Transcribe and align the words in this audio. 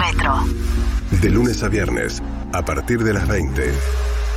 Metro. 0.00 0.44
De 1.20 1.28
lunes 1.28 1.62
a 1.62 1.68
viernes, 1.68 2.22
a 2.52 2.64
partir 2.64 3.02
de 3.04 3.12
las 3.12 3.28
20, 3.28 3.72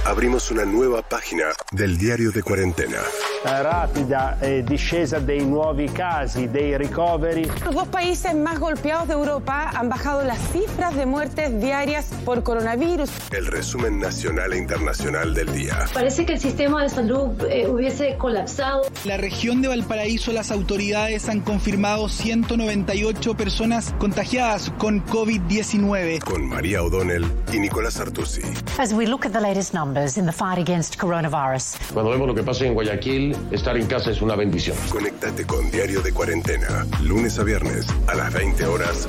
abrimos 0.05 0.51
una 0.51 0.65
nuova 0.65 1.01
página 1.01 1.45
del 1.71 1.97
diario 1.97 2.31
de 2.31 2.43
cuarentena. 2.43 2.99
Rapida 3.45 4.37
eh, 4.39 4.63
discesa 4.63 5.19
dei 5.19 5.45
nuovi 5.45 5.89
casi, 5.91 6.49
dei 6.49 6.77
ricoveri. 6.77 7.45
Los 7.63 7.73
dos 7.75 7.87
países 7.87 8.33
más 8.33 8.59
golpeados 8.59 9.07
de 9.07 9.13
Europa 9.13 9.71
han 9.73 9.89
bajado 9.89 10.23
las 10.23 10.39
cifras 10.51 10.95
de 10.95 11.05
muertes 11.05 11.59
diarias 11.61 12.07
por 12.25 12.43
coronavirus. 12.43 13.09
El 13.31 13.47
resumen 13.47 13.99
nacional 13.99 14.53
e 14.53 14.57
internacional 14.57 15.33
del 15.33 15.53
día. 15.53 15.85
Parece 15.93 16.25
que 16.25 16.33
el 16.33 16.39
sistema 16.39 16.83
de 16.83 16.89
salud 16.89 17.31
eh, 17.49 17.67
hubiese 17.67 18.17
colapsado. 18.17 18.83
La 19.03 19.17
región 19.17 19.61
de 19.61 19.67
Valparaíso, 19.67 20.31
las 20.31 20.51
autoridades 20.51 21.29
han 21.29 21.41
confirmado 21.41 22.09
198 22.09 23.35
personas 23.35 23.93
contagiadas 23.99 24.71
con 24.77 25.05
COVID-19. 25.05 26.19
Con 26.23 26.47
María 26.47 26.83
O'Donnell 26.83 27.25
y 27.53 27.59
Nicolás 27.59 27.99
Artusi. 27.99 28.41
As 28.79 28.93
we 28.93 29.05
look 29.05 29.25
at 29.25 29.33
the 29.33 29.41
latest 29.41 29.73
numbers 29.73 30.17
in 30.17 30.25
the 30.25 30.31
fight 30.31 30.57
against 30.57 30.97
coronavirus. 30.97 31.75
Cuando 31.93 32.11
vemos 32.11 32.27
lo 32.27 32.35
que 32.35 32.43
pasa 32.43 32.65
en 32.65 32.73
Guayaquil, 32.73 33.34
estar 33.51 33.77
en 33.77 33.87
casa 33.87 34.11
es 34.11 34.21
una 34.21 34.35
bendición. 34.35 34.77
Conéctate 34.89 35.45
con 35.45 35.69
Diario 35.71 36.01
de 36.01 36.13
Cuarentena, 36.13 36.85
lunes 37.03 37.37
a 37.39 37.43
viernes 37.43 37.87
a 38.07 38.15
las 38.15 38.33
20 38.33 38.65
horas, 38.65 39.07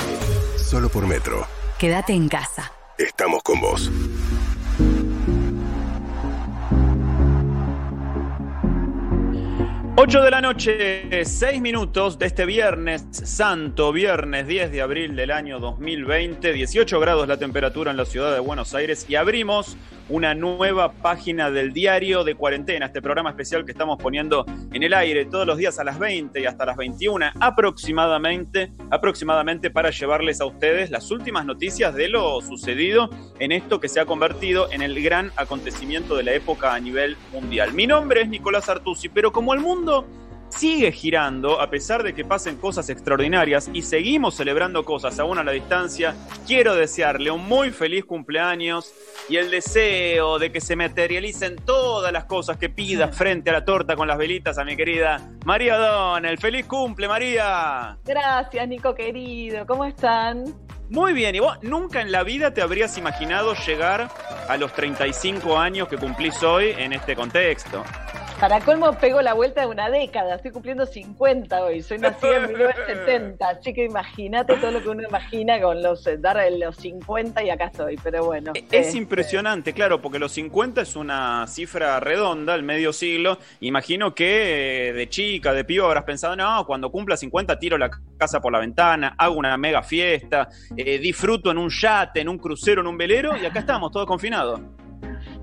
solo 0.57 0.89
por 0.89 1.07
Metro. 1.07 1.47
Quédate 1.79 2.13
en 2.13 2.29
casa. 2.29 2.73
Estamos 2.99 3.43
con 3.43 3.61
vos. 3.61 3.91
8 9.99 10.23
de 10.23 10.31
la 10.31 10.43
noche, 10.43 11.25
6 11.25 11.61
minutos 11.63 12.19
de 12.19 12.27
este 12.27 12.45
viernes 12.45 13.07
santo, 13.11 13.93
viernes 13.93 14.47
10 14.47 14.71
de 14.71 14.83
abril 14.83 15.17
del 15.17 15.31
año 15.31 15.59
2020, 15.59 16.53
18 16.53 17.01
grados 17.01 17.27
la 17.27 17.39
temperatura 17.39 17.93
en 17.93 17.97
la 17.97 18.05
ciudad 18.05 18.35
de 18.35 18.41
Buenos 18.41 18.75
Aires 18.75 19.07
y 19.09 19.15
abrimos 19.15 19.79
una 20.09 20.35
nueva 20.35 20.93
página 20.93 21.51
del 21.51 21.73
diario 21.73 22.25
de 22.25 22.35
cuarentena, 22.35 22.87
este 22.87 23.03
programa 23.03 23.31
especial 23.31 23.65
que 23.65 23.73
estamos 23.73 23.99
poniendo 23.99 24.45
en 24.73 24.83
el 24.83 24.95
aire 24.95 25.25
todos 25.25 25.47
los 25.47 25.59
días 25.59 25.79
a 25.79 25.85
las 25.85 25.99
20 25.99 26.41
y 26.41 26.47
hasta 26.47 26.65
las 26.65 26.77
21 26.77 27.27
aproximadamente, 27.41 28.73
aproximadamente 28.91 29.71
para 29.71 29.91
llevarles 29.91 30.41
a 30.41 30.47
ustedes 30.47 30.91
las 30.91 31.11
últimas 31.11 31.45
noticias 31.45 31.95
de 31.95 32.09
lo 32.09 32.41
sucedido 32.41 33.11
en 33.39 33.53
esto 33.53 33.81
que 33.81 33.89
se 33.89 34.01
ha 34.01 34.07
convertido 34.07 34.71
en 34.71 34.83
el 34.83 35.03
gran 35.03 35.33
acontecimiento 35.37 36.17
de 36.17 36.23
la 36.23 36.33
época 36.35 36.75
a 36.75 36.81
nivel 36.81 37.17
mundial. 37.33 37.73
Mi 37.73 37.87
nombre 37.87 38.23
es 38.23 38.29
Nicolás 38.29 38.69
Artusi, 38.69 39.09
pero 39.09 39.33
como 39.33 39.55
el 39.55 39.61
mundo 39.61 40.07
sigue 40.49 40.93
girando 40.93 41.61
a 41.61 41.71
pesar 41.71 42.03
de 42.03 42.15
que 42.15 42.25
pasen 42.25 42.57
cosas 42.57 42.89
extraordinarias 42.89 43.71
y 43.73 43.83
seguimos 43.83 44.37
celebrando 44.37 44.85
cosas 44.85 45.19
aún 45.19 45.39
a 45.39 45.45
la 45.45 45.53
distancia, 45.53 46.15
quiero 46.47 46.75
desearle 46.75 47.31
un 47.31 47.47
muy 47.47 47.71
feliz 47.71 48.05
cumpleaños 48.05 48.93
y 49.29 49.37
el 49.37 49.51
deseo 49.51 50.39
de 50.39 50.53
que 50.53 50.61
se 50.61 50.77
materialicen 50.77 51.57
todas 51.57 52.13
las 52.13 52.25
cosas 52.25 52.57
que 52.57 52.69
pida 52.69 53.09
frente 53.09 53.51
a 53.51 53.55
la 53.55 53.65
torta 53.65 53.97
con 53.97 54.09
las 54.09 54.19
velitas 54.19 54.59
a 54.59 54.65
mi 54.65 54.77
querida 54.77 55.21
María 55.45 55.77
Donel. 55.77 56.39
¡Feliz 56.39 56.67
cumple, 56.67 57.09
María! 57.09 57.99
Gracias, 58.05 58.69
Nico 58.69 58.95
querido. 58.95 59.67
¿Cómo 59.67 59.85
están? 59.85 60.45
Muy 60.89 61.13
bien, 61.15 61.35
y 61.35 61.41
vos 61.41 61.59
nunca 61.63 62.01
en 62.01 62.13
la 62.13 62.23
vida 62.23 62.55
te 62.55 62.63
habrías 62.63 62.97
imaginado 62.97 63.55
llegar 63.67 64.09
a 64.49 64.57
los 64.57 64.73
35 64.73 65.59
años 65.59 65.89
que 65.89 65.97
cumplís 65.97 66.41
hoy 66.45 66.75
en 66.79 66.93
este 66.93 67.17
contexto. 67.17 67.83
Para 68.41 68.61
colmo 68.61 68.93
pego 68.93 69.23
la 69.23 69.33
vuelta 69.33 69.63
de 69.63 69.67
una 69.67 69.89
década, 69.89 70.35
estoy 70.35 70.51
cumpliendo 70.51 70.85
50 70.85 71.65
hoy, 71.65 71.81
soy 71.81 71.99
nacida 71.99 72.37
en 72.37 72.49
1970, 72.49 73.49
así 73.49 73.73
que 73.73 73.85
imagínate 73.85 74.57
todo 74.57 74.73
lo 74.73 74.83
que 74.83 74.91
uno 74.91 75.03
imagina 75.09 75.59
con 75.59 75.83
los 75.83 76.07
eh, 76.07 76.19
dar 76.19 76.37
los 76.53 76.77
50 76.77 77.43
y 77.43 77.49
acá 77.49 77.67
estoy, 77.67 77.97
pero 77.97 78.27
bueno. 78.27 78.53
Es 78.55 78.65
este, 78.71 78.99
impresionante, 78.99 79.73
claro, 79.73 80.03
porque 80.03 80.19
los 80.19 80.33
50 80.33 80.83
es 80.83 80.97
una 80.97 81.47
cifra 81.47 81.99
redonda, 81.99 82.55
el 82.55 82.63
medio 82.63 82.93
siglo. 82.93 83.39
Imagino 83.61 84.15
que 84.15 84.91
eh, 84.91 84.93
de 84.93 85.09
chica, 85.09 85.55
de 85.55 85.65
pibe, 85.65 85.85
habrás 85.85 86.05
pensado, 86.05 86.37
no, 86.37 86.67
cuando 86.67 86.93
cumpla 86.93 87.17
50 87.17 87.59
tiro 87.59 87.79
la 87.79 87.91
casa 88.19 88.43
por 88.43 88.53
la 88.53 88.59
ventana, 88.59 89.15
hago 89.17 89.37
una 89.37 89.57
mega 89.57 89.83
fiesta, 89.83 90.51
eh, 90.77 90.99
disfruto 90.99 91.51
en 91.51 91.57
un 91.57 91.71
yate, 91.71 92.21
en 92.21 92.29
un 92.29 92.37
crucero, 92.37 92.83
en 92.83 92.87
un 92.87 92.99
velero, 92.99 93.35
y 93.35 93.47
acá 93.47 93.61
estamos, 93.61 93.91
todos 93.91 94.07
confinados. 94.07 94.61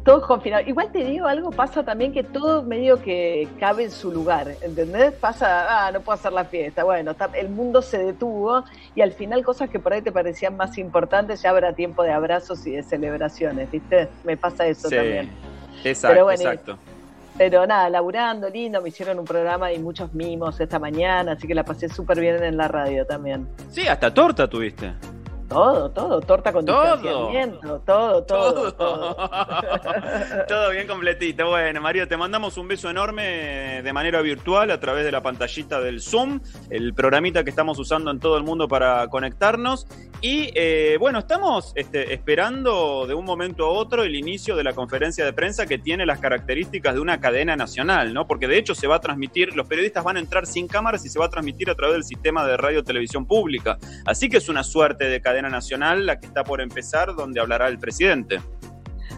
Todos 0.03 0.25
confinados. 0.25 0.67
Igual 0.67 0.91
te 0.91 1.03
digo 1.05 1.27
algo, 1.27 1.49
pasa 1.49 1.83
también 1.83 2.11
que 2.11 2.23
todo 2.23 2.61
medio 2.63 3.01
que 3.01 3.47
cabe 3.57 3.85
en 3.85 3.91
su 3.91 4.11
lugar, 4.11 4.57
¿entendés? 4.61 5.13
Pasa, 5.13 5.85
ah, 5.87 5.91
no 5.93 6.01
puedo 6.01 6.15
hacer 6.15 6.33
la 6.33 6.43
fiesta, 6.43 6.83
bueno, 6.83 7.11
está- 7.11 7.29
el 7.33 7.49
mundo 7.49 7.81
se 7.81 7.99
detuvo 7.99 8.65
y 8.95 9.01
al 9.01 9.13
final 9.13 9.43
cosas 9.45 9.69
que 9.69 9.79
por 9.79 9.93
ahí 9.93 10.01
te 10.01 10.11
parecían 10.11 10.57
más 10.57 10.77
importantes 10.77 11.41
ya 11.41 11.51
habrá 11.51 11.71
tiempo 11.73 12.03
de 12.03 12.11
abrazos 12.11 12.67
y 12.67 12.71
de 12.71 12.83
celebraciones, 12.83 13.71
¿viste? 13.71 14.09
Me 14.25 14.35
pasa 14.35 14.67
eso 14.67 14.89
Sí, 14.89 14.95
también. 14.95 15.31
exacto, 15.85 16.13
Pero 16.13 16.25
bueno, 16.25 16.41
exacto. 16.41 16.77
Pero 17.37 17.65
nada, 17.65 17.89
laburando, 17.89 18.49
lindo, 18.49 18.81
me 18.81 18.89
hicieron 18.89 19.17
un 19.19 19.25
programa 19.25 19.71
y 19.71 19.79
muchos 19.79 20.13
mimos 20.13 20.59
esta 20.59 20.79
mañana, 20.79 21.31
así 21.31 21.47
que 21.47 21.55
la 21.55 21.63
pasé 21.63 21.87
súper 21.89 22.19
bien 22.19 22.43
en 22.43 22.57
la 22.57 22.67
radio 22.67 23.05
también. 23.07 23.47
Sí, 23.71 23.87
hasta 23.87 24.13
torta 24.13 24.47
tuviste. 24.49 24.93
Todo, 25.53 25.91
todo, 25.91 26.21
torta 26.21 26.51
con 26.51 26.65
Todo. 26.65 26.81
distanciamiento, 26.97 27.79
todo, 27.85 28.23
todo, 28.23 28.73
todo. 28.73 29.15
Todo 30.47 30.69
bien 30.71 30.87
completito. 30.87 31.47
Bueno, 31.47 31.79
María, 31.79 32.07
te 32.07 32.17
mandamos 32.17 32.57
un 32.57 32.67
beso 32.67 32.89
enorme 32.89 33.81
de 33.83 33.93
manera 33.93 34.21
virtual 34.21 34.71
a 34.71 34.79
través 34.79 35.05
de 35.05 35.11
la 35.11 35.21
pantallita 35.21 35.79
del 35.79 36.01
Zoom, 36.01 36.39
el 36.71 36.93
programita 36.95 37.43
que 37.43 37.51
estamos 37.51 37.77
usando 37.77 38.09
en 38.09 38.19
todo 38.19 38.35
el 38.37 38.43
mundo 38.43 38.67
para 38.67 39.07
conectarnos. 39.09 39.85
Y 40.25 40.51
eh, 40.55 40.95
bueno, 41.01 41.19
estamos 41.19 41.73
este, 41.75 42.13
esperando 42.13 43.05
de 43.05 43.13
un 43.13 43.25
momento 43.25 43.65
a 43.65 43.69
otro 43.69 44.03
el 44.03 44.15
inicio 44.15 44.55
de 44.55 44.63
la 44.63 44.71
conferencia 44.71 45.25
de 45.25 45.33
prensa 45.33 45.65
que 45.65 45.77
tiene 45.77 46.05
las 46.05 46.19
características 46.19 46.93
de 46.93 47.01
una 47.01 47.19
cadena 47.19 47.57
nacional, 47.57 48.13
¿no? 48.13 48.25
Porque 48.25 48.47
de 48.47 48.57
hecho 48.57 48.73
se 48.73 48.87
va 48.87 48.95
a 48.95 48.99
transmitir, 49.01 49.53
los 49.53 49.67
periodistas 49.67 50.01
van 50.01 50.15
a 50.15 50.21
entrar 50.21 50.45
sin 50.45 50.69
cámaras 50.69 51.05
y 51.05 51.09
se 51.09 51.19
va 51.19 51.25
a 51.25 51.29
transmitir 51.29 51.69
a 51.69 51.75
través 51.75 51.95
del 51.95 52.03
sistema 52.05 52.47
de 52.47 52.55
radio 52.55 52.85
televisión 52.85 53.27
pública. 53.27 53.77
Así 54.05 54.29
que 54.29 54.37
es 54.37 54.47
una 54.47 54.63
suerte 54.63 55.09
de 55.09 55.19
cadena 55.19 55.49
nacional 55.49 56.05
la 56.05 56.17
que 56.21 56.27
está 56.27 56.45
por 56.45 56.61
empezar, 56.61 57.15
donde 57.15 57.41
hablará 57.41 57.67
el 57.67 57.77
presidente. 57.77 58.39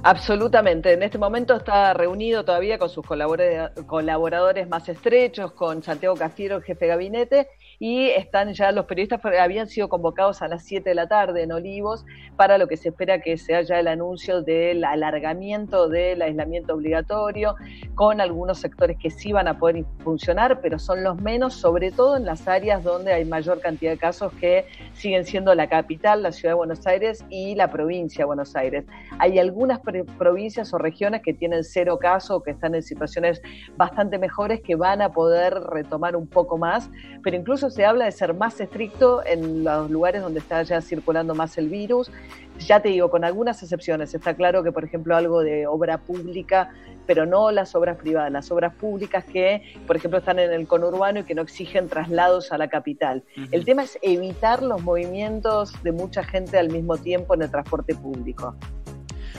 Absolutamente. 0.01 0.93
En 0.93 1.03
este 1.03 1.19
momento 1.19 1.55
está 1.55 1.93
reunido 1.93 2.43
todavía 2.43 2.79
con 2.79 2.89
sus 2.89 3.05
colabora- 3.05 3.71
colaboradores 3.85 4.67
más 4.67 4.89
estrechos, 4.89 5.51
con 5.51 5.83
Santiago 5.83 6.15
Cafiero, 6.15 6.61
jefe 6.61 6.85
de 6.85 6.89
gabinete, 6.89 7.47
y 7.79 8.09
están 8.09 8.53
ya 8.53 8.71
los 8.71 8.85
periodistas, 8.85 9.21
habían 9.39 9.67
sido 9.67 9.89
convocados 9.89 10.41
a 10.41 10.47
las 10.47 10.63
7 10.63 10.89
de 10.89 10.95
la 10.95 11.07
tarde 11.07 11.43
en 11.43 11.51
Olivos 11.51 12.05
para 12.35 12.57
lo 12.57 12.67
que 12.67 12.77
se 12.77 12.89
espera 12.89 13.21
que 13.21 13.37
sea 13.37 13.61
ya 13.61 13.79
el 13.79 13.87
anuncio 13.87 14.41
del 14.41 14.83
alargamiento 14.83 15.89
del 15.89 16.21
aislamiento 16.21 16.73
obligatorio, 16.73 17.55
con 17.95 18.21
algunos 18.21 18.59
sectores 18.59 18.97
que 19.01 19.09
sí 19.09 19.31
van 19.31 19.47
a 19.47 19.57
poder 19.57 19.85
funcionar, 19.99 20.61
pero 20.61 20.79
son 20.79 21.03
los 21.03 21.21
menos, 21.21 21.53
sobre 21.53 21.91
todo 21.91 22.17
en 22.17 22.25
las 22.25 22.47
áreas 22.47 22.83
donde 22.83 23.13
hay 23.13 23.25
mayor 23.25 23.59
cantidad 23.59 23.91
de 23.91 23.97
casos 23.97 24.31
que 24.33 24.65
siguen 24.93 25.25
siendo 25.25 25.53
la 25.55 25.67
capital, 25.67 26.23
la 26.23 26.31
ciudad 26.31 26.51
de 26.51 26.57
Buenos 26.57 26.85
Aires 26.87 27.25
y 27.29 27.55
la 27.55 27.71
provincia 27.71 28.19
de 28.19 28.25
Buenos 28.25 28.55
Aires. 28.55 28.85
Hay 29.19 29.39
algunas 29.39 29.79
provincias 30.17 30.73
o 30.73 30.77
regiones 30.77 31.21
que 31.21 31.33
tienen 31.33 31.63
cero 31.63 31.97
casos, 31.99 32.43
que 32.43 32.51
están 32.51 32.75
en 32.75 32.83
situaciones 32.83 33.41
bastante 33.77 34.17
mejores, 34.17 34.61
que 34.61 34.75
van 34.75 35.01
a 35.01 35.11
poder 35.11 35.53
retomar 35.53 36.15
un 36.15 36.27
poco 36.27 36.57
más, 36.57 36.89
pero 37.23 37.35
incluso 37.35 37.64
se 37.69 37.85
habla 37.85 38.05
de 38.05 38.11
ser 38.11 38.33
más 38.33 38.59
estricto 38.59 39.25
en 39.25 39.63
los 39.63 39.89
lugares 39.89 40.21
donde 40.21 40.39
está 40.39 40.63
ya 40.63 40.81
circulando 40.81 41.35
más 41.35 41.57
el 41.57 41.69
virus. 41.69 42.11
Ya 42.59 42.79
te 42.79 42.89
digo, 42.89 43.09
con 43.09 43.23
algunas 43.23 43.61
excepciones. 43.61 44.13
Está 44.13 44.33
claro 44.33 44.63
que, 44.63 44.71
por 44.71 44.83
ejemplo, 44.83 45.15
algo 45.15 45.41
de 45.41 45.67
obra 45.67 45.97
pública, 45.97 46.71
pero 47.05 47.25
no 47.25 47.51
las 47.51 47.75
obras 47.75 47.97
privadas, 47.97 48.31
las 48.31 48.51
obras 48.51 48.73
públicas 48.75 49.25
que, 49.25 49.61
por 49.85 49.95
ejemplo, 49.95 50.19
están 50.19 50.39
en 50.39 50.51
el 50.51 50.67
conurbano 50.67 51.19
y 51.19 51.23
que 51.23 51.35
no 51.35 51.41
exigen 51.41 51.89
traslados 51.89 52.51
a 52.51 52.57
la 52.57 52.67
capital. 52.67 53.23
El 53.51 53.65
tema 53.65 53.83
es 53.83 53.99
evitar 54.01 54.63
los 54.63 54.81
movimientos 54.81 55.73
de 55.83 55.91
mucha 55.91 56.23
gente 56.23 56.57
al 56.57 56.69
mismo 56.69 56.97
tiempo 56.97 57.33
en 57.33 57.41
el 57.43 57.51
transporte 57.51 57.93
público. 57.95 58.55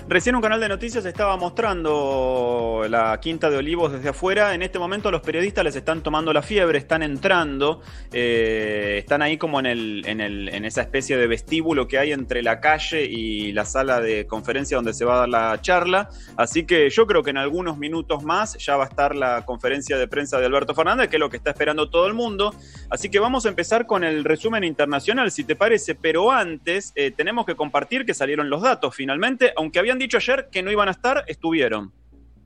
Recién 0.09 0.37
un 0.37 0.41
canal 0.41 0.61
de 0.61 0.69
noticias 0.69 1.05
estaba 1.05 1.37
mostrando 1.37 2.87
la 2.89 3.19
Quinta 3.21 3.51
de 3.51 3.57
Olivos 3.57 3.91
desde 3.91 4.11
afuera. 4.11 4.55
En 4.55 4.63
este 4.63 4.79
momento 4.79 5.11
los 5.11 5.21
periodistas 5.21 5.65
les 5.65 5.75
están 5.75 6.01
tomando 6.01 6.33
la 6.33 6.43
fiebre, 6.43 6.79
están 6.79 7.03
entrando, 7.03 7.83
eh, 8.13 8.99
están 9.01 9.21
ahí 9.21 9.37
como 9.37 9.59
en, 9.59 9.67
el, 9.67 10.05
en, 10.07 10.21
el, 10.21 10.49
en 10.51 10.65
esa 10.65 10.83
especie 10.83 11.17
de 11.17 11.27
vestíbulo 11.27 11.89
que 11.89 11.99
hay 11.99 12.13
entre 12.13 12.45
la 12.45 12.61
calle 12.61 13.05
y 13.05 13.51
la 13.51 13.65
sala 13.65 14.01
de 14.01 14.29
conferencia 14.29 14.77
donde 14.77 14.95
se 14.95 15.05
va 15.05 15.17
a 15.17 15.19
dar 15.19 15.29
la 15.29 15.61
charla. 15.61 16.09
Así 16.37 16.65
que 16.67 16.89
yo 16.89 17.09
creo 17.09 17.25
que 17.25 17.31
en 17.31 17.39
algunos 17.39 17.77
minutos 17.77 18.23
más 18.23 18.57
ya 18.59 18.77
va 18.77 18.85
a 18.85 18.89
estar 18.89 19.17
la 19.17 19.45
conferencia 19.45 19.99
de 19.99 20.07
prensa 20.07 20.39
de 20.39 20.47
Alberto 20.47 20.73
Fernández, 20.73 21.09
que 21.09 21.17
es 21.17 21.21
lo 21.21 21.31
que 21.31 21.37
está 21.37 21.51
esperando 21.51 21.91
todo 21.91 22.07
el 22.07 22.15
mundo. 22.15 22.55
Así 22.91 23.11
que 23.11 23.19
vamos 23.19 23.45
a 23.45 23.49
empezar 23.49 23.87
con 23.87 24.05
el 24.05 24.23
resumen 24.23 24.63
internacional, 24.63 25.33
si 25.33 25.43
te 25.43 25.57
parece. 25.57 25.97
Pero 25.97 26.31
antes 26.31 26.93
eh, 26.95 27.11
tenemos 27.11 27.45
que 27.45 27.57
compartir 27.57 28.07
que 28.07 28.15
salieron 28.15 28.49
los 28.51 28.63
datos 28.63 28.95
finalmente, 28.95 29.53
aunque 29.57 29.81
habían 29.81 29.96
dicho 29.99 30.17
ayer 30.17 30.49
que 30.51 30.63
no 30.63 30.71
iban 30.71 30.89
a 30.89 30.93
estar, 30.93 31.25
estuvieron. 31.27 31.93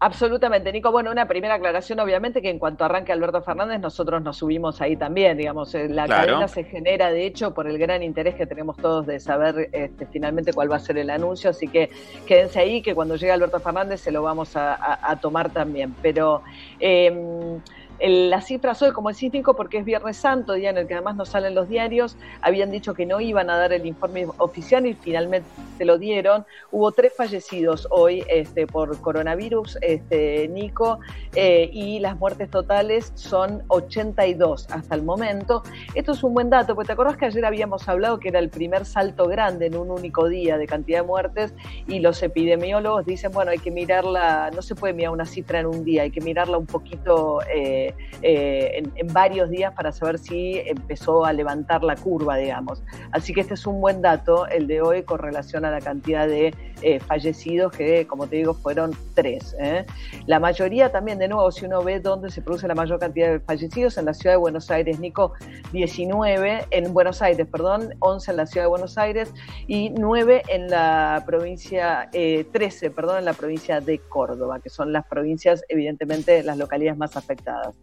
Absolutamente, 0.03 0.73
Nico. 0.73 0.91
Bueno, 0.91 1.11
una 1.11 1.29
primera 1.29 1.55
aclaración, 1.57 2.01
obviamente, 2.01 2.41
que 2.41 2.49
en 2.49 2.59
cuanto 2.59 2.87
arranque 2.87 3.13
Alberto 3.13 3.43
Fernández, 3.43 3.81
nosotros 3.81 4.23
nos 4.23 4.39
subimos 4.39 4.81
ahí 4.81 4.97
también, 4.97 5.37
digamos, 5.37 5.75
eh, 5.75 5.91
la 5.91 6.09
cadena 6.09 6.49
se 6.49 6.65
genera, 6.65 7.11
de 7.11 7.27
hecho, 7.27 7.53
por 7.53 7.67
el 7.67 7.77
gran 7.77 8.03
interés 8.03 8.35
que 8.35 8.47
tenemos 8.47 8.79
todos 8.79 9.07
de 9.07 9.21
saber 9.21 9.69
este, 9.73 10.07
finalmente 10.07 10.55
cuál 10.55 10.73
va 10.73 10.77
a 10.77 10.81
ser 10.81 10.97
el 10.97 11.11
anuncio, 11.11 11.51
así 11.51 11.69
que 11.69 11.91
quédense 12.27 12.61
ahí, 12.61 12.81
que 12.81 12.95
cuando 12.95 13.17
llegue 13.17 13.31
Alberto 13.31 13.61
Fernández 13.61 14.01
se 14.01 14.11
lo 14.11 14.23
vamos 14.23 14.57
a, 14.57 15.19
tomar 15.21 15.51
también. 15.51 15.95
Pero... 16.01 16.43
Eh, 16.79 17.61
las 18.03 18.47
cifras 18.47 18.81
hoy, 18.81 18.93
como 18.93 19.11
decís 19.11 19.33
Nico, 19.33 19.55
porque 19.55 19.79
es 19.79 19.85
Viernes 19.85 20.17
Santo, 20.17 20.55
día 20.55 20.71
en 20.71 20.79
el 20.79 20.87
que 20.87 20.95
además 20.95 21.17
no 21.17 21.27
salen 21.27 21.55
los 21.55 21.69
diarios, 21.69 22.17
habían 22.41 22.71
dicho 22.71 22.95
que 22.95 23.05
no 23.05 23.21
iban 23.21 23.51
a 23.51 23.57
dar 23.57 23.73
el 23.73 23.85
informe 23.85 24.27
oficial 24.39 24.87
y 24.87 24.95
finalmente 24.95 25.49
lo 25.81 25.99
dieron. 25.99 26.47
Hubo 26.71 26.93
tres 26.93 27.13
fallecidos 27.15 27.87
hoy 27.91 28.25
este, 28.29 28.67
por 28.67 28.99
coronavirus, 29.01 29.79
este, 29.83 30.49
Nico, 30.49 31.01
eh, 31.35 31.69
y 31.73 31.99
las 31.99 32.19
muertes 32.19 32.51
totales 32.51 33.13
son 33.15 33.63
82 33.69 34.69
hasta 34.71 34.95
el 34.95 35.03
momento. 35.03 35.63
Esto 35.95 36.13
es 36.13 36.23
un 36.23 36.33
buen 36.33 36.49
dato, 36.49 36.75
porque 36.75 36.87
te 36.87 36.93
acordás 36.95 37.19
que 37.19 37.27
ayer 37.27 37.45
habíamos 37.45 37.89
hablado 37.89 38.19
que 38.19 38.29
era 38.29 38.39
el 38.39 38.49
primer 38.49 38.87
salto 38.87 39.27
grande 39.27 39.67
en 39.67 39.77
un 39.77 39.91
único 39.91 40.29
día 40.29 40.57
de 40.57 40.67
cantidad 40.67 41.01
de 41.01 41.07
muertes 41.07 41.55
y 41.87 42.01
los 42.01 42.23
epidemiólogos 42.23 43.05
dicen, 43.05 43.33
bueno, 43.33 43.51
hay 43.51 43.59
que 43.59 43.71
mirarla, 43.71 44.51
no 44.55 44.63
se 44.63 44.75
puede 44.75 44.95
mirar 44.95 45.13
una 45.13 45.27
cifra 45.27 45.61
en 45.61 45.67
un 45.67 45.85
día, 45.85 46.03
hay 46.03 46.11
que 46.11 46.21
mirarla 46.23 46.57
un 46.57 46.67
poquito. 46.67 47.41
Eh, 47.53 47.90
eh, 48.23 48.83
en, 48.95 49.07
varios 49.13 49.51
días 49.51 49.73
para 49.75 49.93
saber 49.93 50.19
si 50.19 50.59
empezó 50.59 51.25
a 51.25 51.33
levantar 51.33 51.83
la 51.83 51.97
curva, 51.97 52.37
digamos. 52.37 52.83
Así 53.13 53.33
que 53.33 53.41
este 53.41 53.55
es 53.55 53.67
un 53.67 53.81
buen 53.81 54.03
dato, 54.03 54.47
el 54.47 54.67
de 54.67 54.83
hoy, 54.83 55.03
con 55.03 55.19
relación 55.19 55.65
a 55.65 55.71
la 55.71 55.81
cantidad 55.81 56.27
de 56.27 56.55
eh, 56.83 57.01
fallecidos, 57.01 57.73
que 57.73 58.07
como 58.07 58.27
te 58.27 58.37
digo, 58.37 58.55
fueron 58.55 58.93
tres. 59.15 59.57
¿eh? 59.59 59.85
La 60.27 60.39
mayoría 60.39 60.93
también, 60.93 61.19
de 61.19 61.29
nuevo, 61.29 61.51
si 61.51 61.67
uno 61.67 61.83
ve 61.83 62.01
dónde 62.01 62.31
se 62.31 62.41
produce 62.43 62.69
la 62.69 62.75
mayor 62.75 62.99
cantidad 62.99 63.31
de 63.31 63.41
fallecidos, 63.41 63.99
en 63.99 64.05
la 64.07 64.15
ciudad 64.15 64.35
de 64.35 64.39
Buenos 64.39 64.71
Aires, 64.71 64.99
Nico, 65.01 65.33
19, 65.73 66.67
en 66.71 66.93
Buenos 66.93 67.21
Aires, 67.23 67.47
perdón, 67.51 67.95
11 67.99 68.31
en 68.31 68.37
la 68.37 68.47
ciudad 68.47 68.65
de 68.65 68.69
Buenos 68.69 68.99
Aires 68.99 69.33
y 69.67 69.91
9 69.91 70.43
en 70.49 70.69
la 70.69 71.23
provincia, 71.27 72.09
13, 72.13 72.91
perdón, 72.91 73.19
en 73.19 73.25
la 73.25 73.35
provincia 73.35 73.81
de 73.81 73.99
Córdoba, 73.99 74.61
que 74.61 74.71
son 74.71 74.93
las 74.93 75.07
provincias, 75.07 75.65
evidentemente, 75.69 76.43
las 76.43 76.57
localidades 76.57 76.99
más 76.99 77.17
afectadas. 77.17 77.75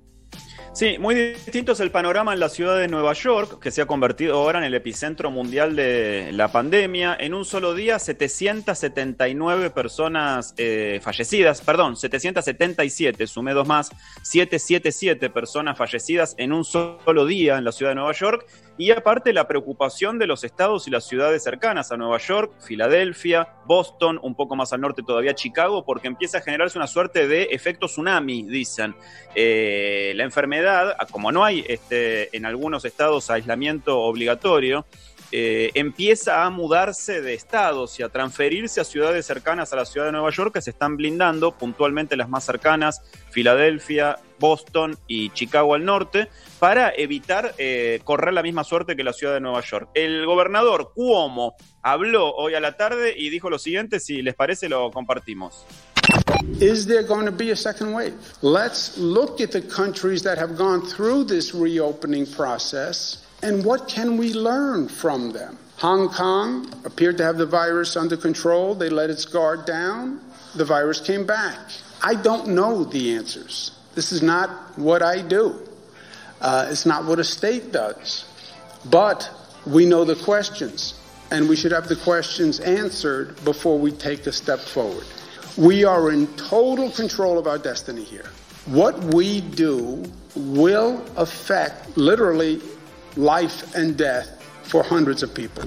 Sí, 0.77 0.99
muy 0.99 1.15
distinto 1.15 1.71
es 1.71 1.79
el 1.79 1.89
panorama 1.89 2.33
en 2.33 2.39
la 2.39 2.49
ciudad 2.49 2.77
de 2.77 2.87
Nueva 2.87 3.13
York, 3.13 3.59
que 3.59 3.71
se 3.71 3.81
ha 3.81 3.87
convertido 3.87 4.35
ahora 4.35 4.59
en 4.59 4.65
el 4.65 4.75
epicentro 4.75 5.31
mundial 5.31 5.75
de 5.75 6.29
la 6.33 6.51
pandemia. 6.51 7.17
En 7.19 7.33
un 7.33 7.45
solo 7.45 7.73
día, 7.73 7.97
779 7.97 9.71
personas 9.71 10.53
eh, 10.57 10.99
fallecidas, 11.01 11.61
perdón, 11.61 11.97
777, 11.97 13.25
sumé 13.25 13.53
dos 13.53 13.67
más, 13.67 13.89
777 14.21 15.31
personas 15.31 15.75
fallecidas 15.79 16.35
en 16.37 16.53
un 16.53 16.63
solo 16.63 17.25
día 17.25 17.57
en 17.57 17.63
la 17.63 17.71
ciudad 17.71 17.91
de 17.91 17.95
Nueva 17.95 18.13
York. 18.13 18.45
Y 18.77 18.91
aparte 18.91 19.33
la 19.33 19.47
preocupación 19.47 20.19
de 20.19 20.27
los 20.27 20.43
estados 20.43 20.87
y 20.87 20.91
las 20.91 21.07
ciudades 21.07 21.43
cercanas 21.43 21.91
a 21.91 21.97
Nueva 21.97 22.19
York, 22.19 22.53
Filadelfia, 22.59 23.55
Boston, 23.65 24.19
un 24.21 24.35
poco 24.35 24.55
más 24.55 24.71
al 24.71 24.81
norte 24.81 25.01
todavía 25.01 25.33
Chicago, 25.33 25.83
porque 25.83 26.07
empieza 26.07 26.37
a 26.37 26.41
generarse 26.41 26.77
una 26.77 26.87
suerte 26.87 27.27
de 27.27 27.43
efecto 27.51 27.87
tsunami, 27.87 28.43
dicen. 28.43 28.95
Eh, 29.33 30.13
la 30.15 30.23
enfermedad, 30.23 30.95
como 31.11 31.31
no 31.31 31.43
hay 31.43 31.65
este, 31.67 32.35
en 32.35 32.45
algunos 32.45 32.85
estados 32.85 33.31
aislamiento 33.31 33.99
obligatorio, 33.99 34.85
eh, 35.31 35.71
empieza 35.73 36.45
a 36.45 36.49
mudarse 36.49 37.21
de 37.21 37.33
estados 37.33 37.99
y 37.99 38.03
a 38.03 38.09
transferirse 38.09 38.79
a 38.79 38.85
ciudades 38.85 39.25
cercanas 39.25 39.73
a 39.73 39.75
la 39.75 39.85
ciudad 39.85 40.05
de 40.05 40.13
Nueva 40.13 40.29
York 40.29 40.53
que 40.53 40.61
se 40.61 40.69
están 40.69 40.95
blindando, 40.95 41.51
puntualmente 41.57 42.15
las 42.15 42.29
más 42.29 42.45
cercanas, 42.45 43.01
Filadelfia, 43.29 44.19
Boston 44.39 44.97
y 45.07 45.29
Chicago 45.31 45.73
al 45.73 45.85
norte, 45.85 46.29
para 46.59 46.93
evitar 46.95 47.55
eh, 47.57 48.01
correr 48.03 48.33
la 48.33 48.43
misma 48.43 48.63
suerte 48.63 48.95
que 48.95 49.03
la 49.03 49.13
ciudad 49.13 49.33
de 49.33 49.39
Nueva 49.39 49.61
York. 49.61 49.89
El 49.93 50.25
gobernador 50.25 50.91
Cuomo 50.93 51.55
habló 51.81 52.33
hoy 52.35 52.55
a 52.55 52.59
la 52.59 52.77
tarde 52.77 53.13
y 53.15 53.29
dijo 53.29 53.49
lo 53.49 53.59
siguiente, 53.59 53.99
si 53.99 54.21
les 54.21 54.35
parece 54.35 54.69
lo 54.69 54.91
compartimos. 54.91 55.65
Is 56.59 56.87
there 56.87 57.03
going 57.03 57.25
to 57.25 57.31
be 57.31 57.51
a 57.51 57.55
second 57.55 57.93
wave? 57.93 58.13
Let's 58.41 58.97
look 58.97 59.41
at 59.41 59.51
the 59.51 59.61
countries 59.61 60.23
that 60.23 60.37
have 60.37 60.57
gone 60.57 60.81
through 60.81 61.25
this 61.25 61.53
reopening 61.53 62.25
process 62.25 63.27
and 63.43 63.63
what 63.63 63.87
can 63.87 64.17
we 64.17 64.33
learn 64.33 64.87
from 64.87 65.31
them? 65.31 65.57
Hong 65.77 66.09
Kong 66.09 66.73
appeared 66.85 67.17
to 67.17 67.23
have 67.23 67.37
the 67.37 67.45
virus 67.45 67.95
under 67.95 68.17
control. 68.17 68.73
They 68.73 68.89
let 68.89 69.11
its 69.11 69.25
guard 69.25 69.65
down. 69.65 70.21
The 70.55 70.65
virus 70.65 70.99
came 70.99 71.25
back. 71.25 71.59
I 72.01 72.15
don't 72.15 72.47
know 72.49 72.83
the 72.83 73.13
answers. 73.13 73.76
This 73.97 74.11
is 74.11 74.21
not 74.21 74.77
what 74.77 75.01
I 75.01 75.23
do. 75.23 75.55
Uh, 76.39 76.67
it's 76.69 76.85
not 76.85 77.05
what 77.05 77.17
a 77.17 77.23
state 77.23 77.71
does. 77.71 78.25
But 78.91 79.27
we 79.65 79.87
know 79.87 80.05
the 80.05 80.15
questions, 80.15 80.93
and 81.31 81.49
we 81.49 81.55
should 81.55 81.71
have 81.71 81.87
the 81.87 81.95
questions 81.95 82.59
answered 82.59 83.43
before 83.43 83.79
we 83.79 83.91
take 83.91 84.27
a 84.27 84.31
step 84.31 84.59
forward. 84.59 85.07
We 85.57 85.83
are 85.83 86.11
in 86.11 86.27
total 86.37 86.91
control 86.91 87.39
of 87.39 87.47
our 87.47 87.57
destiny 87.57 88.03
here. 88.03 88.29
What 88.67 89.03
we 89.15 89.41
do 89.41 90.03
will 90.35 91.03
affect 91.15 91.97
literally 91.97 92.61
life 93.15 93.73
and 93.73 93.97
death 93.97 94.29
for 94.61 94.83
hundreds 94.83 95.23
of 95.23 95.33
people. 95.33 95.63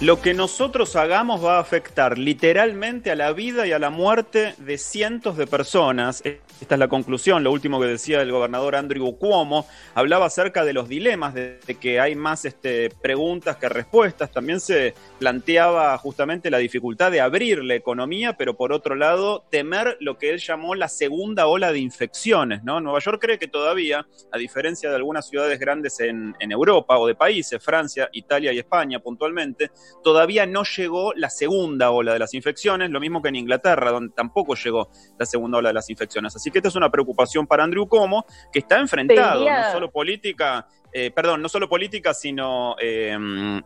Lo 0.00 0.20
que 0.20 0.32
nosotros 0.32 0.94
hagamos 0.94 1.44
va 1.44 1.58
a 1.58 1.60
afectar 1.60 2.18
literalmente 2.18 3.10
a 3.10 3.16
la 3.16 3.32
vida 3.32 3.66
y 3.66 3.72
a 3.72 3.80
la 3.80 3.90
muerte 3.90 4.54
de 4.58 4.78
cientos 4.78 5.36
de 5.36 5.46
personas. 5.48 6.22
Esta 6.60 6.74
es 6.74 6.78
la 6.80 6.88
conclusión, 6.88 7.44
lo 7.44 7.52
último 7.52 7.80
que 7.80 7.86
decía 7.86 8.20
el 8.20 8.32
gobernador 8.32 8.74
Andrew 8.74 9.16
Cuomo. 9.16 9.66
Hablaba 9.94 10.26
acerca 10.26 10.64
de 10.64 10.72
los 10.72 10.88
dilemas, 10.88 11.32
de, 11.32 11.60
que 11.80 12.00
hay 12.00 12.16
más 12.16 12.44
este, 12.44 12.90
preguntas 12.90 13.56
que 13.58 13.68
respuestas. 13.68 14.32
También 14.32 14.58
se 14.58 14.94
planteaba 15.20 15.96
justamente 15.98 16.50
la 16.50 16.58
dificultad 16.58 17.12
de 17.12 17.20
abrir 17.20 17.62
la 17.62 17.76
economía, 17.76 18.36
pero 18.36 18.56
por 18.56 18.72
otro 18.72 18.96
lado, 18.96 19.44
temer 19.50 19.96
lo 20.00 20.18
que 20.18 20.30
él 20.30 20.40
llamó 20.40 20.74
la 20.74 20.88
segunda 20.88 21.46
ola 21.46 21.70
de 21.70 21.78
infecciones. 21.78 22.64
¿no? 22.64 22.80
Nueva 22.80 22.98
York 22.98 23.20
cree 23.20 23.38
que 23.38 23.46
todavía, 23.46 24.04
a 24.32 24.38
diferencia 24.38 24.90
de 24.90 24.96
algunas 24.96 25.28
ciudades 25.28 25.60
grandes 25.60 26.00
en, 26.00 26.34
Europa 26.40 26.98
o 26.98 27.06
de 27.06 27.14
países, 27.14 27.62
Francia, 27.62 28.08
Italia 28.12 28.52
y 28.52 28.58
España 28.58 28.98
puntualmente, 29.00 29.70
todavía 30.02 30.46
no 30.46 30.64
llegó 30.64 31.12
la 31.14 31.28
segunda 31.30 31.90
ola 31.90 32.14
de 32.14 32.18
las 32.18 32.32
infecciones, 32.34 32.90
lo 32.90 33.00
mismo 33.00 33.20
que 33.20 33.28
en 33.28 33.36
Inglaterra, 33.36 33.90
donde 33.90 34.14
tampoco 34.14 34.54
llegó 34.54 34.88
la 35.18 35.26
segunda 35.26 35.58
ola 35.58 35.68
de 35.68 35.74
las 35.74 35.90
infecciones. 35.90 36.34
Que 36.52 36.58
esta 36.58 36.68
es 36.68 36.76
una 36.76 36.90
preocupación 36.90 37.46
para 37.46 37.64
Andrew 37.64 37.86
Como, 37.86 38.24
que 38.52 38.60
está 38.60 38.78
enfrentado, 38.78 39.44
no 39.44 39.72
solo 39.72 39.90
política, 39.90 40.66
eh, 40.92 41.10
perdón, 41.10 41.42
no 41.42 41.48
solo 41.48 41.68
política, 41.68 42.14
sino 42.14 42.76
eh, 42.80 43.16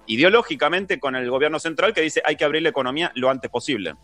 ideológicamente 0.07 0.99
con 0.99 1.17
el 1.17 1.31
gobierno 1.31 1.59
central 1.59 1.95
que 1.95 2.01
dice 2.01 2.23
hay 2.25 2.37
que 2.37 2.45
abrir 2.45 2.63
la 2.63 2.71
economía 2.71 3.13
lo 3.15 3.31
antes 3.31 3.51
posible. 3.51 3.95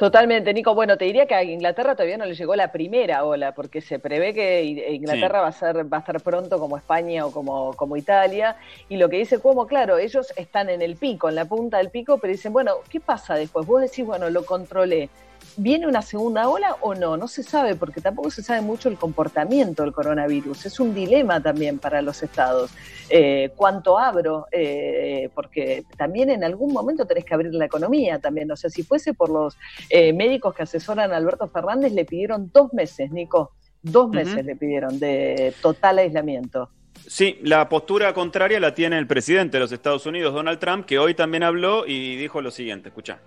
Totalmente, 0.00 0.54
Nico. 0.54 0.74
Bueno, 0.74 0.96
te 0.96 1.04
diría 1.04 1.26
que 1.26 1.34
a 1.34 1.44
Inglaterra 1.44 1.94
todavía 1.94 2.16
no 2.16 2.24
le 2.24 2.34
llegó 2.34 2.56
la 2.56 2.72
primera 2.72 3.22
ola, 3.24 3.52
porque 3.52 3.82
se 3.82 3.98
prevé 3.98 4.32
que 4.32 4.64
Inglaterra 4.64 5.42
va 5.42 5.48
a 5.48 5.52
ser, 5.52 5.92
va 5.92 5.98
a 5.98 6.00
estar 6.00 6.18
pronto 6.22 6.58
como 6.58 6.78
España 6.78 7.26
o 7.26 7.30
como, 7.30 7.74
como 7.74 7.98
Italia. 7.98 8.56
Y 8.88 8.96
lo 8.96 9.10
que 9.10 9.18
dice 9.18 9.40
como, 9.40 9.66
claro, 9.66 9.98
ellos 9.98 10.32
están 10.36 10.70
en 10.70 10.80
el 10.80 10.96
pico, 10.96 11.28
en 11.28 11.34
la 11.34 11.44
punta 11.44 11.76
del 11.76 11.90
pico, 11.90 12.16
pero 12.16 12.32
dicen, 12.32 12.50
bueno, 12.50 12.76
¿qué 12.88 12.98
pasa 12.98 13.34
después? 13.34 13.66
Vos 13.66 13.82
decís, 13.82 14.06
bueno, 14.06 14.30
lo 14.30 14.46
controlé. 14.46 15.10
¿Viene 15.56 15.86
una 15.86 16.00
segunda 16.00 16.48
ola 16.48 16.76
o 16.80 16.94
no? 16.94 17.16
No 17.16 17.28
se 17.28 17.42
sabe, 17.42 17.74
porque 17.74 18.00
tampoco 18.00 18.30
se 18.30 18.42
sabe 18.42 18.60
mucho 18.60 18.88
el 18.88 18.96
comportamiento 18.96 19.82
del 19.82 19.92
coronavirus. 19.92 20.66
Es 20.66 20.80
un 20.80 20.94
dilema 20.94 21.42
también 21.42 21.78
para 21.78 22.02
los 22.02 22.22
estados. 22.22 22.70
Eh, 23.08 23.50
¿Cuánto 23.56 23.98
abro? 23.98 24.46
Eh, 24.52 25.28
porque 25.34 25.84
también 25.96 26.30
en 26.30 26.44
algún 26.44 26.72
momento 26.72 27.04
tenés 27.04 27.24
que 27.24 27.34
abrir 27.34 27.52
la 27.54 27.66
economía 27.66 28.18
también. 28.18 28.50
O 28.50 28.56
sea, 28.56 28.70
si 28.70 28.82
fuese 28.82 29.12
por 29.12 29.28
los 29.30 29.56
eh, 29.88 30.12
médicos 30.12 30.54
que 30.54 30.62
asesoran 30.62 31.12
a 31.12 31.16
Alberto 31.16 31.48
Fernández, 31.48 31.92
le 31.92 32.04
pidieron 32.04 32.50
dos 32.52 32.72
meses, 32.72 33.10
Nico. 33.10 33.52
Dos 33.82 34.10
meses 34.10 34.44
le 34.44 34.56
pidieron 34.56 34.98
de 34.98 35.54
total 35.62 35.98
aislamiento. 35.98 36.68
Sí, 37.10 37.40
la 37.42 37.68
postura 37.68 38.14
contraria 38.14 38.60
la 38.60 38.72
tiene 38.72 38.96
el 38.96 39.08
presidente 39.08 39.56
de 39.56 39.64
los 39.64 39.72
Estados 39.72 40.06
Unidos, 40.06 40.32
Donald 40.32 40.60
Trump, 40.60 40.86
que 40.86 41.00
hoy 41.00 41.12
también 41.12 41.42
habló 41.42 41.84
y 41.84 42.14
dijo 42.14 42.40
lo 42.40 42.52
siguiente, 42.52 42.90
escucha. 42.90 43.18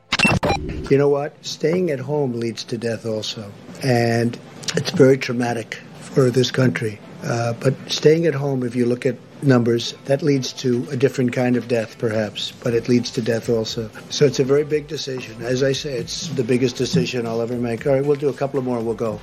You 0.90 0.96
know 0.96 1.10
what? 1.10 1.34
Staying 1.42 1.92
at 1.92 2.00
home 2.00 2.40
leads 2.40 2.64
to 2.64 2.78
death 2.78 3.06
also. 3.06 3.44
And 3.84 4.40
it's 4.78 4.92
very 4.92 5.18
traumatic 5.18 5.82
for 6.00 6.32
this 6.32 6.50
country. 6.50 6.98
Uh, 7.26 7.56
but 7.60 7.74
staying 7.90 8.26
at 8.26 8.34
home, 8.34 8.66
if 8.66 8.74
you 8.74 8.86
look 8.86 9.06
at 9.06 9.18
numbers, 9.42 9.96
that 10.06 10.22
leads 10.22 10.54
to 10.54 10.88
a 10.90 10.96
different 10.96 11.34
kind 11.34 11.58
of 11.58 11.68
death, 11.68 11.98
perhaps, 11.98 12.54
but 12.64 12.74
it 12.74 12.88
leads 12.88 13.12
to 13.12 13.22
death 13.22 13.50
also. 13.50 13.90
So 14.10 14.24
it's 14.24 14.40
a 14.40 14.46
very 14.46 14.64
big 14.64 14.88
decision. 14.88 15.42
As 15.42 15.62
I 15.62 15.74
say, 15.74 15.98
it's 15.98 16.30
the 16.30 16.44
biggest 16.46 16.78
decision 16.78 17.28
I'll 17.28 17.42
ever 17.42 17.58
make. 17.58 17.86
All 17.86 17.96
right, 17.96 18.06
we'll 18.06 18.16
do 18.16 18.30
a 18.30 18.34
couple 18.34 18.60
of 18.60 18.66
more, 18.66 18.80
we'll 18.80 18.96
go. 18.96 19.20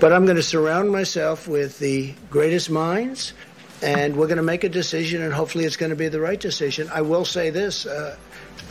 But 0.00 0.12
I'm 0.12 0.26
going 0.26 0.36
to 0.36 0.42
surround 0.42 0.90
myself 0.90 1.48
with 1.48 1.78
the 1.78 2.12
greatest 2.28 2.68
minds 2.68 3.32
and 3.82 4.16
we're 4.16 4.28
going 4.28 4.36
to 4.36 4.42
make 4.42 4.64
a 4.64 4.68
decision, 4.68 5.22
and 5.22 5.32
hopefully 5.32 5.64
it's 5.64 5.76
going 5.76 5.90
to 5.90 5.96
be 5.96 6.08
the 6.08 6.20
right 6.20 6.38
decision. 6.38 6.88
I 6.92 7.02
will 7.02 7.24
say 7.24 7.50
this. 7.50 7.86
Uh, 7.86 8.16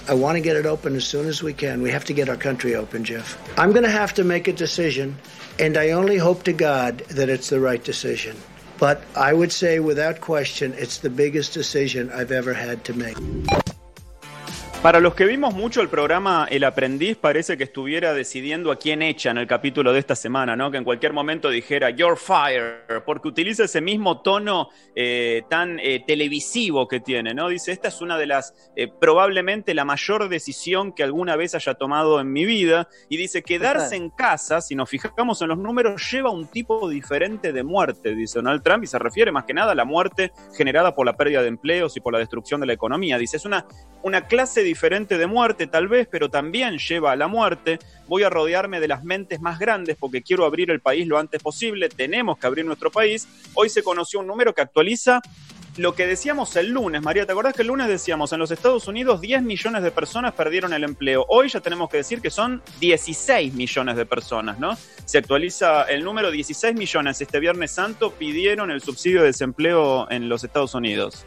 I 0.07 0.13
want 0.13 0.35
to 0.35 0.41
get 0.41 0.55
it 0.55 0.65
open 0.65 0.95
as 0.95 1.05
soon 1.05 1.27
as 1.27 1.43
we 1.43 1.53
can. 1.53 1.81
We 1.81 1.91
have 1.91 2.05
to 2.05 2.13
get 2.13 2.29
our 2.29 2.37
country 2.37 2.75
open, 2.75 3.03
Jeff. 3.03 3.37
I'm 3.57 3.71
going 3.71 3.83
to 3.83 3.91
have 3.91 4.13
to 4.15 4.23
make 4.23 4.47
a 4.47 4.53
decision, 4.53 5.17
and 5.59 5.77
I 5.77 5.91
only 5.91 6.17
hope 6.17 6.43
to 6.43 6.53
God 6.53 6.99
that 7.09 7.29
it's 7.29 7.49
the 7.49 7.59
right 7.59 7.83
decision. 7.83 8.35
But 8.79 9.03
I 9.15 9.33
would 9.33 9.51
say, 9.51 9.79
without 9.79 10.21
question, 10.21 10.73
it's 10.75 10.97
the 10.97 11.09
biggest 11.09 11.53
decision 11.53 12.11
I've 12.11 12.31
ever 12.31 12.53
had 12.53 12.83
to 12.85 12.93
make. 12.93 13.17
Para 14.81 15.00
los 15.00 15.13
que 15.13 15.25
vimos 15.25 15.53
mucho 15.53 15.81
el 15.81 15.89
programa 15.89 16.47
El 16.50 16.63
Aprendiz, 16.63 17.15
parece 17.15 17.55
que 17.55 17.65
estuviera 17.65 18.15
decidiendo 18.15 18.71
a 18.71 18.77
quién 18.77 19.03
echa 19.03 19.29
en 19.29 19.38
el 19.38 19.45
capítulo 19.45 19.93
de 19.93 20.00
esta 20.00 20.15
semana, 20.15 20.55
¿no? 20.55 20.71
Que 20.71 20.77
en 20.77 20.83
cualquier 20.83 21.13
momento 21.13 21.51
dijera 21.51 21.91
You're 21.91 22.15
fired, 22.15 23.03
porque 23.05 23.27
utiliza 23.27 23.65
ese 23.65 23.79
mismo 23.79 24.21
tono 24.23 24.69
eh, 24.95 25.43
tan 25.51 25.77
eh, 25.77 26.03
televisivo 26.07 26.88
que 26.88 27.00
tiene, 27.00 27.35
¿no? 27.35 27.47
Dice, 27.47 27.71
esta 27.71 27.89
es 27.89 28.01
una 28.01 28.17
de 28.17 28.25
las, 28.25 28.55
eh, 28.75 28.88
probablemente 28.88 29.75
la 29.75 29.85
mayor 29.85 30.29
decisión 30.29 30.93
que 30.93 31.03
alguna 31.03 31.35
vez 31.35 31.53
haya 31.53 31.75
tomado 31.75 32.19
en 32.19 32.33
mi 32.33 32.45
vida. 32.45 32.89
Y 33.07 33.17
dice, 33.17 33.43
quedarse 33.43 33.95
en 33.95 34.09
casa, 34.09 34.61
si 34.61 34.73
nos 34.73 34.89
fijamos 34.89 35.43
en 35.43 35.50
los 35.50 35.59
números, 35.59 36.11
lleva 36.11 36.31
un 36.31 36.47
tipo 36.47 36.89
diferente 36.89 37.53
de 37.53 37.61
muerte, 37.61 38.15
dice 38.15 38.39
Donald 38.39 38.63
Trump, 38.63 38.83
y 38.83 38.88
se 38.88 38.97
refiere 38.97 39.31
más 39.31 39.43
que 39.45 39.53
nada 39.53 39.73
a 39.73 39.75
la 39.75 39.85
muerte 39.85 40.31
generada 40.57 40.95
por 40.95 41.05
la 41.05 41.15
pérdida 41.15 41.43
de 41.43 41.50
empleos 41.50 41.95
y 41.97 42.00
por 42.00 42.13
la 42.13 42.17
destrucción 42.17 42.61
de 42.61 42.65
la 42.65 42.73
economía. 42.73 43.19
Dice, 43.19 43.38
es 43.38 43.45
una, 43.45 43.67
una 44.01 44.25
clase 44.25 44.70
diferente 44.71 45.17
de 45.17 45.27
muerte 45.27 45.67
tal 45.67 45.87
vez, 45.87 46.07
pero 46.09 46.29
también 46.29 46.77
lleva 46.77 47.11
a 47.11 47.15
la 47.15 47.27
muerte. 47.27 47.77
Voy 48.07 48.23
a 48.23 48.29
rodearme 48.29 48.79
de 48.79 48.87
las 48.87 49.03
mentes 49.03 49.41
más 49.41 49.59
grandes 49.59 49.97
porque 49.99 50.21
quiero 50.21 50.45
abrir 50.45 50.71
el 50.71 50.79
país 50.79 51.05
lo 51.07 51.17
antes 51.17 51.43
posible. 51.43 51.89
Tenemos 51.89 52.37
que 52.37 52.47
abrir 52.47 52.65
nuestro 52.65 52.89
país. 52.89 53.27
Hoy 53.53 53.67
se 53.69 53.83
conoció 53.83 54.21
un 54.21 54.27
número 54.27 54.53
que 54.53 54.61
actualiza 54.61 55.21
lo 55.77 55.95
que 55.95 56.05
decíamos 56.05 56.55
el 56.57 56.69
lunes, 56.69 57.01
María, 57.01 57.25
¿te 57.25 57.31
acordás 57.31 57.53
que 57.53 57.61
el 57.61 57.69
lunes 57.69 57.87
decíamos 57.87 58.33
en 58.33 58.39
los 58.39 58.51
Estados 58.51 58.89
Unidos 58.89 59.21
10 59.21 59.41
millones 59.43 59.83
de 59.83 59.91
personas 59.91 60.33
perdieron 60.33 60.73
el 60.73 60.83
empleo? 60.83 61.25
Hoy 61.29 61.47
ya 61.47 61.61
tenemos 61.61 61.89
que 61.89 61.97
decir 61.97 62.21
que 62.21 62.29
son 62.29 62.61
16 62.81 63.53
millones 63.53 63.95
de 63.95 64.05
personas, 64.05 64.59
¿no? 64.59 64.77
Se 65.05 65.17
actualiza 65.17 65.83
el 65.83 66.03
número 66.03 66.29
16 66.29 66.75
millones 66.75 67.21
este 67.21 67.39
Viernes 67.39 67.71
Santo 67.71 68.11
pidieron 68.11 68.69
el 68.69 68.81
subsidio 68.81 69.21
de 69.21 69.27
desempleo 69.27 70.11
en 70.11 70.27
los 70.27 70.43
Estados 70.43 70.75
Unidos. 70.75 71.25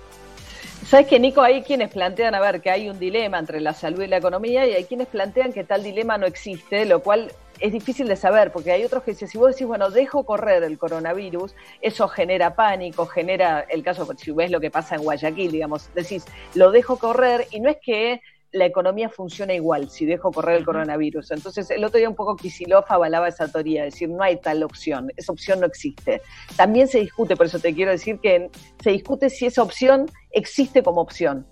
Sabes 0.86 1.06
que, 1.06 1.18
Nico, 1.18 1.40
hay 1.40 1.62
quienes 1.62 1.90
plantean, 1.90 2.34
a 2.34 2.40
ver, 2.40 2.60
que 2.60 2.70
hay 2.70 2.90
un 2.90 2.98
dilema 2.98 3.38
entre 3.38 3.60
la 3.60 3.72
salud 3.72 4.02
y 4.02 4.06
la 4.06 4.18
economía 4.18 4.66
y 4.66 4.74
hay 4.74 4.84
quienes 4.84 5.08
plantean 5.08 5.52
que 5.52 5.64
tal 5.64 5.82
dilema 5.82 6.18
no 6.18 6.26
existe, 6.26 6.84
lo 6.84 7.02
cual 7.02 7.32
es 7.58 7.72
difícil 7.72 8.06
de 8.06 8.16
saber, 8.16 8.52
porque 8.52 8.70
hay 8.70 8.84
otros 8.84 9.02
que 9.02 9.12
dicen, 9.12 9.28
si 9.28 9.38
vos 9.38 9.52
decís, 9.52 9.66
bueno, 9.66 9.88
dejo 9.88 10.24
correr 10.24 10.62
el 10.62 10.76
coronavirus, 10.76 11.54
eso 11.80 12.06
genera 12.08 12.54
pánico, 12.54 13.06
genera 13.06 13.60
el 13.60 13.82
caso, 13.82 14.06
si 14.16 14.30
ves 14.32 14.50
lo 14.50 14.60
que 14.60 14.70
pasa 14.70 14.96
en 14.96 15.02
Guayaquil, 15.02 15.52
digamos, 15.52 15.88
decís, 15.94 16.26
lo 16.54 16.70
dejo 16.70 16.98
correr 16.98 17.46
y 17.50 17.60
no 17.60 17.70
es 17.70 17.78
que 17.82 18.20
la 18.54 18.66
economía 18.66 19.08
funciona 19.08 19.52
igual 19.52 19.90
si 19.90 20.06
dejo 20.06 20.30
correr 20.30 20.58
el 20.58 20.64
coronavirus. 20.64 21.32
Entonces, 21.32 21.68
el 21.70 21.82
otro 21.82 21.98
día 21.98 22.08
un 22.08 22.14
poco 22.14 22.36
Kisilov 22.36 22.84
avalaba 22.88 23.26
esa 23.26 23.48
teoría, 23.48 23.84
es 23.84 23.94
decir, 23.94 24.08
no 24.08 24.22
hay 24.22 24.40
tal 24.40 24.62
opción, 24.62 25.10
esa 25.16 25.32
opción 25.32 25.58
no 25.58 25.66
existe. 25.66 26.22
También 26.56 26.86
se 26.86 27.00
discute, 27.00 27.36
por 27.36 27.46
eso 27.46 27.58
te 27.58 27.74
quiero 27.74 27.90
decir 27.90 28.20
que 28.20 28.50
se 28.80 28.90
discute 28.90 29.28
si 29.28 29.46
esa 29.46 29.60
opción 29.60 30.06
existe 30.30 30.84
como 30.84 31.00
opción. 31.00 31.44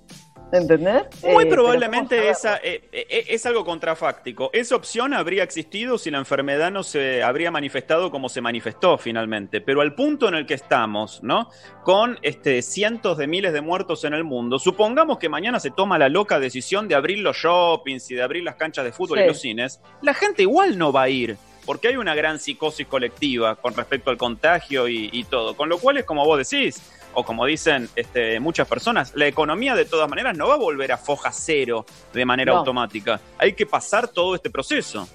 ¿Entendés? 0.52 1.04
Muy 1.22 1.44
Eh, 1.44 1.46
probablemente 1.46 2.28
esa, 2.28 2.58
eh, 2.58 2.82
eh, 2.92 3.24
es 3.28 3.46
algo 3.46 3.64
contrafáctico. 3.64 4.50
Esa 4.52 4.76
opción 4.76 5.14
habría 5.14 5.42
existido 5.42 5.96
si 5.96 6.10
la 6.10 6.18
enfermedad 6.18 6.70
no 6.70 6.82
se 6.82 7.22
habría 7.22 7.50
manifestado 7.50 8.10
como 8.10 8.28
se 8.28 8.42
manifestó 8.42 8.98
finalmente. 8.98 9.62
Pero 9.62 9.80
al 9.80 9.94
punto 9.94 10.28
en 10.28 10.34
el 10.34 10.44
que 10.44 10.52
estamos, 10.54 11.22
¿no? 11.22 11.48
Con 11.84 12.18
este, 12.20 12.60
cientos 12.60 13.16
de 13.16 13.26
miles 13.26 13.54
de 13.54 13.62
muertos 13.62 14.04
en 14.04 14.12
el 14.12 14.24
mundo, 14.24 14.58
supongamos 14.58 15.18
que 15.18 15.30
mañana 15.30 15.58
se 15.58 15.70
toma 15.70 15.98
la 15.98 16.10
loca 16.10 16.38
decisión 16.38 16.86
de 16.86 16.96
abrir 16.96 17.20
los 17.20 17.36
shoppings 17.38 18.10
y 18.10 18.14
de 18.16 18.22
abrir 18.22 18.44
las 18.44 18.56
canchas 18.56 18.84
de 18.84 18.92
fútbol 18.92 19.18
Sí. 19.18 19.24
y 19.24 19.26
los 19.28 19.40
cines, 19.40 19.80
la 20.02 20.12
gente 20.12 20.42
igual 20.42 20.76
no 20.76 20.92
va 20.92 21.02
a 21.02 21.08
ir. 21.08 21.36
Porque 21.64 21.86
hay 21.88 21.96
una 21.96 22.14
gran 22.16 22.40
psicosis 22.40 22.88
colectiva 22.88 23.54
con 23.54 23.72
respecto 23.74 24.10
al 24.10 24.16
contagio 24.16 24.88
y, 24.88 25.08
y 25.12 25.22
todo. 25.22 25.56
Con 25.56 25.68
lo 25.68 25.78
cual 25.78 25.96
es 25.96 26.04
como 26.04 26.24
vos 26.26 26.36
decís, 26.36 26.82
o 27.14 27.24
como 27.24 27.46
dicen 27.46 27.88
este, 27.96 28.40
muchas 28.40 28.66
personas, 28.68 29.12
la 29.14 29.26
economía 29.26 29.74
de 29.74 29.84
todas 29.84 30.08
maneras 30.08 30.36
no 30.36 30.48
va 30.48 30.54
a 30.54 30.58
volver 30.58 30.92
a 30.92 30.98
foja 30.98 31.30
cero 31.32 31.84
de 32.12 32.24
manera 32.24 32.52
No. 32.52 32.58
automática. 32.60 33.20
Hay 33.38 33.52
que 33.54 33.66
pasar 33.66 34.08
todo 34.08 34.34
este 34.34 34.50
proceso. 34.50 35.08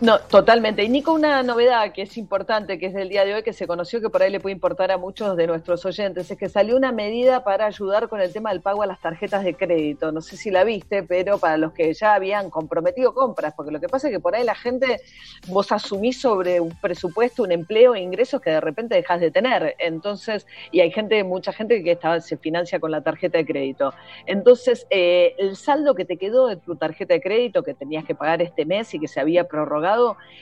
No, 0.00 0.20
totalmente. 0.20 0.84
Y 0.84 0.88
Nico, 0.88 1.12
una 1.12 1.42
novedad 1.42 1.90
que 1.90 2.02
es 2.02 2.16
importante, 2.18 2.78
que 2.78 2.86
es 2.86 2.94
del 2.94 3.08
día 3.08 3.24
de 3.24 3.34
hoy, 3.34 3.42
que 3.42 3.52
se 3.52 3.66
conoció 3.66 4.00
que 4.00 4.08
por 4.08 4.22
ahí 4.22 4.30
le 4.30 4.38
puede 4.38 4.52
importar 4.52 4.92
a 4.92 4.96
muchos 4.96 5.36
de 5.36 5.48
nuestros 5.48 5.84
oyentes, 5.84 6.30
es 6.30 6.38
que 6.38 6.48
salió 6.48 6.76
una 6.76 6.92
medida 6.92 7.42
para 7.42 7.66
ayudar 7.66 8.08
con 8.08 8.20
el 8.20 8.32
tema 8.32 8.50
del 8.50 8.60
pago 8.60 8.82
a 8.84 8.86
las 8.86 9.00
tarjetas 9.00 9.42
de 9.42 9.54
crédito. 9.54 10.12
No 10.12 10.20
sé 10.20 10.36
si 10.36 10.52
la 10.52 10.62
viste, 10.62 11.02
pero 11.02 11.38
para 11.38 11.56
los 11.56 11.72
que 11.72 11.92
ya 11.94 12.14
habían 12.14 12.48
comprometido 12.48 13.12
compras, 13.12 13.54
porque 13.56 13.72
lo 13.72 13.80
que 13.80 13.88
pasa 13.88 14.06
es 14.06 14.12
que 14.12 14.20
por 14.20 14.36
ahí 14.36 14.44
la 14.44 14.54
gente, 14.54 15.00
vos 15.48 15.72
asumís 15.72 16.20
sobre 16.20 16.60
un 16.60 16.78
presupuesto, 16.80 17.42
un 17.42 17.50
empleo 17.50 17.96
e 17.96 18.00
ingresos 18.00 18.40
que 18.40 18.50
de 18.50 18.60
repente 18.60 18.94
dejas 18.94 19.18
de 19.18 19.32
tener. 19.32 19.74
Entonces, 19.80 20.46
y 20.70 20.78
hay 20.78 20.92
gente, 20.92 21.24
mucha 21.24 21.52
gente 21.52 21.82
que 21.82 21.90
estaba, 21.90 22.20
se 22.20 22.36
financia 22.36 22.78
con 22.78 22.92
la 22.92 23.00
tarjeta 23.00 23.38
de 23.38 23.46
crédito. 23.46 23.92
Entonces, 24.26 24.86
eh, 24.90 25.34
el 25.38 25.56
saldo 25.56 25.96
que 25.96 26.04
te 26.04 26.18
quedó 26.18 26.46
de 26.46 26.54
tu 26.54 26.76
tarjeta 26.76 27.14
de 27.14 27.20
crédito 27.20 27.64
que 27.64 27.74
tenías 27.74 28.04
que 28.04 28.14
pagar 28.14 28.42
este 28.42 28.64
mes 28.64 28.94
y 28.94 29.00
que 29.00 29.08
se 29.08 29.18
había 29.18 29.48
prorrogado, 29.48 29.87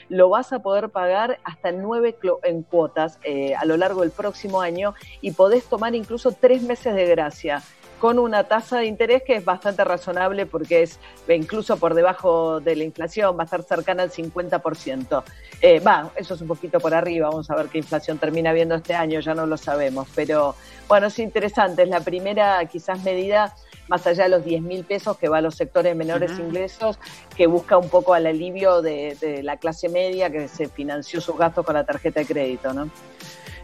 lo 0.09 0.29
vas 0.29 0.53
a 0.53 0.59
poder 0.59 0.89
pagar 0.89 1.39
hasta 1.43 1.71
nueve 1.71 2.17
en 2.43 2.63
cuotas 2.63 3.19
eh, 3.23 3.55
a 3.55 3.65
lo 3.65 3.77
largo 3.77 4.01
del 4.01 4.11
próximo 4.11 4.61
año 4.61 4.93
y 5.21 5.31
podés 5.31 5.65
tomar 5.65 5.95
incluso 5.95 6.31
tres 6.31 6.61
meses 6.61 6.95
de 6.95 7.05
gracia 7.05 7.61
con 7.99 8.19
una 8.19 8.43
tasa 8.43 8.79
de 8.79 8.85
interés 8.85 9.23
que 9.23 9.35
es 9.35 9.45
bastante 9.45 9.83
razonable 9.83 10.45
porque 10.45 10.83
es 10.83 10.99
incluso 11.27 11.77
por 11.77 11.93
debajo 11.93 12.59
de 12.59 12.75
la 12.75 12.83
inflación, 12.83 13.37
va 13.37 13.41
a 13.41 13.45
estar 13.45 13.63
cercana 13.63 14.03
al 14.03 14.11
50%. 14.11 15.23
Eh, 15.61 15.79
Va, 15.79 16.11
eso 16.15 16.35
es 16.35 16.41
un 16.41 16.47
poquito 16.47 16.79
por 16.79 16.93
arriba, 16.93 17.29
vamos 17.29 17.49
a 17.49 17.55
ver 17.55 17.67
qué 17.67 17.79
inflación 17.79 18.17
termina 18.17 18.53
viendo 18.53 18.75
este 18.75 18.93
año, 18.93 19.19
ya 19.19 19.33
no 19.33 19.45
lo 19.45 19.57
sabemos, 19.57 20.07
pero 20.15 20.55
bueno, 20.87 21.07
es 21.07 21.19
interesante, 21.19 21.83
es 21.83 21.89
la 21.89 22.01
primera 22.01 22.63
quizás 22.65 23.03
medida 23.03 23.55
más 23.87 24.05
allá 24.05 24.23
de 24.23 24.29
los 24.29 24.43
10 24.43 24.61
mil 24.61 24.83
pesos 24.83 25.17
que 25.17 25.29
va 25.29 25.37
a 25.37 25.41
los 25.41 25.55
sectores 25.55 25.95
menores 25.95 26.37
ingresos, 26.39 26.99
que 27.35 27.47
busca 27.47 27.77
un 27.77 27.89
poco 27.89 28.13
al 28.13 28.27
alivio 28.27 28.81
de, 28.81 29.17
de 29.19 29.43
la 29.43 29.57
clase 29.57 29.89
media 29.89 30.29
que 30.29 30.47
se 30.47 30.67
financió 30.67 31.21
sus 31.21 31.37
gastos 31.37 31.65
con 31.65 31.75
la 31.75 31.85
tarjeta 31.85 32.19
de 32.19 32.25
crédito, 32.25 32.73
¿no? 32.73 32.89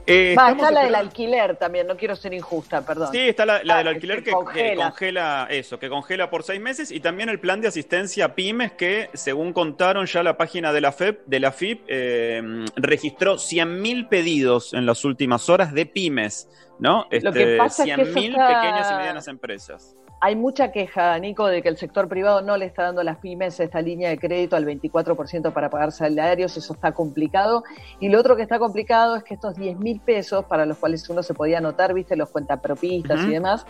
Eh, 0.06 0.36
Va, 0.38 0.52
está 0.52 0.70
la 0.70 0.84
del 0.84 0.96
alquiler 0.96 1.56
también, 1.56 1.88
no 1.88 1.96
quiero 1.96 2.16
ser 2.16 2.34
injusta, 2.34 2.86
perdón. 2.86 3.10
Sí, 3.12 3.20
está 3.20 3.46
la, 3.46 3.64
la 3.64 3.76
Ah, 3.76 3.78
del 3.78 3.86
que 3.88 3.94
alquiler 3.96 4.18
que, 4.18 4.24
que 4.26 4.32
congela. 4.32 4.90
congela 4.90 5.48
eso, 5.50 5.80
que 5.80 5.88
congela 5.90 6.30
por 6.30 6.44
seis 6.44 6.60
meses 6.60 6.92
y 6.92 7.00
también 7.00 7.30
el 7.30 7.40
plan 7.40 7.62
de 7.62 7.70
asistencia 7.70 8.26
a 8.26 8.36
pymes 8.36 8.74
que, 8.74 9.10
según 9.14 9.54
contaron 9.54 10.06
ya 10.06 10.22
la 10.22 10.36
página 10.36 10.74
de 10.74 10.82
la 10.82 10.92
FEP, 10.92 11.22
de 11.26 11.40
la 11.40 11.52
FIP, 11.54 11.86
eh, 11.88 12.66
registró 12.76 13.36
100.000 13.36 14.10
pedidos 14.10 14.74
en 14.74 14.86
las 14.86 15.06
últimas 15.06 15.50
horas 15.50 15.74
de 15.74 15.86
pymes, 15.86 16.50
¿no? 16.80 17.06
Lo 17.22 17.32
que 17.32 17.58
pasa 17.58 17.84
es 17.84 17.96
que 17.96 18.02
eso 18.02 18.12
100.000 18.14 18.32
está- 18.32 18.48
pequeñas 18.48 18.92
y 18.92 18.96
medianas 18.96 19.28
empresas. 19.28 19.96
Hay 20.26 20.38
mucha 20.38 20.72
queja, 20.72 21.20
Nico, 21.20 21.48
de 21.48 21.62
que 21.62 21.68
el 21.68 21.76
sector 21.76 22.08
privado 22.08 22.42
no 22.42 22.56
le 22.56 22.64
está 22.64 22.84
dando 22.84 23.02
a 23.02 23.04
las 23.04 23.18
pymes 23.18 23.60
esta 23.60 23.82
línea 23.82 24.10
de 24.10 24.18
crédito 24.18 24.56
al 24.56 24.64
24% 24.66 25.52
para 25.52 25.70
pagar 25.70 25.92
salarios, 25.92 26.56
eso 26.56 26.72
está 26.74 26.94
complicado. 26.94 27.66
Y 28.00 28.08
lo 28.08 28.22
otro 28.22 28.38
que 28.38 28.42
está 28.42 28.58
complicado 28.58 29.18
es 29.18 29.24
que 29.26 29.34
estos 29.34 29.56
10 29.56 29.78
mil 29.80 30.00
pesos, 30.00 30.46
para 30.46 30.66
los 30.66 30.78
cuales 30.78 31.10
uno 31.10 31.24
se 31.24 31.34
podía 31.34 31.58
anotar, 31.58 31.94
viste, 31.94 32.16
los 32.16 32.30
cuentapropistas 32.30 33.20
Ujú. 33.20 33.30
y 33.32 33.34
demás, 33.34 33.66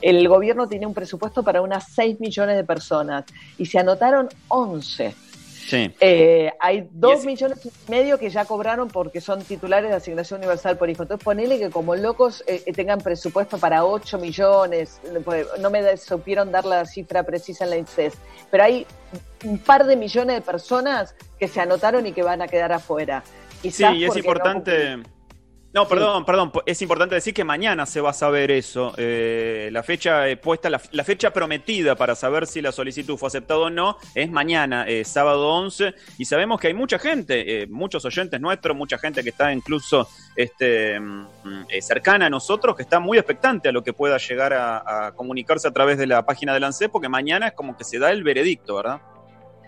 el 0.00 0.26
gobierno 0.26 0.66
tiene 0.68 0.86
un 0.86 0.94
presupuesto 0.94 1.42
para 1.42 1.60
unas 1.60 1.92
6 1.92 2.18
millones 2.18 2.56
de 2.56 2.64
personas 2.64 3.26
y 3.58 3.66
se 3.66 3.78
anotaron 3.78 4.30
11. 4.48 5.14
Sí. 5.70 5.94
Eh, 6.00 6.52
hay 6.58 6.88
dos 6.90 7.20
es- 7.20 7.24
millones 7.24 7.64
y 7.64 7.90
medio 7.90 8.18
que 8.18 8.28
ya 8.28 8.44
cobraron 8.44 8.88
porque 8.88 9.20
son 9.20 9.42
titulares 9.44 9.90
de 9.90 9.96
asignación 9.96 10.40
universal 10.40 10.76
por 10.76 10.90
hijo. 10.90 11.04
Entonces 11.04 11.24
ponele 11.24 11.60
que 11.60 11.70
como 11.70 11.94
locos 11.94 12.42
eh, 12.48 12.64
eh, 12.66 12.72
tengan 12.72 13.00
presupuesto 13.00 13.56
para 13.56 13.84
8 13.84 14.18
millones, 14.18 15.00
no 15.60 15.70
me 15.70 15.96
supieron 15.96 16.50
dar 16.50 16.64
la 16.64 16.84
cifra 16.86 17.22
precisa 17.22 17.64
en 17.64 17.70
la 17.70 17.76
INSES, 17.76 18.14
pero 18.50 18.64
hay 18.64 18.84
un 19.44 19.58
par 19.58 19.86
de 19.86 19.94
millones 19.94 20.34
de 20.34 20.42
personas 20.42 21.14
que 21.38 21.46
se 21.46 21.60
anotaron 21.60 22.04
y 22.04 22.12
que 22.12 22.24
van 22.24 22.42
a 22.42 22.48
quedar 22.48 22.72
afuera. 22.72 23.22
Sí, 23.62 23.84
y 23.84 24.04
es 24.04 24.10
no 24.12 24.18
importante. 24.18 24.98
No, 25.72 25.86
perdón, 25.86 26.24
perdón. 26.24 26.50
Es 26.66 26.82
importante 26.82 27.14
decir 27.14 27.32
que 27.32 27.44
mañana 27.44 27.86
se 27.86 28.00
va 28.00 28.10
a 28.10 28.12
saber 28.12 28.50
eso. 28.50 28.92
Eh, 28.96 29.68
la 29.70 29.84
fecha 29.84 30.28
eh, 30.28 30.36
puesta, 30.36 30.68
la, 30.68 30.80
la 30.90 31.04
fecha 31.04 31.32
prometida 31.32 31.94
para 31.94 32.16
saber 32.16 32.48
si 32.48 32.60
la 32.60 32.72
solicitud 32.72 33.16
fue 33.16 33.28
aceptada 33.28 33.60
o 33.60 33.70
no 33.70 33.96
es 34.16 34.28
mañana, 34.28 34.88
eh, 34.88 35.04
sábado 35.04 35.48
11. 35.48 35.94
Y 36.18 36.24
sabemos 36.24 36.60
que 36.60 36.66
hay 36.66 36.74
mucha 36.74 36.98
gente, 36.98 37.62
eh, 37.62 37.66
muchos 37.68 38.04
oyentes 38.04 38.40
nuestros, 38.40 38.76
mucha 38.76 38.98
gente 38.98 39.22
que 39.22 39.30
está 39.30 39.52
incluso 39.52 40.08
este, 40.34 40.98
mm, 40.98 41.26
cercana 41.80 42.26
a 42.26 42.30
nosotros, 42.30 42.74
que 42.74 42.82
está 42.82 42.98
muy 42.98 43.18
expectante 43.18 43.68
a 43.68 43.72
lo 43.72 43.84
que 43.84 43.92
pueda 43.92 44.18
llegar 44.18 44.52
a, 44.52 45.06
a 45.06 45.12
comunicarse 45.12 45.68
a 45.68 45.72
través 45.72 45.98
de 45.98 46.08
la 46.08 46.26
página 46.26 46.52
del 46.52 46.64
ANSES, 46.64 46.88
porque 46.88 47.08
mañana 47.08 47.46
es 47.46 47.52
como 47.52 47.76
que 47.76 47.84
se 47.84 48.00
da 48.00 48.10
el 48.10 48.24
veredicto, 48.24 48.74
¿verdad? 48.74 49.00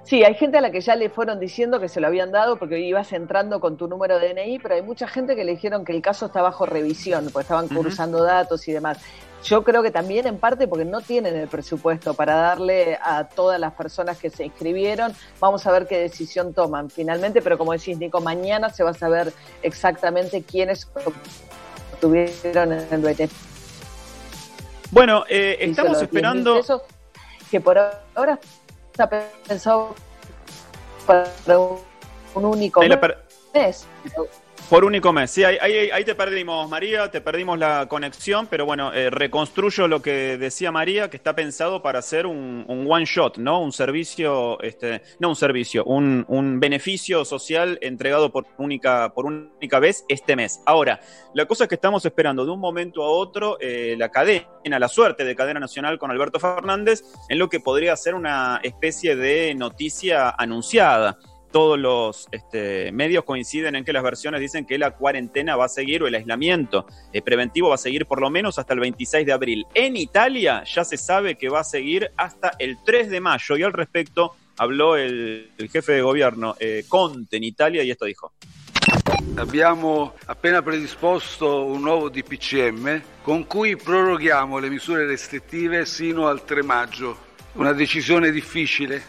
Sí, 0.04 0.25
hay 0.25 0.35
gente 0.35 0.59
a 0.59 0.61
la 0.61 0.73
que 0.73 0.80
ya 0.80 0.97
le 0.97 1.09
fueron 1.11 1.38
diciendo 1.38 1.78
que 1.78 1.88
se 1.88 2.00
lo 2.00 2.09
habían 2.09 2.32
dado 2.32 2.56
porque 2.56 2.80
ibas 2.80 3.12
entrando 3.12 3.61
con 3.61 3.76
tu 3.76 3.87
número 3.87 4.18
de 4.18 4.35
DNI, 4.35 4.59
pero 4.59 4.75
hay 4.75 4.82
mucha 4.82 5.06
gente 5.06 5.37
que 5.37 5.44
le 5.44 5.52
dijeron 5.52 5.85
que 5.85 5.92
el 5.92 6.02
caso 6.02 6.26
está 6.26 6.42
bajo 6.42 6.66
revisión, 6.66 7.28
porque 7.32 7.42
estaban 7.42 7.68
cruzando 7.68 8.23
datos 8.23 8.66
y 8.66 8.73
demás. 8.73 8.99
Yo 9.44 9.64
creo 9.64 9.82
que 9.82 9.90
también 9.90 10.26
en 10.26 10.38
parte 10.38 10.68
porque 10.68 10.85
no 10.85 11.00
tienen 11.00 11.37
el 11.37 11.49
presupuesto 11.49 12.14
para 12.14 12.35
darle 12.35 12.99
a 13.00 13.28
todas 13.28 13.59
las 13.59 13.75
personas 13.75 14.18
que 14.18 14.30
se 14.30 14.44
inscribieron. 14.44 15.12
Vamos 15.40 15.66
a 15.66 15.73
ver 15.73 15.87
qué 15.87 15.99
decisión 15.99 16.52
toman 16.52 16.90
finalmente, 16.90 17.40
pero 17.40 17.56
como 17.56 17.73
decís, 17.73 17.99
Nico, 17.99 18.21
mañana 18.21 18.71
se 18.71 18.85
va 18.85 18.90
a 18.90 18.94
saber 18.94 19.32
exactamente 19.62 20.42
quiénes 20.42 20.88
tuvieron 22.00 22.73
el 22.73 23.00
beneficio. 23.00 23.49
Bueno, 24.90 25.25
eh, 25.28 25.59
estamos 25.61 26.02
esperando... 26.02 26.61
que 27.50 27.61
por 27.61 27.78
ahora 28.14 28.38
está 28.92 29.08
pensado 29.49 29.94
para 31.06 31.58
un 31.58 32.44
único 32.44 32.80
mes. 33.52 33.87
Por 34.69 34.85
único 34.87 35.12
mes. 35.12 35.31
Sí, 35.31 35.45
ahí, 35.45 35.59
ahí, 35.59 36.04
te 36.04 36.14
perdimos, 36.14 36.69
María, 36.69 37.11
te 37.11 37.21
perdimos 37.21 37.59
la 37.59 37.87
conexión, 37.88 38.47
pero 38.47 38.64
bueno, 38.64 38.92
eh, 38.95 39.11
reconstruyo 39.11 39.87
lo 39.87 40.00
que 40.00 40.38
decía 40.38 40.73
María, 40.73 41.11
que 41.11 41.19
está 41.19 41.35
pensado 41.35 41.83
para 41.83 41.99
hacer 41.99 42.26
un, 42.26 42.64
one 42.69 43.04
shot, 43.04 43.37
¿no? 43.37 43.61
Un 43.61 43.73
servicio, 43.73 44.59
este, 44.62 45.02
no 45.19 45.28
un 45.28 45.37
servicio, 45.37 45.85
un, 45.85 46.25
un, 46.28 46.59
beneficio 46.59 47.25
social 47.26 47.78
entregado 47.83 48.33
por 48.33 48.47
única, 48.57 49.12
por 49.12 49.26
única 49.26 49.78
vez 49.78 50.07
este 50.09 50.37
mes. 50.37 50.61
Ahora, 50.64 51.00
la 51.35 51.45
cosa 51.45 51.64
es 51.64 51.69
que 51.69 51.75
estamos 51.75 52.04
esperando 52.07 52.47
de 52.47 52.52
un 52.52 52.61
momento 52.61 53.02
a 53.04 53.11
otro 53.11 53.59
eh, 53.61 53.95
la 53.99 54.11
cadena, 54.11 54.47
la 54.64 54.88
suerte 54.88 55.25
de 55.25 55.37
cadena 55.37 55.61
nacional 55.61 55.99
con 55.99 56.11
Alberto 56.11 56.40
Fernández, 56.40 57.02
en 57.28 57.38
lo 57.38 57.50
que 57.50 57.61
podría 57.61 57.95
ser 57.97 58.14
una 58.14 58.61
especie 58.62 59.16
de 59.16 59.54
noticia 59.54 60.31
anunciada 60.31 61.19
todos 61.52 61.78
los 61.78 62.28
este, 62.32 62.90
medios 62.90 63.25
coinciden 63.25 63.76
en 63.76 63.85
que 63.85 63.92
las 63.92 64.02
versiones 64.02 64.40
dicen 64.40 64.64
que 64.64 64.78
la 64.78 64.92
cuarentena 64.92 65.54
va 65.54 65.66
a 65.66 65.68
seguir 65.68 66.02
o 66.02 66.09
el 66.09 66.14
aislamiento 66.14 66.87
eh, 67.12 67.23
preventivo 67.23 67.68
va 67.68 67.76
a 67.76 67.78
seguir 67.78 68.06
por 68.06 68.21
lo 68.21 68.30
menos 68.30 68.59
hasta 68.59 68.75
el 68.75 68.80
26 68.80 69.26
de 69.26 69.32
abril. 69.32 69.66
En 69.75 69.97
Italia 69.97 70.64
ya 70.64 70.85
se 70.85 70.97
sabe 70.97 71.37
que 71.37 71.49
va 71.49 71.61
a 71.61 71.64
seguir 71.64 72.11
hasta 72.16 72.52
el 72.59 72.78
3 72.85 73.11
de 73.11 73.21
mayo 73.21 73.56
y 73.56 73.62
al 73.62 73.73
respecto 73.73 74.35
habló 74.56 74.97
el, 74.97 75.50
jefe 75.71 75.92
de 75.92 76.02
gobierno 76.02 76.56
eh, 76.59 76.85
Conte 76.88 77.37
en 77.37 77.44
Italia 77.44 77.82
y 77.85 77.90
esto 77.90 78.06
dijo. 78.06 78.32
Abbiamo 79.37 80.14
appena 80.26 80.62
predisposto 80.62 81.64
un 81.64 81.82
nuovo 81.82 82.11
DPCM 82.11 83.02
con 83.23 83.44
cui 83.44 83.76
proroghiamo 83.76 84.59
le 84.59 84.68
misure 84.68 85.06
restrittive 85.06 85.87
sino 85.87 86.28
al 86.28 86.44
3 86.44 86.64
maggio. 86.64 87.16
Una 87.54 87.73
decisione 87.73 88.30
difficile 88.30 89.02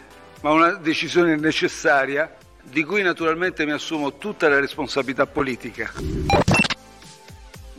ma 0.44 0.50
una 0.50 0.74
decisione 0.74 1.36
necessaria 1.36 2.30
di 2.62 2.84
cui 2.84 3.00
naturalmente 3.00 3.64
mi 3.64 3.72
assumo 3.72 4.18
tutta 4.18 4.46
la 4.46 4.60
responsabilità 4.60 5.26
politica. 5.26 5.90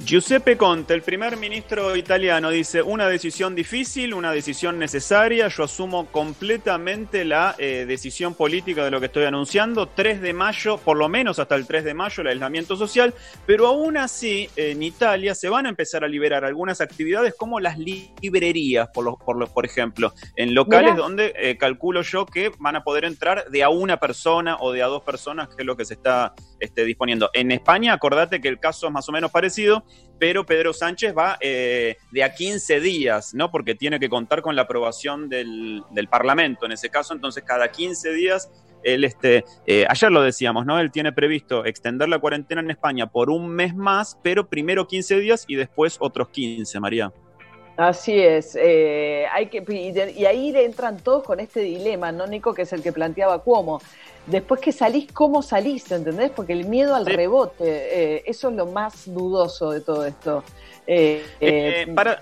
Giuseppe 0.06 0.56
Conte, 0.56 0.94
el 0.94 1.02
primer 1.02 1.36
ministro 1.36 1.96
italiano, 1.96 2.52
dice, 2.52 2.84
una 2.84 3.08
decisión 3.08 3.56
difícil, 3.56 4.14
una 4.14 4.32
decisión 4.32 4.78
necesaria, 4.78 5.48
yo 5.48 5.64
asumo 5.64 6.06
completamente 6.12 7.26
la 7.26 7.56
eh, 7.58 7.86
decisión 7.88 8.36
política 8.36 8.86
de 8.86 8.92
lo 8.92 9.00
que 9.00 9.08
estoy 9.08 9.24
anunciando, 9.24 9.88
3 9.88 10.22
de 10.22 10.32
mayo, 10.32 10.78
por 10.78 10.96
lo 10.98 11.10
menos 11.10 11.40
hasta 11.40 11.56
el 11.56 11.66
3 11.66 11.86
de 11.86 11.96
mayo, 11.96 12.22
el 12.22 12.28
aislamiento 12.28 12.76
social, 12.76 13.16
pero 13.48 13.66
aún 13.66 13.98
así 13.98 14.48
en 14.56 14.84
Italia 14.84 15.34
se 15.34 15.50
van 15.50 15.66
a 15.66 15.70
empezar 15.70 16.04
a 16.04 16.08
liberar 16.08 16.46
algunas 16.46 16.82
actividades 16.82 17.34
como 17.36 17.60
las 17.60 17.80
librerías, 17.80 18.90
por, 18.94 19.18
por, 19.18 19.50
por 19.50 19.66
ejemplo, 19.66 20.14
en 20.36 20.54
locales 20.54 20.96
donde 20.96 21.34
eh, 21.36 21.58
calculo 21.58 22.04
yo 22.04 22.28
que 22.28 22.52
van 22.60 22.76
a 22.76 22.84
poder 22.84 23.06
entrar 23.06 23.50
de 23.50 23.64
a 23.64 23.70
una 23.70 23.98
persona 23.98 24.58
o 24.60 24.72
de 24.72 24.84
a 24.84 24.86
dos 24.86 25.02
personas, 25.02 25.48
que 25.50 25.64
es 25.64 25.66
lo 25.66 25.76
que 25.76 25.86
se 25.86 25.96
está 25.96 26.36
este, 26.60 26.86
disponiendo. 26.86 27.30
En 27.34 27.52
España, 27.52 27.94
acordate 27.94 28.42
que 28.42 28.48
el 28.48 28.60
caso 28.60 28.88
es 28.88 28.94
más 28.94 29.08
o 29.10 29.12
menos 29.12 29.32
parecido, 29.32 29.84
pero 30.20 30.46
Pedro 30.46 30.74
Sánchez 30.74 31.14
va 31.18 31.38
eh, 31.42 31.98
de 32.12 32.24
a 32.24 32.34
15 32.34 32.80
días, 32.80 33.34
¿no? 33.34 33.52
Porque 33.52 33.76
tiene 33.76 34.00
que 34.00 34.10
contar 34.10 34.42
con 34.42 34.56
la 34.56 34.64
aprobación 34.64 35.30
del, 35.30 35.84
Parlamento 36.10 36.66
en 36.66 36.72
ese 36.72 36.90
caso, 36.90 37.14
entonces 37.14 37.44
cada 37.44 37.72
15 37.72 38.14
días 38.14 38.50
él, 38.84 39.04
este, 39.04 39.44
eh, 39.66 39.86
ayer 39.90 40.12
lo 40.12 40.22
decíamos, 40.22 40.66
¿no? 40.66 40.80
Él 40.80 40.92
tiene 40.92 41.12
previsto 41.12 41.66
extender 41.66 42.08
la 42.08 42.20
cuarentena 42.20 42.62
en 42.62 42.70
España 42.70 43.08
por 43.08 43.32
un 43.32 43.50
mes 43.50 43.76
más, 43.76 44.20
pero 44.22 44.48
primero 44.48 44.88
15 44.88 45.20
días 45.20 45.46
y 45.48 45.56
después 45.56 45.98
otros 46.00 46.30
15, 46.30 46.80
María. 46.80 47.12
Así 47.78 48.18
es, 48.18 48.56
eh, 48.60 49.26
hay 49.34 49.48
que, 49.48 49.64
y, 49.68 50.22
y, 50.22 50.26
ahí 50.26 50.56
entran 50.56 50.98
todos 50.98 51.24
con 51.24 51.42
este 51.42 51.60
dilema, 51.60 52.12
¿no, 52.12 52.26
Nico? 52.26 52.54
Que 52.54 52.62
es 52.62 52.72
el 52.72 52.82
que 52.82 52.94
planteaba 52.94 53.40
Cuomo 53.40 53.82
después 54.28 54.60
que 54.62 54.72
salís, 54.72 55.12
¿cómo 55.12 55.42
salís? 55.42 55.92
¿Entendés? 55.92 56.32
Porque 56.32 56.54
el 56.54 56.68
miedo 56.68 56.96
al 56.96 57.06
rebote, 57.06 57.64
eh, 57.66 58.24
eso 58.26 58.50
es 58.50 58.56
lo 58.56 58.66
más 58.66 59.14
dudoso 59.14 59.72
de 59.72 59.82
todo 59.82 60.06
esto. 60.06 60.44
Eh, 60.88 61.26
eh, 61.40 61.88
para, 61.94 62.22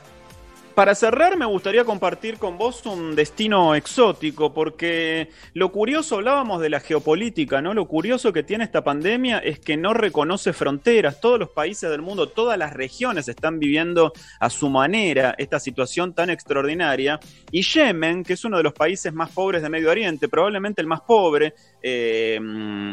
para 0.73 0.95
cerrar, 0.95 1.37
me 1.37 1.45
gustaría 1.45 1.85
compartir 1.85 2.37
con 2.37 2.57
vos 2.57 2.85
un 2.85 3.15
destino 3.15 3.75
exótico, 3.75 4.53
porque 4.53 5.29
lo 5.53 5.71
curioso, 5.71 6.15
hablábamos 6.15 6.61
de 6.61 6.69
la 6.69 6.79
geopolítica, 6.79 7.61
¿no? 7.61 7.73
Lo 7.73 7.87
curioso 7.87 8.33
que 8.33 8.43
tiene 8.43 8.63
esta 8.63 8.83
pandemia 8.83 9.39
es 9.39 9.59
que 9.59 9.77
no 9.77 9.93
reconoce 9.93 10.51
fronteras. 10.53 11.21
Todos 11.21 11.39
los 11.39 11.49
países 11.49 11.89
del 11.89 12.01
mundo, 12.01 12.29
todas 12.29 12.57
las 12.57 12.73
regiones 12.73 13.27
están 13.27 13.59
viviendo 13.59 14.13
a 14.39 14.49
su 14.49 14.69
manera 14.69 15.35
esta 15.37 15.59
situación 15.59 16.13
tan 16.13 16.29
extraordinaria. 16.29 17.19
Y 17.51 17.61
Yemen, 17.61 18.23
que 18.23 18.33
es 18.33 18.43
uno 18.43 18.57
de 18.57 18.63
los 18.63 18.73
países 18.73 19.13
más 19.13 19.29
pobres 19.31 19.61
de 19.61 19.69
Medio 19.69 19.91
Oriente, 19.91 20.27
probablemente 20.27 20.81
el 20.81 20.87
más 20.87 21.01
pobre, 21.01 21.53
eh, 21.81 22.39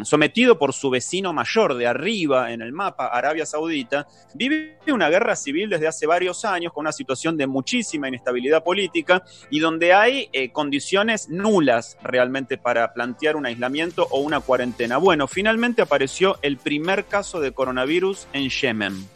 sometido 0.05 0.59
por 0.59 0.73
su 0.73 0.90
vecino 0.90 1.33
mayor 1.33 1.75
de 1.75 1.87
arriba 1.87 2.53
en 2.53 2.61
el 2.61 2.73
mapa, 2.73 3.07
Arabia 3.07 3.47
Saudita, 3.47 4.07
vive 4.35 4.79
una 4.88 5.09
guerra 5.09 5.37
civil 5.37 5.71
desde 5.71 5.87
hace 5.87 6.07
varios 6.07 6.45
años 6.45 6.73
con 6.73 6.83
una 6.83 6.93
situación 6.93 7.37
de 7.37 7.47
muchísima 7.70 8.09
inestabilidad 8.09 8.64
política 8.64 9.22
y 9.48 9.61
donde 9.61 9.92
hay 9.92 10.28
eh, 10.33 10.50
condiciones 10.50 11.28
nulas 11.28 11.96
realmente 12.02 12.59
para 12.59 12.92
plantear 12.92 13.37
un 13.37 13.46
aislamiento 13.46 14.09
o 14.11 14.18
una 14.18 14.40
cuarentena. 14.40 14.96
Bueno, 14.96 15.28
finalmente 15.28 15.80
apareció 15.80 16.37
el 16.42 16.56
primer 16.56 17.04
caso 17.04 17.38
de 17.40 17.52
coronavirus 17.52 18.26
en 18.33 18.48
Yemen. 18.48 19.09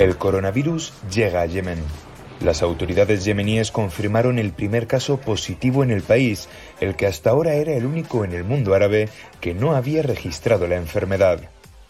El 0.00 0.16
coronavirus 0.16 0.92
llega 1.14 1.42
a 1.42 1.46
Yemen. 1.46 1.78
Las 2.40 2.62
autoridades 2.62 3.24
yemeníes 3.24 3.70
confirmaron 3.70 4.40
el 4.40 4.50
primer 4.50 4.88
caso 4.88 5.20
positivo 5.20 5.84
en 5.84 5.92
el 5.92 6.02
país, 6.02 6.48
el 6.80 6.96
que 6.96 7.06
hasta 7.06 7.30
ahora 7.30 7.54
era 7.54 7.74
el 7.74 7.86
único 7.86 8.24
en 8.24 8.32
el 8.32 8.42
mundo 8.42 8.74
árabe 8.74 9.08
que 9.40 9.54
no 9.54 9.76
había 9.76 10.02
registrado 10.02 10.66
la 10.66 10.74
enfermedad. 10.74 11.38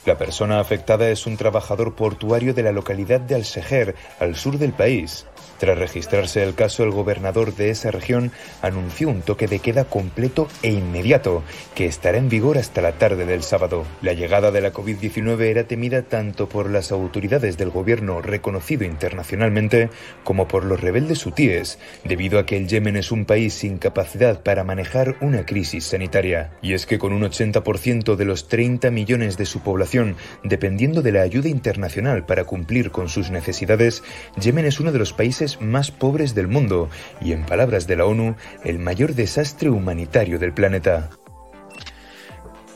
La 0.04 0.18
persona 0.18 0.58
afectada 0.58 1.08
es 1.08 1.26
un 1.26 1.36
trabajador 1.36 1.94
portuario 1.94 2.54
de 2.54 2.64
la 2.64 2.72
localidad 2.72 3.20
de 3.20 3.36
Al-Seher, 3.36 3.94
al 4.18 4.34
sur 4.34 4.58
del 4.58 4.72
país. 4.72 5.26
Tras 5.62 5.78
registrarse 5.78 6.42
el 6.42 6.56
caso, 6.56 6.82
el 6.82 6.90
gobernador 6.90 7.54
de 7.54 7.70
esa 7.70 7.92
región 7.92 8.32
anunció 8.62 9.08
un 9.08 9.22
toque 9.22 9.46
de 9.46 9.60
queda 9.60 9.84
completo 9.84 10.48
e 10.64 10.72
inmediato, 10.72 11.44
que 11.76 11.86
estará 11.86 12.18
en 12.18 12.28
vigor 12.28 12.58
hasta 12.58 12.82
la 12.82 12.98
tarde 12.98 13.26
del 13.26 13.44
sábado. 13.44 13.84
La 14.00 14.12
llegada 14.12 14.50
de 14.50 14.60
la 14.60 14.72
COVID-19 14.72 15.40
era 15.42 15.62
temida 15.68 16.02
tanto 16.02 16.48
por 16.48 16.68
las 16.68 16.90
autoridades 16.90 17.58
del 17.58 17.70
gobierno 17.70 18.20
reconocido 18.20 18.82
internacionalmente 18.82 19.88
como 20.24 20.48
por 20.48 20.64
los 20.64 20.80
rebeldes 20.80 21.24
hutíes, 21.26 21.78
debido 22.02 22.40
a 22.40 22.44
que 22.44 22.56
el 22.56 22.66
Yemen 22.66 22.96
es 22.96 23.12
un 23.12 23.24
país 23.24 23.54
sin 23.54 23.78
capacidad 23.78 24.42
para 24.42 24.64
manejar 24.64 25.14
una 25.20 25.46
crisis 25.46 25.84
sanitaria. 25.84 26.50
Y 26.60 26.72
es 26.72 26.86
que 26.86 26.98
con 26.98 27.12
un 27.12 27.22
80% 27.22 28.16
de 28.16 28.24
los 28.24 28.48
30 28.48 28.90
millones 28.90 29.36
de 29.36 29.46
su 29.46 29.60
población 29.60 30.16
dependiendo 30.42 31.02
de 31.02 31.12
la 31.12 31.22
ayuda 31.22 31.48
internacional 31.48 32.26
para 32.26 32.46
cumplir 32.46 32.90
con 32.90 33.08
sus 33.08 33.30
necesidades, 33.30 34.02
Yemen 34.40 34.66
es 34.66 34.80
uno 34.80 34.90
de 34.90 34.98
los 34.98 35.12
países 35.12 35.51
más 35.60 35.90
pobres 35.90 36.34
del 36.34 36.48
mundo 36.48 36.88
y, 37.20 37.32
en 37.32 37.44
palabras 37.44 37.86
de 37.86 37.96
la 37.96 38.06
ONU, 38.06 38.36
el 38.64 38.78
mayor 38.78 39.14
desastre 39.14 39.70
humanitario 39.70 40.38
del 40.38 40.52
planeta. 40.52 41.10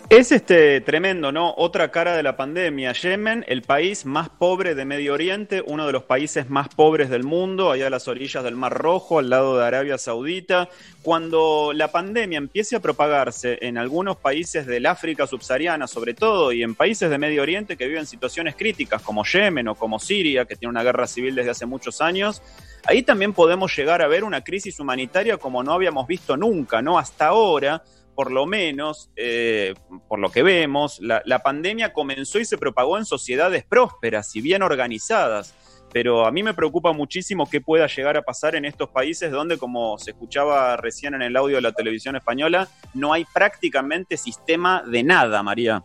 Es 0.09 0.31
este 0.31 0.81
tremendo, 0.83 1.33
¿no? 1.33 1.53
Otra 1.57 1.91
cara 1.91 2.17
de 2.17 2.23
la 2.23 2.37
pandemia. 2.37 2.93
Yemen, 2.93 3.45
el 3.49 3.63
país 3.63 4.07
más 4.07 4.29
pobre 4.29 4.77
de 4.77 4.85
Medio 4.85 5.15
Oriente, 5.15 5.65
uno 5.67 5.85
de 5.85 5.93
los 5.93 6.05
países 6.05 6.49
más 6.49 6.69
pobres 6.69 7.11
del 7.11 7.25
mundo, 7.25 7.73
allá 7.73 7.89
a 7.89 7.91
las 7.91 8.07
orillas 8.07 8.45
del 8.45 8.55
Mar 8.55 8.73
Rojo, 8.73 9.19
al 9.19 9.31
lado 9.31 9.59
de 9.59 9.65
Arabia 9.67 9.99
Saudita. 9.99 10.69
Cuando 11.03 11.73
la 11.75 11.91
pandemia 11.91 12.39
empiece 12.39 12.77
a 12.77 12.81
propagarse 12.81 13.59
en 13.63 13.79
algunos 13.79 14.17
países 14.17 14.65
del 14.67 14.87
África 14.87 15.27
subsahariana, 15.27 15.89
sobre 15.89 16.15
todo, 16.15 16.53
y 16.53 16.63
en 16.63 16.77
países 16.77 17.11
de 17.11 17.19
Medio 17.19 17.43
Oriente 17.43 17.77
que 17.77 17.89
viven 17.89 18.07
situaciones 18.07 18.55
críticas, 18.55 19.03
como 19.03 19.25
Yemen 19.25 19.67
o 19.67 19.75
como 19.75 19.99
Siria, 19.99 20.45
que 20.45 20.55
tiene 20.55 20.71
una 20.71 20.85
guerra 20.85 21.09
civil 21.09 21.35
desde 21.35 21.51
hace 21.51 21.67
muchos 21.67 22.01
años, 22.01 22.43
ahí 22.85 23.03
también 23.03 23.33
podemos 23.33 23.77
llegar 23.77 24.03
a 24.03 24.07
ver 24.07 24.23
una 24.23 24.45
crisis 24.45 24.79
humanitaria 24.79 25.37
como 25.37 25.65
no 25.65 25.73
habíamos 25.73 26.07
visto 26.07 26.37
nunca, 26.37 26.81
¿no? 26.81 26.97
Hasta 26.97 27.27
ahora 27.27 27.83
por 28.17 28.33
lo 28.33 28.47
menos, 28.47 29.11
eh, 29.15 29.75
por 30.09 30.19
lo 30.19 30.31
que 30.33 30.43
vemos, 30.43 30.99
la, 31.01 31.39
pandemia 31.41 31.93
comenzó 31.93 32.41
y 32.41 32.47
se 32.47 32.57
propagó 32.57 32.97
en 32.97 33.05
sociedades 33.05 33.65
prósperas 33.65 34.35
y 34.35 34.41
bien 34.41 34.63
organizadas. 34.63 35.55
pero 35.93 36.27
a 36.27 36.33
mí 36.33 36.43
me 36.43 36.53
preocupa 36.53 36.93
muchísimo 36.93 37.49
qué 37.49 37.61
pueda 37.61 37.87
llegar 37.87 38.17
a 38.17 38.23
pasar 38.23 38.55
en 38.55 38.65
estos 38.65 38.89
países 38.89 39.31
donde, 39.31 39.57
como 39.57 39.99
se 39.99 40.11
escuchaba 40.11 40.77
recién 40.77 41.15
en 41.15 41.23
el 41.23 41.37
audio 41.37 41.57
de 41.57 41.63
la 41.63 41.73
televisión 41.73 42.17
española, 42.17 42.69
no 42.93 43.13
hay 43.13 43.25
prácticamente 43.33 44.17
sistema 44.17 44.83
de 44.83 45.03
nada, 45.05 45.43
María. 45.43 45.85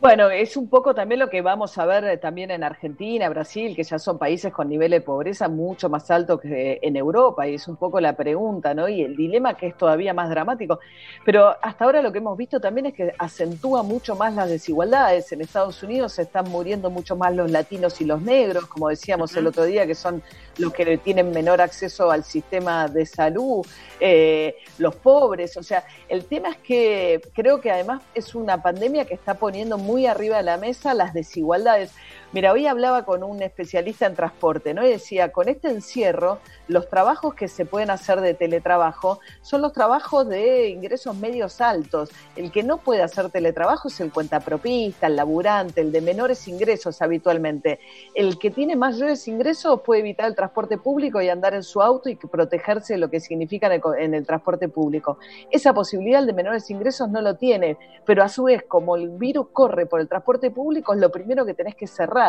Bueno, 0.00 0.28
es 0.28 0.56
un 0.58 0.68
poco 0.68 0.94
también 0.94 1.18
lo 1.18 1.30
que 1.30 1.40
vamos 1.40 1.78
a 1.78 1.86
ver 1.86 2.04
eh, 2.04 2.18
también 2.18 2.50
en 2.50 2.62
Argentina, 2.62 3.26
Brasil, 3.30 3.74
que 3.74 3.84
ya 3.84 3.98
son 3.98 4.18
países 4.18 4.52
con 4.52 4.68
niveles 4.68 5.00
de 5.00 5.06
pobreza 5.06 5.48
mucho 5.48 5.88
más 5.88 6.10
altos 6.10 6.42
que 6.42 6.78
en 6.82 6.96
Europa, 6.96 7.48
y 7.48 7.54
es 7.54 7.66
un 7.68 7.76
poco 7.76 8.00
la 8.00 8.14
pregunta, 8.14 8.74
¿no? 8.74 8.86
Y 8.86 9.00
el 9.00 9.16
dilema 9.16 9.54
que 9.54 9.68
es 9.68 9.76
todavía 9.78 10.12
más 10.12 10.28
dramático. 10.28 10.78
Pero 11.24 11.56
hasta 11.62 11.86
ahora 11.86 12.02
lo 12.02 12.12
que 12.12 12.18
hemos 12.18 12.36
visto 12.36 12.60
también 12.60 12.86
es 12.86 12.94
que 12.94 13.14
acentúa 13.18 13.82
mucho 13.82 14.14
más 14.14 14.34
las 14.34 14.50
desigualdades. 14.50 15.32
En 15.32 15.40
Estados 15.40 15.82
Unidos 15.82 16.12
se 16.12 16.22
están 16.22 16.50
muriendo 16.50 16.90
mucho 16.90 17.16
más 17.16 17.34
los 17.34 17.50
latinos 17.50 17.98
y 18.02 18.04
los 18.04 18.20
negros, 18.20 18.66
como 18.66 18.90
decíamos 18.90 19.34
el 19.36 19.46
otro 19.46 19.64
día, 19.64 19.86
que 19.86 19.94
son 19.94 20.22
los 20.58 20.72
que 20.72 20.98
tienen 20.98 21.30
menor 21.30 21.60
acceso 21.60 22.10
al 22.10 22.24
sistema 22.24 22.88
de 22.88 23.06
salud, 23.06 23.66
eh, 24.00 24.56
los 24.78 24.94
pobres. 24.96 25.56
O 25.56 25.62
sea, 25.62 25.84
el 26.08 26.24
tema 26.24 26.50
es 26.50 26.56
que 26.58 27.20
creo 27.32 27.60
que 27.60 27.70
además 27.70 28.02
es 28.14 28.34
una 28.34 28.62
pandemia 28.62 29.04
que 29.04 29.14
está 29.14 29.34
poniendo 29.34 29.78
muy 29.78 30.06
arriba 30.06 30.38
de 30.38 30.42
la 30.42 30.56
mesa 30.56 30.94
las 30.94 31.14
desigualdades. 31.14 31.92
Mira, 32.34 32.50
hoy 32.50 32.66
hablaba 32.66 33.04
con 33.04 33.22
un 33.22 33.40
especialista 33.42 34.06
en 34.06 34.16
transporte, 34.16 34.74
¿no? 34.74 34.84
Y 34.84 34.90
decía, 34.90 35.30
con 35.30 35.48
este 35.48 35.68
encierro, 35.68 36.40
los 36.66 36.88
trabajos 36.88 37.34
que 37.34 37.46
se 37.46 37.64
pueden 37.64 37.90
hacer 37.90 38.20
de 38.20 38.34
teletrabajo 38.34 39.20
son 39.40 39.62
los 39.62 39.72
trabajos 39.72 40.28
de 40.28 40.68
ingresos 40.70 41.16
medios 41.16 41.60
altos. 41.60 42.10
El 42.34 42.50
que 42.50 42.64
no 42.64 42.78
puede 42.78 43.02
hacer 43.02 43.30
teletrabajo 43.30 43.86
es 43.86 44.00
el 44.00 44.10
cuentapropista, 44.10 45.06
el 45.06 45.14
laburante, 45.14 45.80
el 45.80 45.92
de 45.92 46.00
menores 46.00 46.48
ingresos 46.48 47.00
habitualmente. 47.02 47.78
El 48.16 48.36
que 48.36 48.50
tiene 48.50 48.74
mayores 48.74 49.28
ingresos 49.28 49.82
puede 49.82 50.00
evitar 50.00 50.26
el 50.26 50.34
transporte 50.34 50.76
público 50.76 51.22
y 51.22 51.28
andar 51.28 51.54
en 51.54 51.62
su 51.62 51.82
auto 51.82 52.08
y 52.08 52.16
protegerse 52.16 52.94
de 52.94 52.98
lo 52.98 53.10
que 53.10 53.20
significa 53.20 53.72
en 53.72 54.12
el, 54.12 54.26
transporte 54.26 54.68
público. 54.68 55.18
Esa 55.52 55.72
posibilidad 55.72 56.18
el 56.18 56.26
de 56.26 56.32
menores 56.32 56.68
ingresos 56.68 57.08
no 57.08 57.20
lo 57.20 57.36
tiene, 57.36 57.78
pero 58.04 58.24
a 58.24 58.28
su 58.28 58.42
vez, 58.44 58.64
como 58.66 58.96
el 58.96 59.10
virus 59.10 59.50
corre 59.52 59.86
por 59.86 60.00
el 60.00 60.08
transporte 60.08 60.50
público, 60.50 60.94
es 60.94 60.98
lo 60.98 61.12
primero 61.12 61.46
que 61.46 61.54
tenés 61.54 61.76
que 61.76 61.86
cerrar 61.86 62.23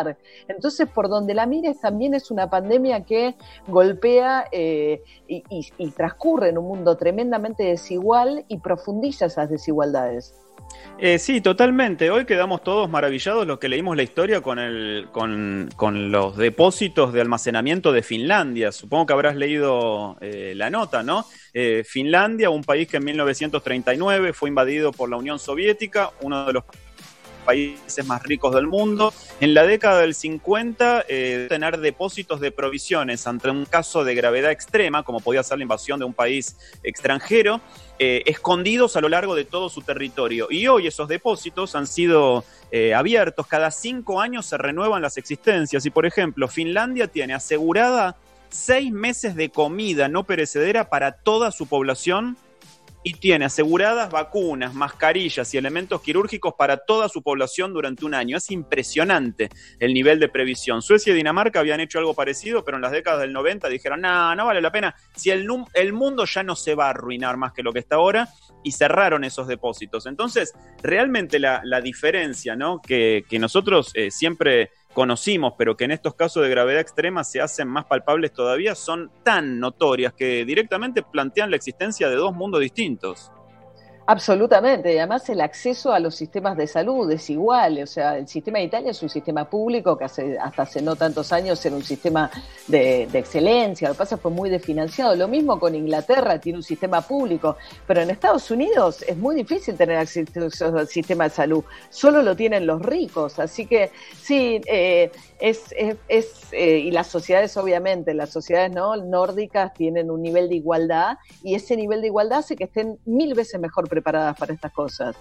entonces, 0.48 0.88
por 0.88 1.08
donde 1.08 1.34
la 1.34 1.46
mires, 1.46 1.80
también 1.80 2.14
es 2.14 2.30
una 2.30 2.48
pandemia 2.50 3.04
que 3.04 3.36
golpea 3.66 4.46
eh, 4.52 5.02
y, 5.28 5.90
transcurre 5.90 6.50
en 6.50 6.58
un 6.58 6.66
mundo 6.66 6.96
tremendamente 6.96 7.64
desigual 7.64 8.44
y 8.48 8.58
profundiza 8.58 9.26
esas 9.26 9.50
desigualdades. 9.50 10.34
Eh, 10.98 11.18
sí, 11.18 11.40
totalmente. 11.40 12.10
Hoy 12.10 12.24
quedamos 12.24 12.62
todos 12.62 12.90
maravillados 12.90 13.46
los 13.46 13.58
que 13.58 13.68
leímos 13.68 13.96
la 13.96 14.02
historia 14.02 14.40
con, 14.40 14.58
el, 14.58 15.08
con, 15.12 16.10
los 16.10 16.36
depósitos 16.36 17.12
de 17.12 17.20
almacenamiento 17.20 17.92
de 17.92 18.02
Finlandia. 18.02 18.72
Supongo 18.72 19.06
que 19.06 19.12
habrás 19.12 19.36
leído 19.36 20.16
eh, 20.20 20.54
la 20.56 20.70
nota, 20.70 21.02
¿no? 21.02 21.24
Finlandia, 21.84 22.50
un 22.50 22.64
país 22.64 22.86
que 22.86 22.98
en 22.98 23.04
1939 23.06 24.34
fue 24.34 24.50
invadido 24.50 24.92
por 24.92 25.08
la 25.08 25.16
Unión 25.16 25.38
Soviética, 25.38 26.10
uno 26.20 26.44
de 26.44 26.52
los 26.52 26.64
países 27.46 28.04
más 28.04 28.22
ricos 28.22 28.54
del 28.54 28.66
mundo. 28.66 29.14
En 29.40 29.54
la 29.54 29.62
década 29.62 30.00
del 30.00 30.14
50, 30.14 31.06
eh, 31.08 31.46
tener 31.48 31.78
depósitos 31.78 32.40
de 32.40 32.50
provisiones 32.50 33.26
ante 33.26 33.48
un 33.48 33.64
caso 33.64 34.04
de 34.04 34.14
gravedad 34.14 34.50
extrema, 34.50 35.02
como 35.02 35.20
podía 35.20 35.42
ser 35.42 35.58
la 35.58 35.62
invasión 35.62 35.98
de 35.98 36.04
un 36.04 36.12
país 36.12 36.56
extranjero, 36.82 37.60
eh, 37.98 38.22
escondidos 38.26 38.96
a 38.96 39.00
lo 39.00 39.08
largo 39.08 39.34
de 39.34 39.44
todo 39.44 39.70
su 39.70 39.80
territorio. 39.80 40.48
Y 40.50 40.66
hoy 40.66 40.88
esos 40.88 41.08
depósitos 41.08 41.74
han 41.74 41.86
sido 41.86 42.44
eh, 42.70 42.92
abiertos, 42.92 43.46
cada 43.46 43.70
cinco 43.70 44.20
años 44.20 44.44
se 44.44 44.58
renuevan 44.58 45.00
las 45.00 45.16
existencias. 45.16 45.86
Y 45.86 45.90
por 45.90 46.04
ejemplo, 46.04 46.48
Finlandia 46.48 47.06
tiene 47.06 47.32
asegurada 47.32 48.16
seis 48.50 48.92
meses 48.92 49.34
de 49.34 49.50
comida 49.50 50.08
no 50.08 50.24
perecedera 50.24 50.88
para 50.88 51.12
toda 51.12 51.50
su 51.52 51.66
población 51.66 52.36
y 53.06 53.14
tiene 53.14 53.44
aseguradas 53.44 54.10
vacunas, 54.10 54.74
mascarillas 54.74 55.54
y 55.54 55.56
elementos 55.56 56.02
quirúrgicos 56.02 56.54
para 56.58 56.78
toda 56.78 57.08
su 57.08 57.22
población 57.22 57.72
durante 57.72 58.04
un 58.04 58.14
año. 58.14 58.36
Es 58.36 58.50
impresionante 58.50 59.48
el 59.78 59.94
nivel 59.94 60.18
de 60.18 60.28
previsión. 60.28 60.82
Suecia 60.82 61.12
y 61.12 61.16
Dinamarca 61.16 61.60
habían 61.60 61.78
hecho 61.78 62.00
algo 62.00 62.14
parecido, 62.14 62.64
pero 62.64 62.78
en 62.78 62.82
las 62.82 62.90
décadas 62.90 63.20
del 63.20 63.32
90 63.32 63.68
dijeron, 63.68 64.00
no, 64.00 64.34
no 64.34 64.46
vale 64.46 64.60
la 64.60 64.72
pena, 64.72 64.96
si 65.14 65.30
el, 65.30 65.46
el 65.74 65.92
mundo 65.92 66.24
ya 66.24 66.42
no 66.42 66.56
se 66.56 66.74
va 66.74 66.86
a 66.86 66.90
arruinar 66.90 67.36
más 67.36 67.52
que 67.52 67.62
lo 67.62 67.72
que 67.72 67.78
está 67.78 67.94
ahora, 67.94 68.28
y 68.64 68.72
cerraron 68.72 69.22
esos 69.22 69.46
depósitos. 69.46 70.06
Entonces, 70.06 70.52
realmente 70.82 71.38
la, 71.38 71.80
diferencia 71.80 72.56
¿no? 72.56 72.82
que, 72.82 73.24
nosotros 73.38 73.92
eh, 73.94 74.10
siempre 74.10 74.70
conocimos, 74.96 75.52
pero 75.58 75.76
que 75.76 75.84
en 75.84 75.90
estos 75.90 76.14
casos 76.14 76.42
de 76.42 76.48
gravedad 76.48 76.80
extrema 76.80 77.22
se 77.22 77.42
hacen 77.42 77.68
más 77.68 77.84
palpables 77.84 78.32
todavía, 78.32 78.74
son 78.74 79.10
tan 79.22 79.60
notorias 79.60 80.14
que 80.14 80.46
directamente 80.46 81.02
plantean 81.02 81.50
la 81.50 81.56
existencia 81.56 82.08
de 82.08 82.16
dos 82.16 82.32
mundos 82.34 82.62
distintos. 82.62 83.30
Absolutamente, 84.08 84.94
y 84.94 84.98
además 84.98 85.28
el 85.30 85.40
acceso 85.40 85.92
a 85.92 85.98
los 85.98 86.14
sistemas 86.14 86.56
de 86.56 86.68
salud 86.68 87.10
es 87.10 87.28
igual, 87.28 87.82
o 87.82 87.86
sea, 87.88 88.16
el 88.18 88.28
sistema 88.28 88.58
de 88.58 88.64
Italia 88.66 88.92
es 88.92 89.02
un 89.02 89.08
sistema 89.08 89.50
público 89.50 89.98
que 89.98 90.04
hace, 90.04 90.38
hasta 90.38 90.62
hace 90.62 90.80
no 90.80 90.94
tantos 90.94 91.32
años 91.32 91.66
era 91.66 91.74
un 91.74 91.82
sistema 91.82 92.30
de, 92.68 93.08
excelencia, 93.12 93.88
lo 93.88 93.94
que 93.94 93.98
pasa 93.98 94.16
fue 94.16 94.30
muy 94.30 94.48
desfinanciado, 94.48 95.16
lo 95.16 95.26
mismo 95.26 95.58
con 95.58 95.74
Inglaterra, 95.74 96.38
tiene 96.38 96.58
un 96.58 96.62
sistema 96.62 97.00
público, 97.00 97.56
pero 97.84 98.00
en 98.00 98.10
Estados 98.10 98.48
Unidos 98.52 99.02
es 99.02 99.16
muy 99.16 99.34
difícil 99.34 99.76
tener 99.76 99.98
acceso 99.98 100.66
al 100.66 100.86
sistema 100.86 101.24
de 101.24 101.30
salud, 101.30 101.64
solo 101.90 102.22
lo 102.22 102.36
tienen 102.36 102.64
los 102.64 102.82
ricos, 102.82 103.40
así 103.40 103.66
que 103.66 103.90
sí, 104.22 104.60
eh, 104.66 105.10
es, 105.40 105.74
es, 106.08 106.52
eh, 106.52 106.78
y 106.78 106.90
las 106.90 107.08
sociedades 107.08 107.56
obviamente, 107.56 108.14
las 108.14 108.30
sociedades 108.30 108.72
¿no? 108.72 108.96
nórdicas 108.96 109.74
tienen 109.74 110.10
un 110.10 110.22
nivel 110.22 110.48
de 110.48 110.56
igualdad 110.56 111.18
y 111.42 111.54
ese 111.54 111.76
nivel 111.76 112.00
de 112.00 112.08
igualdad 112.08 112.38
hace 112.38 112.56
que 112.56 112.64
estén 112.64 112.98
mil 113.04 113.34
veces 113.34 113.60
mejor 113.60 113.88
preparadas 113.88 114.36
para 114.36 114.54
estas 114.54 114.72
cosas. 114.72 115.16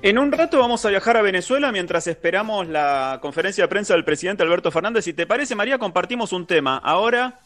En 0.00 0.16
un 0.16 0.30
rato 0.30 0.60
vamos 0.60 0.84
a 0.84 0.90
viajar 0.90 1.16
a 1.16 1.22
Venezuela 1.22 1.72
mientras 1.72 2.06
esperamos 2.06 2.68
la 2.68 3.18
conferencia 3.20 3.64
de 3.64 3.68
prensa 3.68 3.94
del 3.94 4.04
presidente 4.04 4.44
Alberto 4.44 4.70
Fernández. 4.70 5.04
Si 5.04 5.12
te 5.12 5.26
parece, 5.26 5.56
María, 5.56 5.78
compartimos 5.78 6.32
un 6.32 6.46
tema. 6.46 6.78
Ahora, 6.78 7.40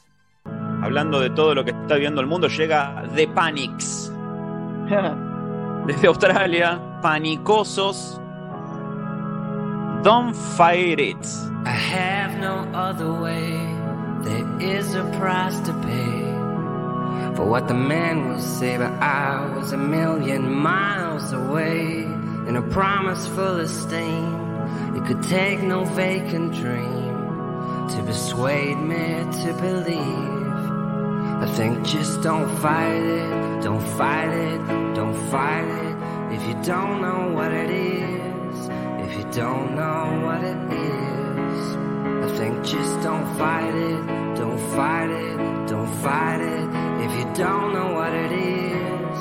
hablando 0.83 1.19
de 1.19 1.31
todo 1.31 1.55
lo 1.55 1.65
que 1.65 1.71
está 1.71 1.95
viviendo 1.95 2.21
el 2.21 2.27
mundo, 2.27 2.49
llega 2.49 3.05
The 3.15 3.27
Panics. 3.29 4.13
Desde 5.87 6.07
Australia, 6.07 6.79
panicosos. 7.01 8.22
Don't 10.03 10.35
fight 10.35 10.99
it. 10.99 11.25
I 11.65 11.71
have 11.71 12.41
no 12.41 12.57
other 12.75 13.13
way. 13.13 13.53
There 14.23 14.61
is 14.61 14.95
a 14.97 15.05
price 15.19 15.59
to 15.61 15.73
pay. 15.75 16.33
for 17.37 17.45
what 17.47 17.69
the 17.69 17.75
man 17.75 18.29
will 18.29 18.41
say, 18.41 18.77
but 18.77 18.93
I 18.93 19.57
was 19.57 19.73
a 19.73 19.77
million 19.77 20.53
miles 20.53 21.33
away 21.33 22.03
in 22.49 22.57
a 22.57 22.63
promise 22.63 23.27
full 23.29 23.61
of 23.61 23.71
stain. 23.71 24.35
It 24.97 25.05
could 25.07 25.23
take 25.23 25.63
no 25.63 25.85
vacant 25.85 26.55
dream 26.55 27.89
to 27.89 28.03
persuade 28.05 28.77
me 28.79 29.25
to 29.45 29.53
believe. 29.61 30.33
I 31.45 31.47
think 31.57 31.85
just 31.87 32.23
don't 32.23 32.49
fight 32.59 33.03
it, 33.03 33.63
don't 33.63 33.87
fight 33.97 34.33
it, 34.33 34.59
don't 34.95 35.17
fight 35.31 35.65
it. 35.65 36.35
If 36.35 36.47
you 36.49 36.55
don't 36.65 37.01
know 37.01 37.33
what 37.35 37.53
it 37.53 37.71
is, 37.71 38.02
don't 39.33 39.75
know 39.75 40.21
what 40.27 40.45
it 40.45 40.73
is, 40.75 41.77
I 42.25 42.37
think 42.37 42.63
just 42.65 43.01
don't 43.01 43.27
fight 43.39 43.75
it, 43.75 44.37
don't 44.37 44.59
fight 44.75 45.11
it, 45.11 45.69
don't 45.69 45.95
fight 46.03 46.41
it. 46.43 46.69
If 47.05 47.19
you 47.19 47.25
don't 47.35 47.73
know 47.73 47.95
what 47.95 48.13
it 48.13 48.31
is, 48.31 49.19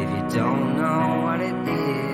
if 0.00 0.10
you 0.16 0.38
don't 0.38 0.76
know 0.76 1.22
what 1.24 1.40
it 1.40 1.68
is. 1.68 2.07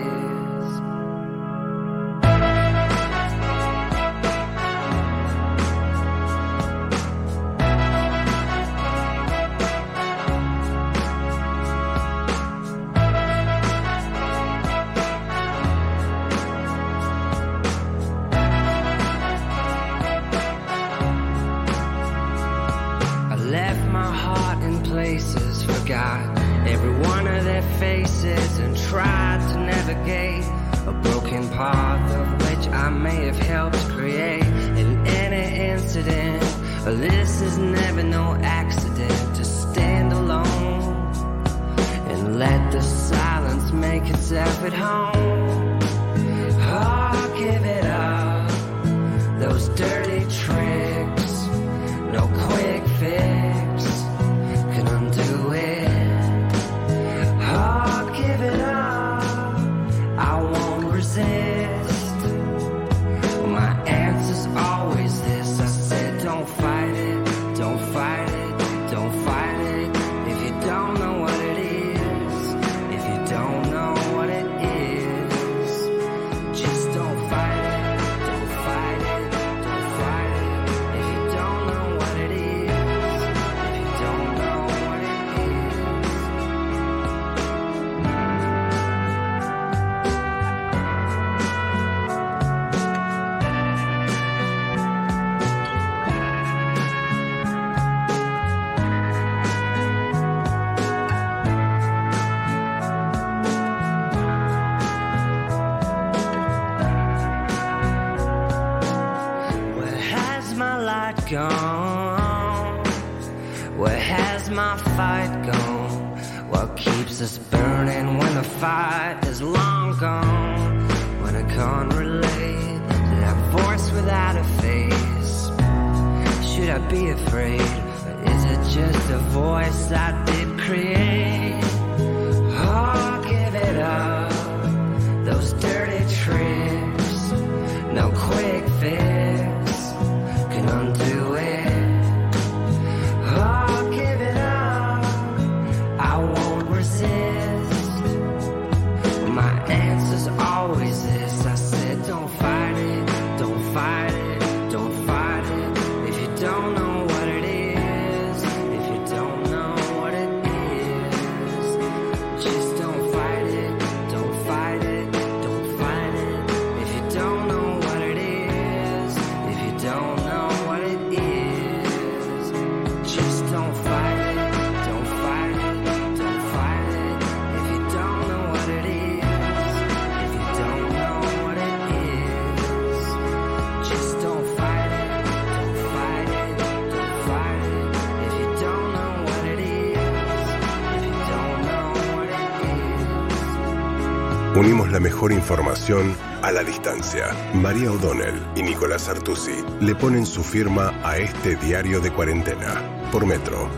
Mejor 195.25 195.33
información 195.33 196.15
a 196.43 196.53
la 196.53 196.63
distancia. 196.63 197.29
María 197.55 197.91
O'Donnell 197.91 198.39
y 198.57 198.63
Nicolás 198.63 199.09
Artusi 199.09 199.65
le 199.81 199.95
ponen 199.95 200.27
su 200.27 200.45
firma 200.45 200.93
a 201.03 201.17
este 201.17 201.57
diario 201.57 201.99
de 202.01 202.11
cuarentena 202.11 203.09
por 203.11 203.25
Metro. 203.25 203.71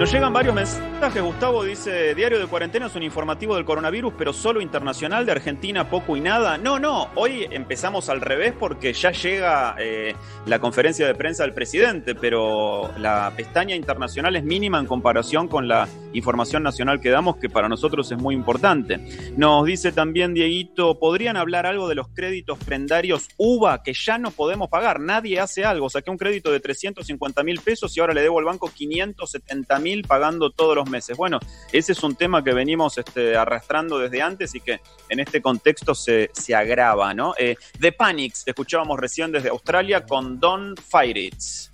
Nos 0.00 0.12
llegan 0.12 0.32
varios 0.32 0.54
mensajes. 0.54 0.91
Gustavo 1.10 1.64
dice: 1.64 2.14
Diario 2.14 2.38
de 2.38 2.46
cuarentena 2.46 2.86
es 2.86 2.94
un 2.94 3.02
informativo 3.02 3.56
del 3.56 3.64
coronavirus, 3.64 4.14
pero 4.16 4.32
solo 4.32 4.60
internacional, 4.60 5.26
de 5.26 5.32
Argentina 5.32 5.90
poco 5.90 6.16
y 6.16 6.20
nada. 6.20 6.58
No, 6.58 6.78
no, 6.78 7.10
hoy 7.16 7.48
empezamos 7.50 8.08
al 8.08 8.20
revés 8.20 8.54
porque 8.56 8.92
ya 8.92 9.10
llega 9.10 9.74
eh, 9.80 10.14
la 10.46 10.60
conferencia 10.60 11.04
de 11.04 11.14
prensa 11.16 11.42
del 11.42 11.54
presidente, 11.54 12.14
pero 12.14 12.92
la 12.98 13.32
pestaña 13.36 13.74
internacional 13.74 14.36
es 14.36 14.44
mínima 14.44 14.78
en 14.78 14.86
comparación 14.86 15.48
con 15.48 15.66
la 15.66 15.88
información 16.12 16.62
nacional 16.62 17.00
que 17.00 17.10
damos, 17.10 17.36
que 17.36 17.50
para 17.50 17.68
nosotros 17.68 18.10
es 18.12 18.18
muy 18.18 18.36
importante. 18.36 19.00
Nos 19.36 19.66
dice 19.66 19.90
también 19.90 20.34
Dieguito: 20.34 21.00
¿podrían 21.00 21.36
hablar 21.36 21.66
algo 21.66 21.88
de 21.88 21.96
los 21.96 22.08
créditos 22.10 22.58
prendarios 22.60 23.28
UVA 23.38 23.82
que 23.82 23.92
ya 23.92 24.18
no 24.18 24.30
podemos 24.30 24.68
pagar? 24.68 25.00
Nadie 25.00 25.40
hace 25.40 25.64
algo. 25.64 25.90
Saqué 25.90 26.12
un 26.12 26.18
crédito 26.18 26.52
de 26.52 26.60
350 26.60 27.42
mil 27.42 27.60
pesos 27.60 27.96
y 27.96 28.00
ahora 28.00 28.14
le 28.14 28.22
debo 28.22 28.38
al 28.38 28.44
banco 28.44 28.70
570 28.72 29.78
mil 29.80 30.04
pagando 30.04 30.50
todos 30.50 30.76
los 30.76 30.91
meses. 30.92 31.16
Bueno, 31.16 31.40
ese 31.72 31.90
es 31.90 32.02
un 32.04 32.14
tema 32.14 32.44
que 32.44 32.52
venimos 32.52 32.96
este, 32.98 33.36
arrastrando 33.36 33.98
desde 33.98 34.22
antes 34.22 34.54
y 34.54 34.60
que 34.60 34.80
en 35.08 35.18
este 35.18 35.42
contexto 35.42 35.94
se, 35.94 36.30
se 36.32 36.54
agrava, 36.54 37.12
¿no? 37.14 37.34
Eh, 37.36 37.56
The 37.80 37.90
Panics, 37.90 38.44
escuchábamos 38.46 39.00
recién 39.00 39.32
desde 39.32 39.48
Australia 39.48 40.06
con 40.06 40.38
Don 40.38 40.76
Fightits. 40.76 41.71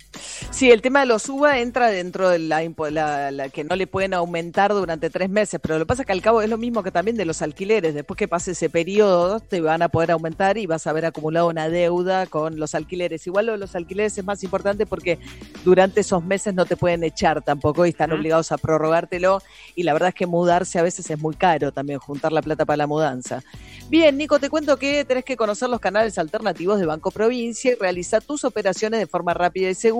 Sí, 0.51 0.71
el 0.71 0.81
tema 0.81 1.01
de 1.01 1.05
los 1.05 1.29
UVA 1.29 1.59
entra 1.59 1.87
dentro 1.89 2.29
de 2.29 2.39
la, 2.39 2.63
la- 2.91 3.29
la 3.31 3.49
que 3.49 3.63
no 3.63 3.75
le 3.75 3.85
pueden 3.85 4.15
aumentar 4.15 4.73
durante 4.73 5.09
tres 5.11 5.29
meses, 5.29 5.59
pero 5.61 5.75
lo 5.77 5.85
que 5.85 5.87
pasa 5.87 6.01
es 6.01 6.05
que 6.07 6.11
al 6.11 6.21
cabo 6.21 6.41
es 6.41 6.49
lo 6.49 6.57
mismo 6.57 6.81
que 6.81 6.91
también 6.91 7.15
de 7.15 7.25
los 7.25 7.41
alquileres. 7.43 7.93
Después 7.93 8.17
que 8.17 8.27
pase 8.27 8.51
ese 8.51 8.69
periodo, 8.69 9.39
te 9.39 9.61
van 9.61 9.83
a 9.83 9.89
poder 9.89 10.09
aumentar 10.11 10.57
y 10.57 10.65
vas 10.65 10.87
a 10.87 10.89
haber 10.89 11.05
acumulado 11.05 11.47
una 11.47 11.69
deuda 11.69 12.25
con 12.25 12.59
los 12.59 12.73
alquileres. 12.73 13.27
Igual 13.27 13.45
lo 13.45 13.51
de 13.53 13.57
los 13.59 13.75
alquileres 13.75 14.17
es 14.17 14.25
más 14.25 14.43
importante 14.43 14.87
porque 14.87 15.19
durante 15.63 16.01
esos 16.01 16.23
meses 16.23 16.55
no 16.55 16.65
te 16.65 16.75
pueden 16.75 17.03
echar 17.03 17.43
tampoco 17.43 17.85
y 17.85 17.89
están 17.89 18.11
obligados 18.11 18.51
a 18.51 18.57
prorrogártelo. 18.57 19.41
Y 19.75 19.83
la 19.83 19.93
verdad 19.93 20.09
es 20.09 20.15
que 20.15 20.25
mudarse 20.25 20.79
a 20.79 20.83
veces 20.83 21.07
es 21.09 21.19
muy 21.19 21.35
caro 21.35 21.71
también, 21.71 21.99
juntar 21.99 22.31
la 22.33 22.41
plata 22.41 22.65
para 22.65 22.77
la 22.77 22.87
mudanza. 22.87 23.43
Bien, 23.89 24.17
Nico, 24.17 24.39
te 24.39 24.49
cuento 24.49 24.77
que 24.77 25.05
tenés 25.05 25.23
que 25.23 25.37
conocer 25.37 25.69
los 25.69 25.79
canales 25.79 26.17
alternativos 26.17 26.79
de 26.79 26.87
Banco 26.87 27.11
Provincia 27.11 27.71
y 27.71 27.75
realizar 27.75 28.23
tus 28.23 28.43
operaciones 28.43 28.99
de 28.99 29.07
forma 29.07 29.33
rápida 29.33 29.69
y 29.69 29.75
segura 29.75 29.98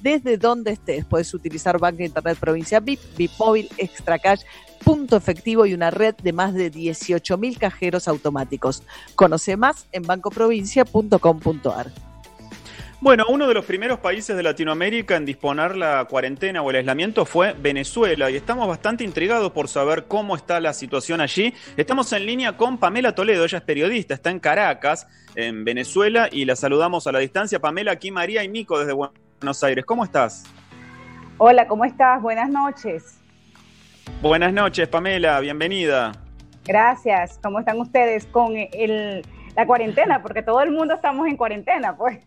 desde 0.00 0.36
donde 0.36 0.72
estés. 0.72 1.04
Puedes 1.04 1.32
utilizar 1.34 1.78
Banca 1.78 2.04
Internet 2.04 2.38
Provincia 2.38 2.80
VIP, 2.80 3.00
VIP 3.16 3.32
Móvil, 3.38 3.68
Extra 3.76 4.18
Cash, 4.18 4.42
punto 4.84 5.16
efectivo 5.16 5.66
y 5.66 5.74
una 5.74 5.90
red 5.90 6.14
de 6.22 6.32
más 6.32 6.54
de 6.54 6.70
18 6.70 7.38
mil 7.38 7.58
cajeros 7.58 8.08
automáticos. 8.08 8.82
Conoce 9.14 9.56
más 9.56 9.86
en 9.92 10.02
bancoprovincia.com.ar. 10.02 11.90
Bueno, 13.04 13.26
uno 13.28 13.46
de 13.46 13.52
los 13.52 13.66
primeros 13.66 13.98
países 13.98 14.34
de 14.34 14.42
Latinoamérica 14.42 15.16
en 15.16 15.26
disponer 15.26 15.76
la 15.76 16.06
cuarentena 16.06 16.62
o 16.62 16.70
el 16.70 16.76
aislamiento 16.76 17.26
fue 17.26 17.52
Venezuela 17.52 18.30
y 18.30 18.36
estamos 18.36 18.66
bastante 18.66 19.04
intrigados 19.04 19.52
por 19.52 19.68
saber 19.68 20.04
cómo 20.04 20.36
está 20.36 20.58
la 20.58 20.72
situación 20.72 21.20
allí. 21.20 21.52
Estamos 21.76 22.10
en 22.14 22.24
línea 22.24 22.56
con 22.56 22.78
Pamela 22.78 23.14
Toledo, 23.14 23.44
ella 23.44 23.58
es 23.58 23.64
periodista, 23.64 24.14
está 24.14 24.30
en 24.30 24.40
Caracas, 24.40 25.06
en 25.34 25.66
Venezuela, 25.66 26.30
y 26.32 26.46
la 26.46 26.56
saludamos 26.56 27.06
a 27.06 27.12
la 27.12 27.18
distancia. 27.18 27.60
Pamela, 27.60 27.92
aquí 27.92 28.10
María 28.10 28.42
y 28.42 28.48
Nico 28.48 28.78
desde 28.78 28.94
Buenos 28.94 29.23
Aires. 29.62 29.84
¿Cómo 29.84 30.04
estás? 30.04 30.44
Hola, 31.38 31.66
¿cómo 31.66 31.84
estás? 31.84 32.22
Buenas 32.22 32.48
noches. 32.48 33.18
Buenas 34.22 34.52
noches, 34.52 34.86
Pamela, 34.88 35.40
bienvenida. 35.40 36.12
Gracias. 36.64 37.38
¿Cómo 37.42 37.58
están 37.58 37.78
ustedes 37.80 38.26
con 38.26 38.52
el, 38.56 39.24
la 39.56 39.66
cuarentena? 39.66 40.22
Porque 40.22 40.42
todo 40.42 40.60
el 40.62 40.70
mundo 40.70 40.94
estamos 40.94 41.26
en 41.26 41.36
cuarentena, 41.36 41.96
pues. 41.96 42.20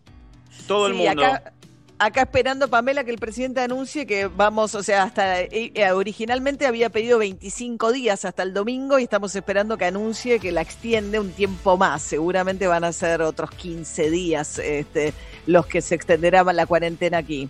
Todo 0.68 0.88
el 0.88 0.94
Sí, 0.94 1.00
mundo. 1.06 1.26
Acá, 1.26 1.54
acá 2.00 2.22
esperando, 2.22 2.68
Pamela, 2.68 3.04
que 3.04 3.12
el 3.12 3.18
presidente 3.18 3.62
anuncie 3.62 4.06
que 4.06 4.28
vamos, 4.28 4.76
o 4.76 4.84
sea, 4.84 5.04
hasta 5.04 5.42
eh, 5.42 5.72
eh, 5.74 5.92
originalmente 5.92 6.68
había 6.68 6.90
pedido 6.90 7.20
25 7.20 7.92
días 7.92 8.26
hasta 8.26 8.44
el 8.44 8.54
domingo 8.54 9.00
y 9.00 9.04
estamos 9.04 9.36
esperando 9.36 9.78
que 9.78 9.86
anuncie 9.86 10.40
que 10.40 10.52
la 10.52 10.62
extiende 10.62 11.20
un 11.20 11.32
tiempo 11.32 11.78
más. 11.78 12.02
Seguramente 12.02 12.68
van 12.68 12.84
a 12.84 12.92
ser 12.92 13.22
otros 13.22 13.52
15 13.52 14.10
días 14.10 14.60
este, 14.60 15.14
los 15.46 15.66
que 15.66 15.82
se 15.82 15.96
extenderá 15.96 16.44
la 16.44 16.66
cuarentena 16.66 17.18
aquí. 17.18 17.50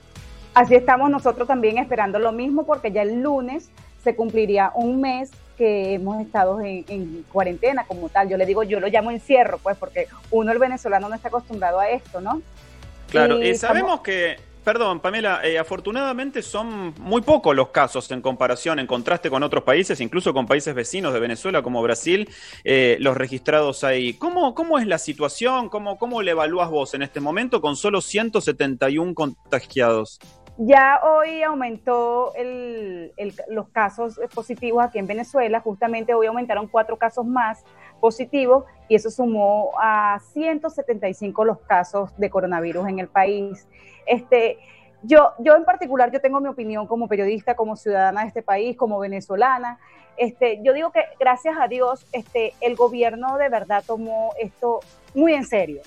Así 0.53 0.75
estamos 0.75 1.09
nosotros 1.09 1.47
también 1.47 1.77
esperando 1.77 2.17
lo 2.17 2.31
mismo 2.31 2.65
porque 2.65 2.91
ya 2.91 3.03
el 3.03 3.21
lunes 3.21 3.69
se 4.03 4.15
cumpliría 4.15 4.71
un 4.73 5.01
mes 5.01 5.29
que 5.57 5.93
hemos 5.95 6.21
estado 6.21 6.61
en, 6.61 6.85
en 6.87 7.25
cuarentena 7.31 7.85
como 7.85 8.09
tal. 8.09 8.29
Yo 8.29 8.37
le 8.37 8.45
digo, 8.45 8.63
yo 8.63 8.79
lo 8.79 8.87
llamo 8.87 9.11
encierro, 9.11 9.57
pues, 9.57 9.75
porque 9.77 10.07
uno, 10.31 10.51
el 10.51 10.59
venezolano, 10.59 11.09
no 11.09 11.15
está 11.15 11.27
acostumbrado 11.29 11.79
a 11.79 11.89
esto, 11.89 12.21
¿no? 12.21 12.41
Claro, 13.09 13.41
Y 13.41 13.49
eh, 13.49 13.55
sabemos 13.57 14.01
que, 14.01 14.35
perdón, 14.63 14.99
Pamela, 14.99 15.39
eh, 15.43 15.57
afortunadamente 15.57 16.41
son 16.41 16.93
muy 16.99 17.21
pocos 17.21 17.55
los 17.55 17.69
casos 17.69 18.11
en 18.11 18.21
comparación, 18.21 18.79
en 18.79 18.87
contraste 18.87 19.29
con 19.29 19.43
otros 19.43 19.63
países, 19.63 20.01
incluso 20.01 20.33
con 20.33 20.45
países 20.45 20.75
vecinos 20.75 21.13
de 21.13 21.19
Venezuela 21.19 21.61
como 21.61 21.81
Brasil, 21.81 22.29
eh, 22.63 22.97
los 22.99 23.15
registrados 23.15 23.83
ahí. 23.83 24.13
¿Cómo, 24.15 24.53
¿Cómo 24.53 24.77
es 24.77 24.85
la 24.87 24.97
situación? 24.97 25.69
¿Cómo, 25.69 25.97
¿Cómo 25.97 26.21
le 26.21 26.31
evalúas 26.31 26.69
vos 26.69 26.93
en 26.93 27.01
este 27.01 27.19
momento 27.21 27.61
con 27.61 27.75
solo 27.75 28.01
171 28.01 29.13
contagiados? 29.13 30.19
Ya 30.59 30.99
hoy 31.03 31.43
aumentó 31.43 32.33
el- 32.35 33.13
el- 33.15 33.33
los 33.49 33.69
casos 33.69 34.19
positivos 34.33 34.83
aquí 34.83 34.97
en 34.97 35.05
Venezuela, 35.05 35.59
justamente 35.61 36.15
hoy 36.15 36.25
aumentaron 36.25 36.67
cuatro 36.67 36.97
casos 36.97 37.27
más 37.27 37.63
positivos 37.97 38.65
y 38.87 38.95
eso 38.95 39.09
sumó 39.09 39.71
a 39.79 40.19
175 40.33 41.45
los 41.45 41.59
casos 41.59 42.09
de 42.17 42.29
coronavirus 42.29 42.87
en 42.87 42.99
el 42.99 43.07
país. 43.07 43.67
Este, 44.05 44.57
yo, 45.03 45.33
yo 45.39 45.55
en 45.55 45.65
particular, 45.65 46.11
yo 46.11 46.21
tengo 46.21 46.39
mi 46.39 46.49
opinión 46.49 46.87
como 46.87 47.07
periodista, 47.07 47.55
como 47.55 47.75
ciudadana 47.75 48.21
de 48.21 48.27
este 48.27 48.41
país, 48.41 48.77
como 48.77 48.99
venezolana. 48.99 49.79
Este, 50.15 50.59
yo 50.63 50.73
digo 50.73 50.91
que 50.91 51.01
gracias 51.19 51.55
a 51.59 51.67
Dios, 51.67 52.05
este, 52.11 52.53
el 52.61 52.75
gobierno 52.75 53.37
de 53.37 53.49
verdad 53.49 53.83
tomó 53.85 54.31
esto 54.39 54.79
muy 55.13 55.33
en 55.33 55.45
serio 55.45 55.81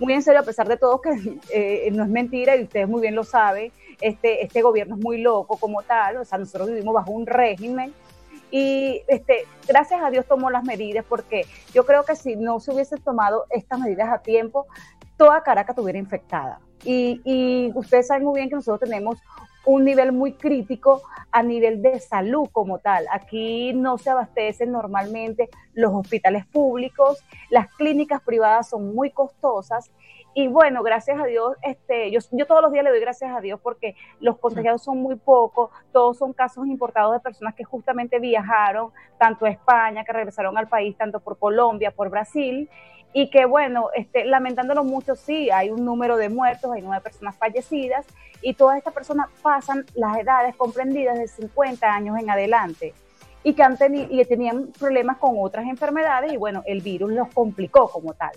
muy 0.00 0.14
en 0.14 0.22
serio, 0.22 0.40
a 0.40 0.44
pesar 0.44 0.66
de 0.66 0.76
todo 0.76 1.00
que 1.00 1.10
eh, 1.52 1.90
no 1.92 2.02
es 2.02 2.08
mentira 2.08 2.56
y 2.56 2.62
ustedes 2.62 2.88
muy 2.88 3.02
bien 3.02 3.14
lo 3.14 3.22
saben, 3.22 3.70
este, 4.00 4.42
este 4.42 4.62
gobierno 4.62 4.96
es 4.96 5.02
muy 5.02 5.20
loco 5.20 5.58
como 5.58 5.82
tal, 5.82 6.16
o 6.16 6.24
sea, 6.24 6.38
nosotros 6.38 6.68
vivimos 6.68 6.94
bajo 6.94 7.10
un 7.12 7.26
régimen 7.26 7.92
y 8.50 9.02
este, 9.08 9.46
gracias 9.66 10.02
a 10.02 10.10
Dios 10.10 10.26
tomó 10.26 10.50
las 10.50 10.64
medidas 10.64 11.04
porque 11.08 11.46
yo 11.72 11.84
creo 11.84 12.04
que 12.04 12.16
si 12.16 12.36
no 12.36 12.60
se 12.60 12.72
hubiesen 12.72 13.00
tomado 13.00 13.46
estas 13.50 13.78
medidas 13.78 14.08
a 14.12 14.18
tiempo, 14.18 14.66
toda 15.16 15.42
Caracas 15.42 15.74
estuviera 15.74 15.98
infectada. 15.98 16.60
Y, 16.84 17.20
y 17.24 17.72
ustedes 17.74 18.06
saben 18.06 18.24
muy 18.24 18.36
bien 18.40 18.48
que 18.48 18.56
nosotros 18.56 18.88
tenemos 18.88 19.18
un 19.66 19.84
nivel 19.84 20.12
muy 20.12 20.32
crítico 20.32 21.02
a 21.30 21.42
nivel 21.42 21.82
de 21.82 22.00
salud 22.00 22.48
como 22.50 22.78
tal. 22.78 23.06
Aquí 23.12 23.72
no 23.74 23.98
se 23.98 24.10
abastecen 24.10 24.72
normalmente 24.72 25.48
los 25.74 25.92
hospitales 25.94 26.46
públicos, 26.46 27.22
las 27.50 27.68
clínicas 27.74 28.22
privadas 28.22 28.70
son 28.70 28.94
muy 28.94 29.10
costosas 29.10 29.90
y 30.34 30.46
bueno, 30.46 30.82
gracias 30.82 31.20
a 31.20 31.24
Dios, 31.24 31.56
este, 31.62 32.10
yo, 32.10 32.20
yo 32.30 32.46
todos 32.46 32.62
los 32.62 32.70
días 32.70 32.84
le 32.84 32.90
doy 32.90 33.00
gracias 33.00 33.34
a 33.34 33.40
Dios 33.40 33.58
porque 33.60 33.96
los 34.20 34.38
contagiados 34.38 34.82
son 34.82 34.98
muy 34.98 35.16
pocos, 35.16 35.70
todos 35.92 36.18
son 36.18 36.32
casos 36.32 36.66
importados 36.68 37.12
de 37.14 37.20
personas 37.20 37.54
que 37.54 37.64
justamente 37.64 38.20
viajaron 38.20 38.90
tanto 39.18 39.46
a 39.46 39.50
España, 39.50 40.04
que 40.04 40.12
regresaron 40.12 40.56
al 40.56 40.68
país, 40.68 40.96
tanto 40.96 41.18
por 41.18 41.36
Colombia, 41.38 41.90
por 41.90 42.10
Brasil, 42.10 42.70
y 43.12 43.28
que 43.28 43.44
bueno, 43.44 43.88
este, 43.94 44.24
lamentándolo 44.24 44.84
mucho, 44.84 45.16
sí, 45.16 45.50
hay 45.50 45.70
un 45.70 45.84
número 45.84 46.16
de 46.16 46.28
muertos, 46.28 46.70
hay 46.72 46.82
nueve 46.82 47.02
personas 47.02 47.36
fallecidas, 47.36 48.06
y 48.40 48.54
todas 48.54 48.78
estas 48.78 48.94
personas 48.94 49.28
pasan 49.42 49.84
las 49.94 50.16
edades 50.16 50.54
comprendidas 50.54 51.18
de 51.18 51.26
50 51.26 51.92
años 51.92 52.18
en 52.18 52.30
adelante. 52.30 52.94
Y 53.42 53.54
que 53.54 53.62
han 53.62 53.76
tenido 53.78 54.06
y 54.10 54.22
tenían 54.26 54.68
problemas 54.78 55.16
con 55.16 55.34
otras 55.38 55.66
enfermedades 55.66 56.32
y 56.32 56.36
bueno, 56.36 56.62
el 56.66 56.82
virus 56.82 57.10
los 57.12 57.28
complicó 57.32 57.88
como 57.88 58.12
tal. 58.12 58.32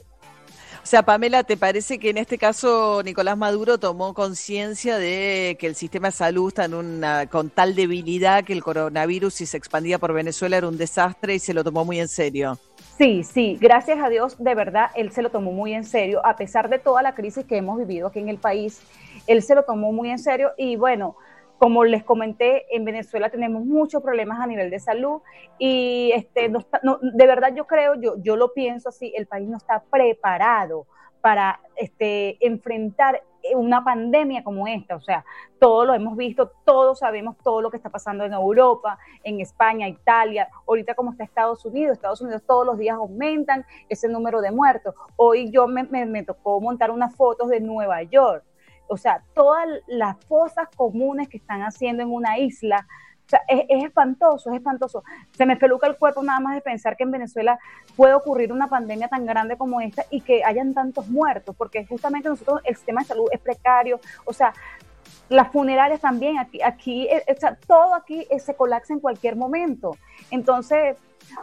O 0.83 0.85
sea, 0.85 1.01
Pamela, 1.01 1.45
¿te 1.45 1.55
parece 1.55 1.97
que 1.97 2.09
en 2.09 2.17
este 2.17 2.37
caso 2.37 3.01
Nicolás 3.03 3.37
Maduro 3.37 3.77
tomó 3.77 4.13
conciencia 4.13 4.97
de 4.97 5.55
que 5.57 5.65
el 5.65 5.75
sistema 5.75 6.09
de 6.09 6.11
salud 6.11 6.49
está 6.49 6.65
en 6.65 6.73
una, 6.73 7.25
con 7.27 7.49
tal 7.49 7.73
debilidad 7.73 8.43
que 8.43 8.51
el 8.51 8.61
coronavirus, 8.61 9.33
si 9.33 9.45
se 9.45 9.55
expandía 9.55 9.97
por 9.97 10.11
Venezuela, 10.11 10.57
era 10.57 10.67
un 10.67 10.77
desastre 10.77 11.35
y 11.35 11.39
se 11.39 11.53
lo 11.53 11.63
tomó 11.63 11.85
muy 11.85 12.01
en 12.01 12.09
serio? 12.09 12.59
Sí, 12.97 13.23
sí, 13.23 13.57
gracias 13.61 13.97
a 14.03 14.09
Dios, 14.09 14.35
de 14.37 14.55
verdad, 14.55 14.89
él 14.93 15.13
se 15.13 15.21
lo 15.21 15.31
tomó 15.31 15.53
muy 15.53 15.73
en 15.73 15.85
serio, 15.85 16.23
a 16.25 16.35
pesar 16.35 16.69
de 16.69 16.79
toda 16.79 17.01
la 17.01 17.15
crisis 17.15 17.45
que 17.45 17.55
hemos 17.55 17.79
vivido 17.79 18.07
aquí 18.07 18.19
en 18.19 18.27
el 18.27 18.37
país, 18.37 18.81
él 19.25 19.41
se 19.41 19.55
lo 19.55 19.63
tomó 19.63 19.93
muy 19.93 20.09
en 20.09 20.19
serio 20.19 20.51
y 20.57 20.75
bueno, 20.75 21.15
como 21.63 21.85
les 21.85 22.03
comenté, 22.03 22.65
en 22.75 22.83
Venezuela 22.83 23.29
tenemos 23.29 23.63
muchos 23.63 24.03
problemas 24.03 24.37
a 24.41 24.47
nivel 24.47 24.69
de 24.69 24.79
salud 24.79 25.21
y 25.57 26.11
este, 26.13 26.49
de 26.49 27.25
verdad 27.25 27.55
yo 27.55 27.67
creo, 27.67 27.95
yo, 27.95 28.15
yo 28.17 28.35
lo 28.35 28.51
pienso 28.51 28.89
así, 28.89 29.13
el 29.15 29.27
país 29.27 29.47
no 29.47 29.55
está 29.55 29.81
preparado 29.89 30.87
para 31.21 31.61
este, 31.77 32.45
enfrentar 32.45 33.23
una 33.55 33.81
pandemia 33.81 34.43
como 34.43 34.67
esta. 34.67 34.97
O 34.97 34.99
sea, 34.99 35.23
todo 35.57 35.85
lo 35.85 35.93
hemos 35.93 36.17
visto, 36.17 36.51
todos 36.65 36.99
sabemos 36.99 37.37
todo 37.41 37.61
lo 37.61 37.71
que 37.71 37.77
está 37.77 37.89
pasando 37.89 38.25
en 38.25 38.33
Europa, 38.33 38.99
en 39.23 39.39
España, 39.39 39.87
Italia, 39.87 40.49
ahorita 40.67 40.95
como 40.95 41.11
está 41.11 41.23
Estados 41.23 41.63
Unidos, 41.63 41.93
Estados 41.93 42.19
Unidos 42.19 42.43
todos 42.45 42.65
los 42.65 42.77
días 42.77 42.97
aumentan 42.97 43.65
ese 43.87 44.09
número 44.09 44.41
de 44.41 44.51
muertos. 44.51 44.95
Hoy 45.15 45.49
yo 45.49 45.65
me, 45.67 45.85
me, 45.85 46.05
me 46.05 46.23
tocó 46.23 46.59
montar 46.59 46.91
unas 46.91 47.15
fotos 47.15 47.47
de 47.47 47.61
Nueva 47.61 48.03
York 48.03 48.43
o 48.87 48.97
sea, 48.97 49.23
todas 49.33 49.67
las 49.87 50.17
fosas 50.25 50.67
comunes 50.75 51.29
que 51.29 51.37
están 51.37 51.61
haciendo 51.61 52.03
en 52.03 52.11
una 52.11 52.37
isla, 52.37 52.87
o 53.25 53.29
sea, 53.29 53.41
es, 53.47 53.83
espantoso, 53.83 54.49
es 54.49 54.57
espantoso. 54.57 55.03
Se 55.31 55.45
me 55.45 55.55
peluca 55.55 55.87
el 55.87 55.97
cuerpo 55.97 56.21
nada 56.23 56.39
más 56.39 56.55
de 56.55 56.61
pensar 56.61 56.97
que 56.97 57.03
en 57.03 57.11
Venezuela 57.11 57.57
puede 57.95 58.13
ocurrir 58.13 58.51
una 58.51 58.67
pandemia 58.67 59.07
tan 59.07 59.25
grande 59.25 59.57
como 59.57 59.79
esta 59.81 60.03
y 60.09 60.21
que 60.21 60.43
hayan 60.43 60.73
tantos 60.73 61.07
muertos, 61.07 61.55
porque 61.55 61.85
justamente 61.85 62.29
nosotros 62.29 62.61
el 62.65 62.75
sistema 62.75 63.01
de 63.01 63.07
salud 63.07 63.29
es 63.31 63.39
precario, 63.39 63.99
o 64.25 64.33
sea, 64.33 64.53
las 65.29 65.51
funerarias 65.51 66.01
también, 66.01 66.37
aquí, 66.37 66.61
aquí 66.61 67.07
eh, 67.07 67.23
todo 67.67 67.95
aquí 67.95 68.25
eh, 68.29 68.39
se 68.39 68.55
colapsa 68.55 68.93
en 68.93 68.99
cualquier 68.99 69.35
momento. 69.35 69.97
Entonces, 70.31 70.97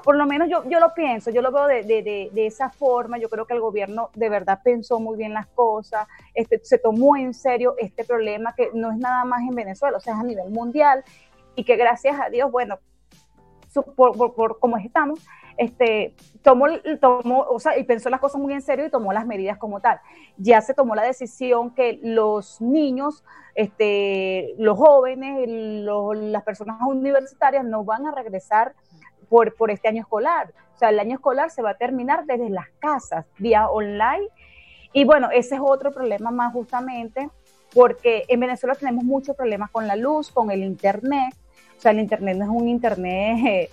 por 0.05 0.17
lo 0.17 0.27
menos 0.27 0.49
yo, 0.49 0.69
yo 0.69 0.79
lo 0.79 0.93
pienso, 0.95 1.31
yo 1.31 1.43
lo 1.43 1.51
veo 1.51 1.67
de, 1.67 1.83
de, 1.83 2.31
de, 2.33 2.47
esa 2.47 2.71
forma, 2.71 3.19
yo 3.19 3.29
creo 3.29 3.47
que 3.47 3.55
el 3.55 3.61
gobierno 3.61 4.11
de 4.15 4.29
verdad 4.29 4.61
pensó 4.63 5.01
muy 5.01 5.17
bien 5.17 5.33
las 5.33 5.47
cosas, 5.49 6.07
este, 6.35 6.61
se 6.63 6.79
tomó 6.79 7.17
en 7.17 7.35
serio 7.35 7.75
este 7.79 8.05
problema 8.05 8.55
que 8.55 8.71
no 8.75 8.93
es 8.93 8.99
nada 8.99 9.25
más 9.25 9.41
en 9.41 9.55
Venezuela, 9.55 9.97
o 9.97 10.01
sea, 10.01 10.15
es 10.15 10.21
a 10.21 10.25
nivel 10.25 10.51
mundial 10.51 11.03
y 11.57 11.65
que 11.65 11.77
gracias 11.77 12.21
a 12.21 12.29
Dios, 12.29 12.51
bueno, 12.51 12.79
por, 13.97 14.17
por, 14.17 14.35
por 14.35 14.59
como 14.59 14.77
estamos, 14.77 15.21
este, 15.61 16.15
tomó, 16.41 16.69
tomó, 17.03 17.43
o 17.43 17.61
sea, 17.61 17.79
y 17.79 17.85
pensó 17.85 18.09
las 18.09 18.19
cosas 18.19 18.41
muy 18.41 18.55
en 18.55 18.63
serio 18.63 18.87
y 18.87 18.91
tomó 18.91 19.13
las 19.13 19.27
medidas 19.27 19.59
como 19.59 19.81
tal. 19.81 20.01
Ya 20.39 20.63
se 20.63 20.73
tomó 20.73 20.95
la 20.95 21.03
decisión 21.03 21.75
que 21.75 22.01
los 22.03 22.63
niños, 22.63 23.23
este, 23.55 24.55
los 24.57 24.79
jóvenes, 24.79 25.47
las 25.47 26.43
personas 26.45 26.79
universitarias 26.81 27.63
no 27.63 27.85
van 27.85 28.07
a 28.07 28.13
regresar 28.13 28.73
por, 29.29 29.55
por 29.55 29.71
este 29.71 29.89
año 29.89 30.01
escolar. 30.01 30.55
O 30.75 30.79
sea, 30.79 30.89
el 30.89 30.99
año 30.99 31.17
escolar 31.17 31.51
se 31.51 31.61
va 31.61 31.73
a 31.73 31.77
terminar 31.77 32.25
desde 32.25 32.49
las 32.49 32.71
casas, 32.79 33.27
vía 33.37 33.69
online. 33.69 34.29
Y 34.95 35.05
bueno, 35.05 35.29
ese 35.31 35.57
es 35.57 35.61
otro 35.63 35.93
problema 35.93 36.31
más 36.31 36.55
justamente, 36.55 37.29
porque 37.75 38.25
en 38.29 38.41
Venezuela 38.41 38.75
tenemos 38.75 39.05
muchos 39.05 39.37
problemas 39.37 39.71
con 39.71 39.87
la 39.87 39.95
luz, 39.95 40.31
con 40.31 40.51
el 40.51 40.65
Internet. 40.65 41.35
O 41.77 41.81
sea, 41.83 41.91
el 41.91 41.99
Internet 41.99 42.39
no 42.39 42.45
es 42.45 42.51
un 42.51 42.67
Internet 42.67 43.39
eh, 43.47 43.71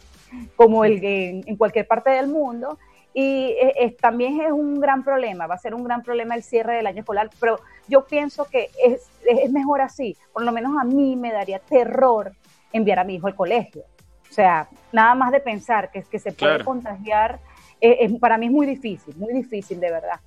como 0.56 0.86
el 0.86 1.00
que 1.02 1.42
en 1.46 1.56
cualquier 1.56 1.88
parte 1.88 2.10
del 2.12 2.28
mundo. 2.28 2.78
Y 3.13 3.56
también 4.00 4.42
es 4.42 4.52
un 4.52 4.80
gran 4.80 5.04
problema, 5.04 5.48
va 5.48 5.56
a 5.56 5.58
ser 5.58 5.74
un 5.74 5.84
gran 5.84 6.04
problema 6.04 6.36
el 6.36 6.44
cierre 6.44 6.76
del 6.76 6.86
año 6.86 7.00
escolar, 7.00 7.32
pero 7.40 7.60
yo 7.88 8.06
pienso 8.06 8.46
que 8.46 8.70
es, 8.86 9.10
es 9.26 9.52
mejor 9.52 9.82
así. 9.82 10.16
Por 10.32 10.44
lo 10.44 10.52
menos 10.52 10.74
a 10.80 10.84
mí 10.84 11.16
me 11.16 11.32
daría 11.32 11.58
terror 11.58 12.34
enviar 12.72 13.00
a 13.00 13.04
mi 13.04 13.16
hijo 13.16 13.26
al 13.26 13.34
colegio. 13.34 13.86
O 14.30 14.34
sea, 14.34 14.70
nada 14.92 15.16
más 15.16 15.32
de 15.32 15.40
pensar 15.40 15.90
que, 15.90 16.04
que 16.04 16.20
se 16.20 16.32
puede 16.32 16.63
contagiar, 16.63 17.40
eh, 17.82 18.20
para 18.20 18.38
mí 18.38 18.48
es 18.48 18.52
muy 18.52 18.66
difícil, 18.68 19.16
muy 19.18 19.34
difícil 19.34 19.80
de 19.80 19.92
verdad. 19.92 20.20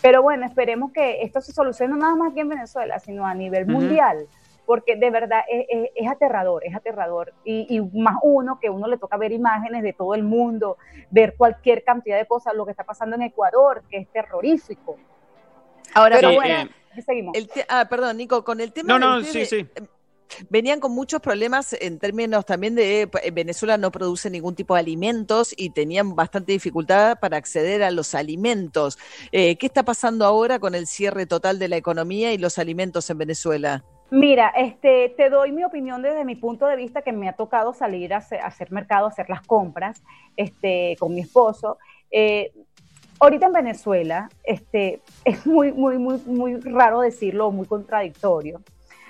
Pero 0.00 0.22
bueno, 0.22 0.46
esperemos 0.46 0.92
que 0.92 1.22
esto 1.22 1.40
se 1.40 1.52
solucione 1.52 1.92
no 1.92 1.98
nada 1.98 2.14
más 2.14 2.30
aquí 2.30 2.40
en 2.40 2.48
Venezuela, 2.48 2.98
sino 3.00 3.26
a 3.26 3.34
nivel 3.34 3.66
mundial, 3.66 4.26
porque 4.68 4.96
de 4.96 5.10
verdad 5.10 5.40
es, 5.48 6.06
aterrador, 6.10 6.62
es 6.62 6.76
aterrador. 6.76 7.32
Y, 7.42 7.80
más 7.94 8.16
uno, 8.22 8.58
que 8.60 8.68
uno 8.68 8.86
le 8.86 8.98
toca 8.98 9.16
ver 9.16 9.32
imágenes 9.32 9.82
de 9.82 9.94
todo 9.94 10.14
el 10.14 10.22
mundo, 10.22 10.76
ver 11.10 11.36
cualquier 11.38 11.82
cantidad 11.84 12.18
de 12.18 12.26
cosas, 12.26 12.52
lo 12.54 12.66
que 12.66 12.72
está 12.72 12.84
pasando 12.84 13.16
en 13.16 13.22
Ecuador, 13.22 13.82
que 13.88 13.96
es 13.96 14.08
terrorífico. 14.08 14.98
Ahora, 15.94 16.16
Pero 16.16 16.34
bueno, 16.34 16.68
eh, 16.94 17.00
seguimos. 17.00 17.34
ah, 17.66 17.86
perdón, 17.88 18.18
Nico, 18.18 18.44
con 18.44 18.60
el 18.60 18.74
tema... 18.74 18.98
No, 18.98 18.98
no, 18.98 19.22
sí, 19.22 19.46
sí 19.46 19.66
venían 20.50 20.78
con 20.78 20.92
muchos 20.92 21.22
problemas 21.22 21.74
en 21.80 21.98
términos 21.98 22.44
también 22.44 22.74
de 22.74 23.02
eh, 23.02 23.30
Venezuela 23.32 23.78
no 23.78 23.90
produce 23.90 24.28
ningún 24.28 24.54
tipo 24.54 24.74
de 24.74 24.80
alimentos 24.80 25.54
y 25.56 25.70
tenían 25.70 26.14
bastante 26.14 26.52
dificultad 26.52 27.18
para 27.18 27.38
acceder 27.38 27.82
a 27.82 27.90
los 27.90 28.14
alimentos. 28.14 28.98
Eh, 29.32 29.56
¿Qué 29.56 29.64
está 29.64 29.84
pasando 29.84 30.26
ahora 30.26 30.58
con 30.58 30.74
el 30.74 30.86
cierre 30.86 31.24
total 31.24 31.58
de 31.58 31.68
la 31.68 31.78
economía 31.78 32.34
y 32.34 32.38
los 32.38 32.58
alimentos 32.58 33.08
en 33.08 33.16
Venezuela? 33.16 33.84
Mira, 34.10 34.52
este, 34.56 35.10
te 35.10 35.28
doy 35.28 35.52
mi 35.52 35.64
opinión 35.64 36.00
desde 36.00 36.24
mi 36.24 36.34
punto 36.34 36.66
de 36.66 36.76
vista 36.76 37.02
que 37.02 37.12
me 37.12 37.28
ha 37.28 37.34
tocado 37.34 37.74
salir 37.74 38.14
a 38.14 38.18
hacer, 38.18 38.72
mercado, 38.72 39.06
hacer 39.06 39.28
las 39.28 39.42
compras 39.42 40.02
este, 40.36 40.96
con 40.98 41.14
mi 41.14 41.20
esposo. 41.20 41.78
Eh, 42.10 42.52
ahorita 43.20 43.46
en 43.46 43.52
Venezuela, 43.52 44.30
este, 44.44 45.02
es 45.24 45.46
muy, 45.46 45.72
muy, 45.72 45.98
muy, 45.98 46.20
muy 46.24 46.56
raro 46.56 47.00
decirlo, 47.00 47.50
muy 47.50 47.66
contradictorio 47.66 48.60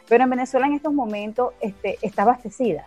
pero 0.08 0.24
en 0.24 0.30
Venezuela 0.30 0.66
en 0.66 0.74
estos 0.74 0.92
momentos 0.92 1.52
este, 1.60 1.98
está 2.02 2.22
abastecida. 2.22 2.86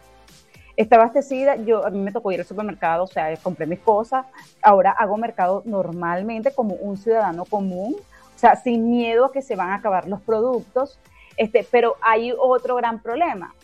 Está 0.75 0.95
abastecida, 0.95 1.57
yo, 1.57 1.85
a 1.85 1.89
mí 1.89 1.99
me 1.99 2.11
tocó 2.11 2.31
ir 2.31 2.39
al 2.39 2.45
supermercado, 2.45 3.03
o 3.03 3.07
sea, 3.07 3.35
compré 3.37 3.67
mis 3.67 3.79
cosas, 3.79 4.25
ahora 4.63 4.91
hago 4.91 5.17
mercado 5.17 5.61
normalmente 5.65 6.53
como 6.53 6.75
un 6.75 6.97
ciudadano 6.97 7.45
común, 7.45 7.95
o 8.35 8.39
sea, 8.39 8.55
sin 8.55 8.89
miedo 8.89 9.25
a 9.25 9.31
que 9.31 9.41
se 9.41 9.55
van 9.55 9.69
a 9.69 9.75
acabar 9.75 10.07
los 10.07 10.21
productos, 10.21 10.99
este, 11.41 11.65
pero 11.71 11.95
hay 12.01 12.31
otro 12.37 12.75
gran 12.75 13.01
problema, 13.01 13.55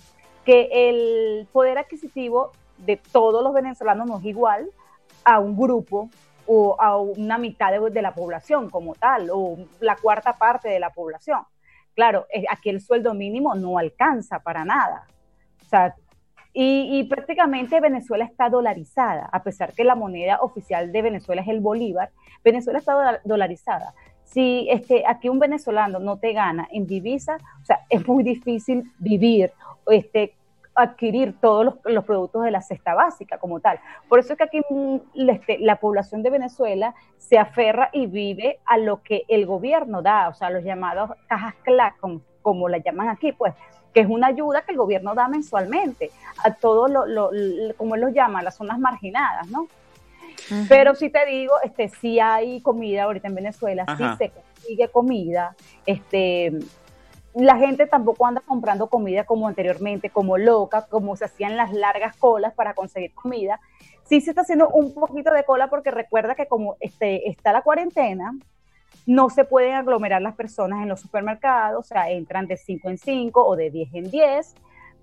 que 0.43 0.67
el 0.71 1.47
poder 1.51 1.77
adquisitivo 1.77 2.51
de 2.79 2.97
todos 2.97 3.43
los 3.43 3.53
venezolanos 3.53 4.07
no 4.07 4.17
es 4.17 4.25
igual 4.25 4.71
a 5.23 5.37
un 5.37 5.55
grupo 5.55 6.09
o 6.47 6.75
a 6.81 6.97
una 6.97 7.37
mitad 7.37 7.79
de, 7.79 8.01
la 8.01 8.15
población 8.15 8.71
como 8.71 8.95
tal, 8.95 9.29
o 9.31 9.59
la 9.79 9.95
cuarta 9.95 10.33
parte 10.39 10.69
de 10.69 10.79
la 10.79 10.89
población. 10.89 11.41
Claro, 11.93 12.25
eh, 12.33 12.45
aquí 12.49 12.71
el 12.71 12.81
sueldo 12.81 13.13
mínimo 13.13 13.53
no 13.53 13.77
alcanza 13.77 14.39
para 14.39 14.65
nada. 14.65 15.05
Sea, 15.69 15.93
y, 16.53 17.03
prácticamente 17.03 17.79
Venezuela 17.79 18.25
está 18.25 18.49
dolarizada, 18.49 19.29
a 19.31 19.43
pesar 19.43 19.73
que 19.73 19.83
la 19.83 19.93
moneda 19.93 20.39
oficial 20.41 20.91
de 20.91 21.03
Venezuela 21.03 21.43
es 21.43 21.47
el 21.47 21.59
bolívar, 21.59 22.09
Venezuela 22.43 22.79
está 22.79 23.21
dolarizada. 23.23 23.93
Si 24.27 24.67
este, 24.69 25.03
aquí 25.07 25.29
un 25.29 25.39
venezolano 25.39 25.99
no 25.99 26.17
te 26.17 26.33
gana 26.33 26.67
en 26.71 26.85
divisa, 26.85 27.37
o 27.61 27.65
sea, 27.65 27.79
es 27.89 28.07
muy 28.07 28.23
difícil 28.23 28.91
vivir 28.99 29.51
este, 29.87 30.35
adquirir 30.77 31.35
todos 31.41 31.73
los, 31.83 32.05
productos 32.05 32.43
de 32.43 32.51
la 32.51 32.61
cesta 32.61 32.93
básica 32.93 33.39
como 33.39 33.59
tal. 33.59 33.79
Por 34.07 34.19
eso 34.19 34.33
es 34.33 34.37
que 34.37 34.43
aquí 34.43 34.61
mm, 34.69 35.29
este, 35.29 35.57
la 35.59 35.77
población 35.77 36.21
de 36.21 36.29
Venezuela 36.29 36.93
se 37.17 37.37
aferra 37.39 37.89
y 37.91 38.05
vive 38.05 38.59
a 38.65 38.77
lo 38.77 39.01
que 39.01 39.23
el 39.27 39.45
gobierno 39.45 40.01
da, 40.01 40.29
o 40.29 40.33
sea, 40.33 40.51
los 40.51 40.63
llamados 40.63 41.09
cajas 41.27 41.55
CLAC, 41.63 41.95
como, 42.41 42.69
la 42.69 42.77
llaman 42.77 43.09
aquí, 43.09 43.31
pues, 43.31 43.53
que 43.93 44.01
es 44.01 44.07
una 44.07 44.27
ayuda 44.27 44.61
que 44.61 44.71
el 44.71 44.77
gobierno 44.77 45.15
da 45.15 45.27
mensualmente 45.27 46.11
a 46.43 46.53
todos, 46.53 46.89
lo, 46.89 47.31
como 47.75 47.95
él 47.95 48.01
los 48.01 48.13
llama, 48.13 48.43
las 48.43 48.55
zonas 48.55 48.79
marginadas, 48.79 49.47
¿no? 49.47 49.67
Pero 50.69 50.95
si 50.95 51.09
te 51.09 51.25
digo, 51.25 51.53
este, 51.63 51.89
sí 51.89 52.19
hay 52.19 52.61
comida 52.61 53.03
ahorita 53.03 53.27
en 53.27 53.35
Venezuela, 53.35 53.85
sí 53.97 54.03
se 54.17 54.31
consigue 54.31 54.87
comida, 54.89 55.55
este, 55.85 56.53
la 57.33 57.57
gente 57.57 57.85
tampoco 57.85 58.25
anda 58.25 58.41
comprando 58.41 58.87
comida 58.87 59.23
como 59.25 59.47
anteriormente, 59.47 60.09
como 60.09 60.37
loca, 60.37 60.87
como 60.89 61.15
se 61.15 61.25
hacían 61.25 61.55
las 61.55 61.71
largas 61.71 62.15
colas 62.17 62.53
para 62.53 62.73
conseguir 62.73 63.13
comida. 63.13 63.59
Sí 64.05 64.21
se 64.21 64.31
está 64.31 64.41
haciendo 64.41 64.69
un 64.69 64.93
poquito 64.93 65.31
de 65.31 65.43
cola 65.43 65.69
porque 65.69 65.91
recuerda 65.91 66.33
que 66.33 66.47
como 66.47 66.77
este, 66.79 67.29
está 67.29 67.51
la 67.51 67.61
cuarentena, 67.61 68.33
no 69.05 69.29
se 69.29 69.45
pueden 69.45 69.73
aglomerar 69.73 70.21
las 70.21 70.35
personas 70.35 70.81
en 70.81 70.89
los 70.89 70.99
supermercados, 70.99 71.79
o 71.79 71.87
sea, 71.87 72.09
entran 72.09 72.47
de 72.47 72.57
5 72.57 72.89
en 72.89 72.97
5 72.97 73.45
o 73.45 73.55
de 73.55 73.69
10 73.69 73.93
en 73.93 74.11
10, 74.11 74.55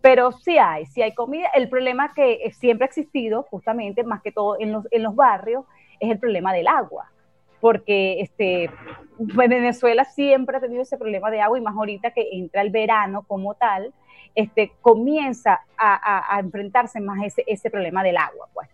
pero 0.05 0.33
sí 0.33 0.59
hay, 0.59 0.85
sí 0.85 1.01
hay 1.01 1.15
comida. 1.15 1.49
El 1.55 1.71
problema 1.71 2.13
que 2.13 2.53
siempre 2.59 2.85
ha 2.85 2.89
existido, 2.89 3.45
justamente, 3.45 4.05
más 4.05 4.21
que 4.21 4.33
todo 4.33 4.61
en 4.61 4.71
los, 4.71 4.85
en 4.91 5.03
los 5.03 5.17
barrios, 5.17 5.65
es 5.99 6.11
el 6.11 6.19
problema 6.19 6.53
del 6.53 6.69
agua 6.69 7.11
porque 7.59 8.21
este, 8.21 8.69
Venezuela 9.19 10.05
siempre 10.05 10.59
ha 10.59 10.61
tenido 10.61 10.83
ese 10.83 10.99
problema 10.99 11.31
de 11.31 11.41
agua 11.41 11.57
y 11.57 11.63
más 11.63 11.75
ahorita 11.75 12.11
que 12.11 12.29
entra 12.33 12.61
el 12.61 12.69
verano 12.69 13.25
como 13.27 13.55
tal, 13.55 13.95
este, 14.35 14.73
comienza 14.83 15.63
a, 15.79 16.39
enfrentarse 16.39 17.01
más 17.01 17.25
ese, 17.25 17.43
ese 17.47 17.71
problema 17.71 18.03
del 18.03 18.19
agua. 18.19 18.47
Pues. 18.53 18.69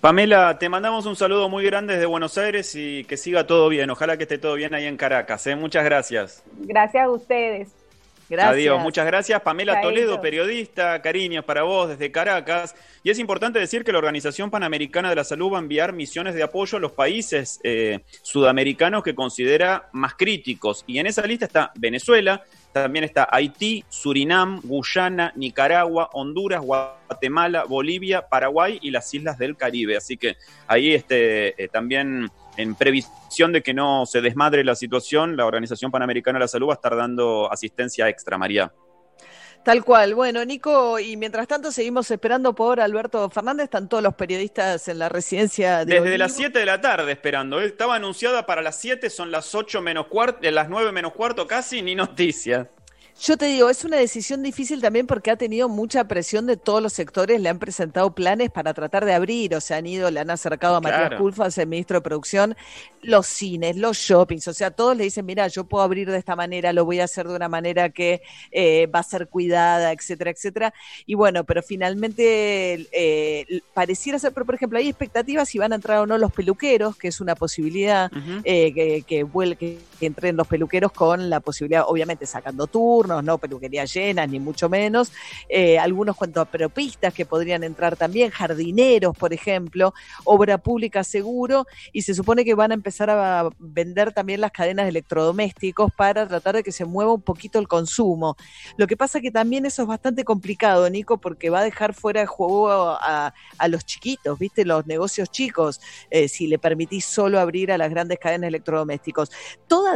Pamela, 0.00 0.58
te 0.58 0.70
mandamos 0.70 1.04
un 1.04 1.16
saludo 1.16 1.50
muy 1.50 1.62
grande 1.62 1.92
desde 1.92 2.06
Buenos 2.06 2.38
Aires 2.38 2.74
y 2.74 3.04
que 3.04 3.18
siga 3.18 3.46
todo 3.46 3.68
bien. 3.68 3.90
Ojalá 3.90 4.16
que 4.16 4.22
esté 4.22 4.38
todo 4.38 4.54
bien 4.54 4.72
ahí 4.72 4.86
en 4.86 4.96
Caracas. 4.96 5.46
¿eh? 5.46 5.56
Muchas 5.56 5.84
gracias. 5.84 6.42
Gracias 6.60 7.04
a 7.04 7.10
ustedes. 7.10 7.87
Gracias. 8.28 8.54
Adiós, 8.54 8.80
muchas 8.82 9.06
gracias. 9.06 9.40
Pamela 9.40 9.80
Toledo, 9.80 10.20
periodista, 10.20 11.00
cariños 11.00 11.44
para 11.44 11.62
vos 11.62 11.88
desde 11.88 12.12
Caracas. 12.12 12.74
Y 13.02 13.10
es 13.10 13.18
importante 13.18 13.58
decir 13.58 13.84
que 13.84 13.92
la 13.92 13.98
Organización 13.98 14.50
Panamericana 14.50 15.08
de 15.08 15.16
la 15.16 15.24
Salud 15.24 15.52
va 15.52 15.58
a 15.58 15.60
enviar 15.60 15.92
misiones 15.94 16.34
de 16.34 16.42
apoyo 16.42 16.76
a 16.76 16.80
los 16.80 16.92
países 16.92 17.58
eh, 17.64 18.00
sudamericanos 18.22 19.02
que 19.02 19.14
considera 19.14 19.88
más 19.92 20.14
críticos. 20.14 20.84
Y 20.86 20.98
en 20.98 21.06
esa 21.06 21.26
lista 21.26 21.46
está 21.46 21.72
Venezuela, 21.76 22.42
también 22.72 23.04
está 23.04 23.26
Haití, 23.30 23.84
Surinam, 23.88 24.60
Guyana, 24.62 25.32
Nicaragua, 25.34 26.10
Honduras, 26.12 26.60
Guatemala, 26.60 27.64
Bolivia, 27.64 28.28
Paraguay 28.28 28.78
y 28.82 28.90
las 28.90 29.12
islas 29.14 29.38
del 29.38 29.56
Caribe. 29.56 29.96
Así 29.96 30.18
que 30.18 30.36
ahí 30.66 30.92
este, 30.92 31.62
eh, 31.62 31.68
también 31.68 32.30
en 32.58 32.74
previsión 32.74 33.52
de 33.52 33.62
que 33.62 33.72
no 33.72 34.04
se 34.04 34.20
desmadre 34.20 34.64
la 34.64 34.74
situación, 34.74 35.36
la 35.36 35.46
Organización 35.46 35.90
Panamericana 35.90 36.38
de 36.38 36.44
la 36.44 36.48
Salud 36.48 36.68
va 36.68 36.72
a 36.72 36.74
estar 36.74 36.96
dando 36.96 37.50
asistencia 37.50 38.08
extra, 38.08 38.36
María. 38.36 38.72
Tal 39.64 39.84
cual. 39.84 40.14
Bueno, 40.14 40.44
Nico, 40.44 40.98
y 40.98 41.16
mientras 41.16 41.46
tanto 41.46 41.70
seguimos 41.70 42.10
esperando 42.10 42.54
por 42.54 42.80
Alberto 42.80 43.28
Fernández. 43.30 43.64
Están 43.64 43.88
todos 43.88 44.02
los 44.02 44.14
periodistas 44.14 44.88
en 44.88 44.98
la 44.98 45.08
residencia 45.08 45.84
de. 45.84 46.00
Desde 46.00 46.18
las 46.18 46.32
7 46.34 46.58
de 46.58 46.66
la 46.66 46.80
tarde 46.80 47.12
esperando. 47.12 47.60
Estaba 47.60 47.96
anunciada 47.96 48.46
para 48.46 48.62
las 48.62 48.76
7, 48.80 49.10
son 49.10 49.30
las 49.30 49.54
8 49.54 49.80
menos 49.82 50.06
cuarto, 50.06 50.38
eh, 50.42 50.52
las 50.52 50.68
9 50.68 50.92
menos 50.92 51.12
cuarto 51.12 51.46
casi, 51.46 51.82
ni 51.82 51.94
noticia. 51.94 52.70
Yo 53.20 53.36
te 53.36 53.46
digo, 53.46 53.68
es 53.68 53.84
una 53.84 53.96
decisión 53.96 54.44
difícil 54.44 54.80
también 54.80 55.08
porque 55.08 55.32
ha 55.32 55.36
tenido 55.36 55.68
mucha 55.68 56.04
presión 56.04 56.46
de 56.46 56.56
todos 56.56 56.80
los 56.80 56.92
sectores, 56.92 57.40
le 57.40 57.48
han 57.48 57.58
presentado 57.58 58.14
planes 58.14 58.48
para 58.48 58.72
tratar 58.74 59.04
de 59.04 59.12
abrir, 59.12 59.56
o 59.56 59.60
sea, 59.60 59.78
han 59.78 59.86
ido, 59.86 60.08
le 60.12 60.20
han 60.20 60.30
acercado 60.30 60.76
a 60.76 60.80
Matías 60.80 61.18
Culfas, 61.18 61.58
el 61.58 61.66
ministro 61.66 61.98
de 61.98 62.02
Producción, 62.02 62.56
los 63.02 63.26
cines, 63.26 63.76
los 63.76 63.96
shoppings, 63.96 64.46
o 64.46 64.54
sea, 64.54 64.70
todos 64.70 64.96
le 64.96 65.02
dicen, 65.02 65.26
mira, 65.26 65.48
yo 65.48 65.64
puedo 65.64 65.82
abrir 65.82 66.08
de 66.08 66.16
esta 66.16 66.36
manera, 66.36 66.72
lo 66.72 66.84
voy 66.84 67.00
a 67.00 67.04
hacer 67.04 67.26
de 67.26 67.34
una 67.34 67.48
manera 67.48 67.90
que 67.90 68.22
eh, 68.52 68.86
va 68.86 69.00
a 69.00 69.02
ser 69.02 69.26
cuidada, 69.26 69.90
etcétera, 69.90 70.30
etcétera. 70.30 70.74
Y 71.04 71.14
bueno, 71.14 71.42
pero 71.42 71.60
finalmente 71.64 72.86
eh, 72.92 73.62
pareciera 73.74 74.20
ser, 74.20 74.32
pero 74.32 74.46
por 74.46 74.54
ejemplo, 74.54 74.78
hay 74.78 74.88
expectativas 74.88 75.48
si 75.48 75.58
van 75.58 75.72
a 75.72 75.76
entrar 75.76 75.98
o 75.98 76.06
no 76.06 76.18
los 76.18 76.30
peluqueros, 76.30 76.96
que 76.96 77.08
es 77.08 77.20
una 77.20 77.34
posibilidad, 77.34 78.12
eh, 78.44 78.72
que, 78.72 79.02
que, 79.56 79.76
entren 80.06 80.36
los 80.36 80.46
peluqueros 80.46 80.92
con 80.92 81.30
la 81.30 81.40
posibilidad, 81.40 81.84
obviamente, 81.86 82.26
sacando 82.26 82.66
turnos 82.66 83.22
no 83.22 83.38
peluquería 83.38 83.84
llenas, 83.84 84.28
ni 84.28 84.40
mucho 84.40 84.68
menos. 84.68 85.12
Eh, 85.48 85.78
algunos 85.78 86.16
cuentopropistas 86.16 87.12
que 87.14 87.26
podrían 87.26 87.64
entrar 87.64 87.96
también, 87.96 88.30
jardineros, 88.30 89.16
por 89.16 89.32
ejemplo, 89.32 89.94
obra 90.24 90.58
pública 90.58 91.04
seguro, 91.04 91.66
y 91.92 92.02
se 92.02 92.14
supone 92.14 92.44
que 92.44 92.54
van 92.54 92.70
a 92.70 92.74
empezar 92.74 93.10
a 93.10 93.48
vender 93.58 94.12
también 94.12 94.40
las 94.40 94.52
cadenas 94.52 94.86
de 94.86 94.90
electrodomésticos 94.90 95.92
para 95.92 96.26
tratar 96.26 96.56
de 96.56 96.62
que 96.62 96.72
se 96.72 96.84
mueva 96.84 97.12
un 97.12 97.22
poquito 97.22 97.58
el 97.58 97.68
consumo. 97.68 98.36
Lo 98.76 98.86
que 98.86 98.96
pasa 98.96 99.20
que 99.20 99.30
también 99.30 99.66
eso 99.66 99.82
es 99.82 99.88
bastante 99.88 100.24
complicado, 100.24 100.88
Nico, 100.90 101.18
porque 101.18 101.50
va 101.50 101.60
a 101.60 101.64
dejar 101.64 101.94
fuera 101.94 102.20
de 102.20 102.26
juego 102.26 102.68
a, 102.70 103.32
los 103.68 103.84
chiquitos, 103.84 104.38
¿viste? 104.38 104.64
Los 104.64 104.86
negocios 104.86 105.30
chicos, 105.30 105.80
eh, 106.10 106.28
si 106.28 106.46
le 106.46 106.58
permitís 106.58 107.04
solo 107.04 107.38
abrir 107.38 107.70
a 107.70 107.78
las 107.78 107.90
grandes 107.90 108.18
cadenas 108.18 108.42
de 108.42 108.48
electrodomésticos. 108.48 109.30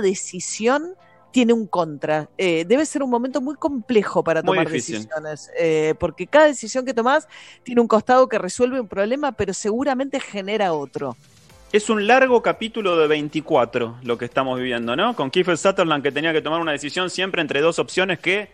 Decisión 0.01 0.95
tiene 1.33 1.53
un 1.53 1.67
contra. 1.67 2.29
Eh, 2.39 2.65
debe 2.67 2.87
ser 2.87 3.03
un 3.03 3.11
momento 3.11 3.41
muy 3.41 3.57
complejo 3.57 4.23
para 4.23 4.43
tomar 4.43 4.69
decisiones, 4.69 5.51
eh, 5.59 5.95
porque 5.99 6.27
cada 6.27 6.47
decisión 6.47 6.85
que 6.85 6.95
tomás 6.95 7.27
tiene 7.63 7.81
un 7.81 7.89
costado 7.89 8.29
que 8.29 8.39
resuelve 8.39 8.81
un 8.81 8.89
problema, 8.89 9.33
pero 9.33 9.53
seguramente 9.55 10.21
genera 10.21 10.73
otro. 10.73 11.17
Es 11.73 11.89
un 11.89 12.07
largo 12.07 12.43
capítulo 12.43 12.99
de 12.99 13.09
24 13.09 13.97
lo 14.03 14.19
que 14.19 14.27
estamos 14.27 14.59
viviendo, 14.59 14.95
¿no? 14.95 15.17
Con 15.17 15.31
Kiefer 15.31 15.57
Sutherland 15.57 16.03
que 16.03 16.13
tenía 16.13 16.33
que 16.33 16.43
tomar 16.43 16.61
una 16.61 16.73
decisión 16.73 17.09
siempre 17.09 17.41
entre 17.41 17.63
dos 17.63 17.79
opciones 17.79 18.19
que 18.19 18.51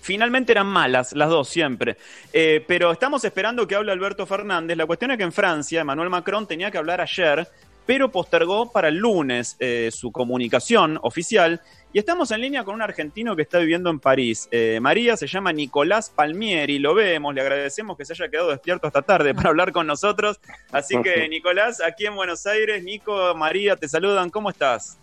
finalmente 0.00 0.52
eran 0.52 0.66
malas, 0.66 1.12
las 1.12 1.28
dos 1.28 1.48
siempre. 1.48 1.98
Eh, 2.32 2.64
pero 2.66 2.90
estamos 2.90 3.24
esperando 3.24 3.66
que 3.66 3.74
hable 3.74 3.92
Alberto 3.92 4.24
Fernández. 4.24 4.76
La 4.76 4.86
cuestión 4.86 5.10
es 5.10 5.18
que 5.18 5.22
en 5.22 5.32
Francia, 5.32 5.82
Emmanuel 5.82 6.08
Macron 6.08 6.46
tenía 6.46 6.70
que 6.70 6.78
hablar 6.78 7.02
ayer, 7.02 7.46
pero 7.86 8.10
postergó 8.10 8.70
para 8.70 8.88
el 8.88 8.96
lunes 8.96 9.56
su 9.90 10.12
comunicación 10.12 10.98
oficial 11.02 11.60
y 11.94 11.98
estamos 11.98 12.30
en 12.30 12.40
línea 12.40 12.64
con 12.64 12.74
un 12.74 12.82
argentino 12.82 13.36
que 13.36 13.42
está 13.42 13.58
viviendo 13.58 13.90
en 13.90 14.00
París. 14.00 14.48
Eh, 14.50 14.78
María 14.80 15.14
se 15.14 15.26
llama 15.26 15.52
Nicolás 15.52 16.08
Palmieri, 16.08 16.78
lo 16.78 16.94
vemos, 16.94 17.34
le 17.34 17.42
agradecemos 17.42 17.98
que 17.98 18.06
se 18.06 18.14
haya 18.14 18.30
quedado 18.30 18.48
despierto 18.48 18.86
esta 18.86 19.02
tarde 19.02 19.34
para 19.34 19.50
hablar 19.50 19.72
con 19.72 19.86
nosotros. 19.86 20.40
Así 20.70 21.00
que, 21.02 21.28
Nicolás, 21.28 21.82
aquí 21.82 22.06
en 22.06 22.16
Buenos 22.16 22.46
Aires, 22.46 22.82
Nico, 22.82 23.34
María, 23.34 23.76
te 23.76 23.88
saludan, 23.88 24.30
¿cómo 24.30 24.48
estás? 24.48 24.98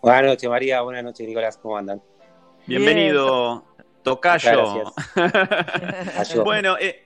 Buenas 0.00 0.24
noches, 0.24 0.48
María, 0.48 0.80
buenas 0.80 1.04
noches, 1.04 1.28
Nicolás, 1.28 1.58
¿cómo 1.58 1.76
andan? 1.76 2.00
Bienvenido, 2.66 3.62
Tocayo. 4.02 4.94
bueno, 6.42 6.78
eh, 6.78 6.86
eh, 6.86 7.03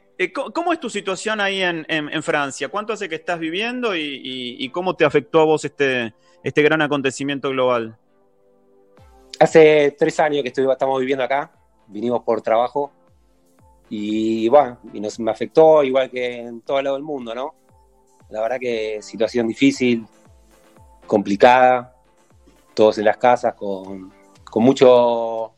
¿cómo 0.52 0.72
es 0.72 0.80
tu 0.80 0.90
situación 0.90 1.40
ahí 1.40 1.62
en, 1.62 2.22
Francia? 2.22 2.68
¿Cuánto 2.68 2.92
hace 2.92 3.08
que 3.08 3.14
estás 3.14 3.38
viviendo 3.38 3.94
y, 3.94 4.68
cómo 4.72 4.94
te 4.94 5.04
afectó 5.04 5.40
a 5.40 5.44
vos 5.44 5.64
este, 5.64 6.14
este 6.42 6.62
gran 6.62 6.82
acontecimiento 6.82 7.50
global? 7.50 7.96
Hace 9.38 9.94
tres 9.96 10.18
años 10.18 10.42
que 10.42 10.48
estamos 10.48 11.00
viviendo 11.00 11.22
acá, 11.22 11.52
vinimos 11.86 12.22
por 12.24 12.42
trabajo 12.42 12.90
y 13.88 14.48
bueno, 14.48 14.78
nos, 14.92 15.20
me 15.20 15.30
afectó 15.30 15.82
igual 15.84 16.10
que 16.10 16.40
en 16.40 16.60
todo 16.62 16.82
lado 16.82 16.96
del 16.96 17.04
mundo, 17.04 17.34
¿no? 17.34 17.54
La 18.30 18.42
verdad 18.42 18.58
que 18.58 19.00
situación 19.00 19.46
difícil, 19.46 20.04
complicada, 21.06 21.94
todos 22.74 22.98
en 22.98 23.04
las 23.04 23.16
casas 23.16 23.54
con 23.54 24.12
mucho, 24.56 25.54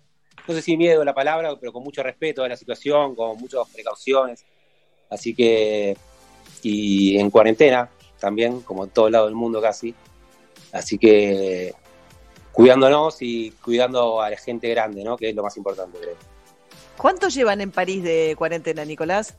no 0.50 0.56
sé 0.56 0.62
si 0.62 0.76
miedo 0.76 1.04
la 1.04 1.14
palabra, 1.14 1.54
pero 1.60 1.72
con 1.72 1.84
mucho 1.84 2.02
respeto 2.02 2.42
a 2.42 2.48
la 2.48 2.56
situación, 2.56 3.14
con 3.14 3.38
muchas 3.38 3.68
precauciones. 3.72 4.44
Así 5.08 5.32
que, 5.32 5.96
y 6.62 7.16
en 7.18 7.30
cuarentena 7.30 7.88
también, 8.18 8.60
como 8.62 8.82
en 8.82 8.90
todo 8.90 9.08
lado 9.08 9.26
del 9.26 9.36
mundo 9.36 9.62
casi. 9.62 9.94
Así 10.72 10.98
que 10.98 11.72
cuidándonos 12.50 13.22
y 13.22 13.52
cuidando 13.62 14.20
a 14.20 14.28
la 14.28 14.36
gente 14.36 14.68
grande, 14.68 15.04
¿no? 15.04 15.16
Que 15.16 15.28
es 15.28 15.36
lo 15.36 15.44
más 15.44 15.56
importante, 15.56 15.98
creo. 15.98 16.16
¿Cuánto 16.96 17.28
llevan 17.28 17.60
en 17.60 17.70
París 17.70 18.02
de 18.02 18.34
cuarentena, 18.36 18.84
Nicolás? 18.84 19.36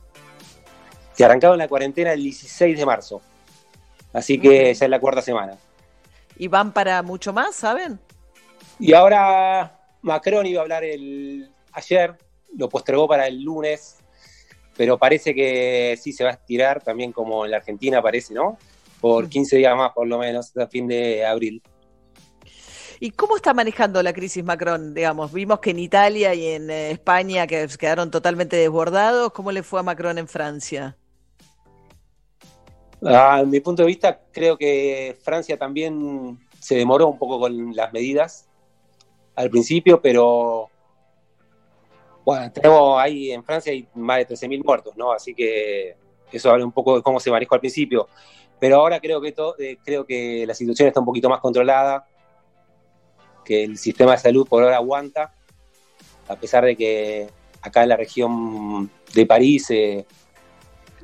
Se 1.12 1.26
arrancaron 1.26 1.58
la 1.58 1.68
cuarentena 1.68 2.14
el 2.14 2.24
16 2.24 2.78
de 2.78 2.86
marzo. 2.86 3.22
Así 4.14 4.40
que 4.40 4.74
ya 4.74 4.86
es 4.86 4.90
la 4.90 5.00
cuarta 5.02 5.22
semana. 5.22 5.58
¿Y 6.38 6.48
van 6.48 6.72
para 6.72 7.04
mucho 7.04 7.34
más, 7.34 7.54
saben? 7.54 8.00
Y 8.80 8.94
ahora 8.94 9.81
Macron 10.02 10.46
iba 10.46 10.60
a 10.60 10.64
hablar 10.64 10.84
el 10.84 11.52
ayer, 11.74 12.16
lo 12.56 12.70
postergó 12.70 13.08
para 13.08 13.28
el 13.28 13.42
lunes, 13.42 13.98
pero 14.76 14.98
parece 14.98 15.34
que 15.36 15.98
sí 16.02 16.12
se 16.12 16.24
va 16.24 16.32
a 16.32 16.34
estirar 16.34 16.82
también 16.84 17.12
como 17.12 17.46
en 17.46 17.52
la 17.52 17.58
Argentina 17.58 18.02
parece, 18.02 18.34
¿no? 18.34 18.58
Por 19.00 19.30
15 19.30 19.58
días 19.58 19.76
más 19.76 19.92
por 19.94 20.08
lo 20.08 20.18
menos, 20.18 20.56
a 20.58 20.68
fin 20.68 20.88
de 20.88 21.26
abril. 21.26 21.62
¿Y 23.00 23.12
cómo 23.12 23.36
está 23.36 23.54
manejando 23.54 24.04
la 24.04 24.14
crisis 24.14 24.44
Macron? 24.44 24.94
Digamos, 24.94 25.34
vimos 25.34 25.60
que 25.60 25.72
en 25.72 25.80
Italia 25.80 26.36
y 26.36 26.46
en 26.46 26.70
eh, 26.70 26.92
España 26.92 27.48
que 27.48 27.68
quedaron 27.80 28.12
totalmente 28.12 28.58
desbordados. 28.58 29.32
¿Cómo 29.32 29.52
le 29.52 29.64
fue 29.64 29.80
a 29.80 29.84
Macron 29.84 30.20
en 30.20 30.28
Francia? 30.28 30.96
Ah, 33.04 33.38
a 33.38 33.44
mi 33.44 33.60
punto 33.60 33.82
de 33.82 33.88
vista, 33.88 34.22
creo 34.32 34.56
que 34.56 35.18
Francia 35.24 35.58
también 35.58 36.38
se 36.60 36.76
demoró 36.76 37.08
un 37.08 37.18
poco 37.18 37.40
con 37.40 37.76
las 37.76 37.92
medidas 37.92 38.51
al 39.36 39.50
principio, 39.50 40.02
pero 40.02 40.70
bueno, 42.24 42.52
tenemos 42.52 43.02
ahí 43.02 43.32
en 43.32 43.44
Francia 43.44 43.72
hay 43.72 43.88
más 43.96 44.20
de 44.20 44.28
13.000 44.28 44.64
muertos, 44.64 44.96
¿no? 44.96 45.12
Así 45.12 45.34
que 45.34 45.96
eso 46.32 46.50
habla 46.50 46.66
un 46.66 46.72
poco 46.72 46.98
de 46.98 47.02
cómo 47.02 47.20
se 47.20 47.32
manejó 47.32 47.56
al 47.56 47.62
principio. 47.62 48.08
Pero 48.60 48.78
ahora 48.78 49.00
creo 49.00 49.20
que, 49.20 49.34
eh, 49.60 49.78
creo 49.84 50.06
que 50.06 50.46
la 50.46 50.54
situación 50.54 50.88
está 50.88 51.00
un 51.00 51.06
poquito 51.06 51.30
más 51.30 51.40
controlada 51.40 52.06
que 53.44 53.64
el 53.64 53.78
sistema 53.78 54.12
de 54.12 54.20
salud 54.20 54.48
por 54.48 54.64
ahora 54.64 54.78
aguanta. 54.78 55.34
a 56.28 56.36
pesar 56.36 56.64
de 56.64 56.78
que 56.78 57.28
acá 57.62 57.84
en 57.84 57.90
la 57.90 57.98
región 57.98 58.90
de 59.14 59.26
París 59.26 59.70
eh, 59.72 60.06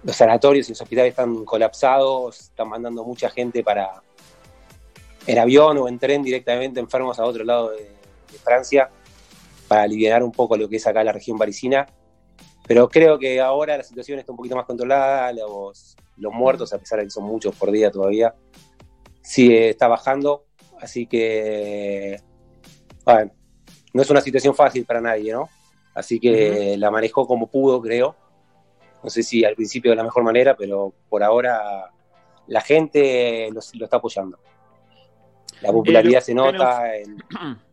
los 0.03 0.15
sanatorios 0.15 0.67
y 0.69 0.71
los 0.71 0.81
hospitales 0.81 1.09
están 1.09 1.43
colapsados, 1.43 2.39
están 2.39 2.69
mandando 2.69 3.03
mucha 3.03 3.29
gente 3.29 3.63
para 3.63 4.01
en 5.25 5.39
avión 5.39 5.77
o 5.77 5.87
en 5.89 5.99
tren 5.99 6.23
directamente 6.23 6.79
enfermos 6.79 7.19
a 7.19 7.25
otro 7.25 7.43
lado 7.43 7.71
de, 7.71 7.96
de 8.31 8.37
Francia 8.39 8.89
para 9.67 9.83
aliviar 9.83 10.23
un 10.23 10.31
poco 10.31 10.55
lo 10.57 10.67
que 10.69 10.77
es 10.77 10.87
acá 10.87 11.03
la 11.03 11.11
región 11.11 11.37
parisina. 11.37 11.85
Pero 12.67 12.89
creo 12.89 13.17
que 13.17 13.39
ahora 13.39 13.77
la 13.77 13.83
situación 13.83 14.19
está 14.19 14.31
un 14.31 14.37
poquito 14.37 14.55
más 14.55 14.65
controlada, 14.65 15.31
los, 15.33 15.95
los 16.17 16.33
muertos, 16.33 16.73
a 16.73 16.77
pesar 16.77 16.99
de 16.99 17.05
que 17.05 17.11
son 17.11 17.23
muchos 17.23 17.55
por 17.55 17.71
día 17.71 17.89
todavía, 17.91 18.35
sí 19.21 19.55
está 19.55 19.87
bajando. 19.87 20.45
Así 20.81 21.07
que, 21.07 22.19
bueno, 23.05 23.31
no 23.93 24.01
es 24.01 24.09
una 24.09 24.21
situación 24.21 24.53
fácil 24.53 24.85
para 24.85 25.01
nadie, 25.01 25.31
¿no? 25.33 25.49
Así 25.95 26.19
que 26.19 26.75
la 26.77 26.91
manejó 26.91 27.25
como 27.25 27.47
pudo, 27.47 27.81
creo. 27.81 28.15
No 29.03 29.09
sé 29.09 29.23
si 29.23 29.43
al 29.45 29.55
principio 29.55 29.91
de 29.91 29.95
la 29.97 30.03
mejor 30.03 30.23
manera, 30.23 30.55
pero 30.55 30.93
por 31.09 31.23
ahora 31.23 31.89
la 32.47 32.61
gente 32.61 33.49
lo, 33.51 33.61
lo 33.73 33.85
está 33.85 33.97
apoyando. 33.97 34.37
La 35.61 35.71
popularidad 35.71 36.11
Eh, 36.11 36.15
lo 36.15 36.25
se 36.25 36.33
nota. 36.33 36.95
en- 36.97 37.17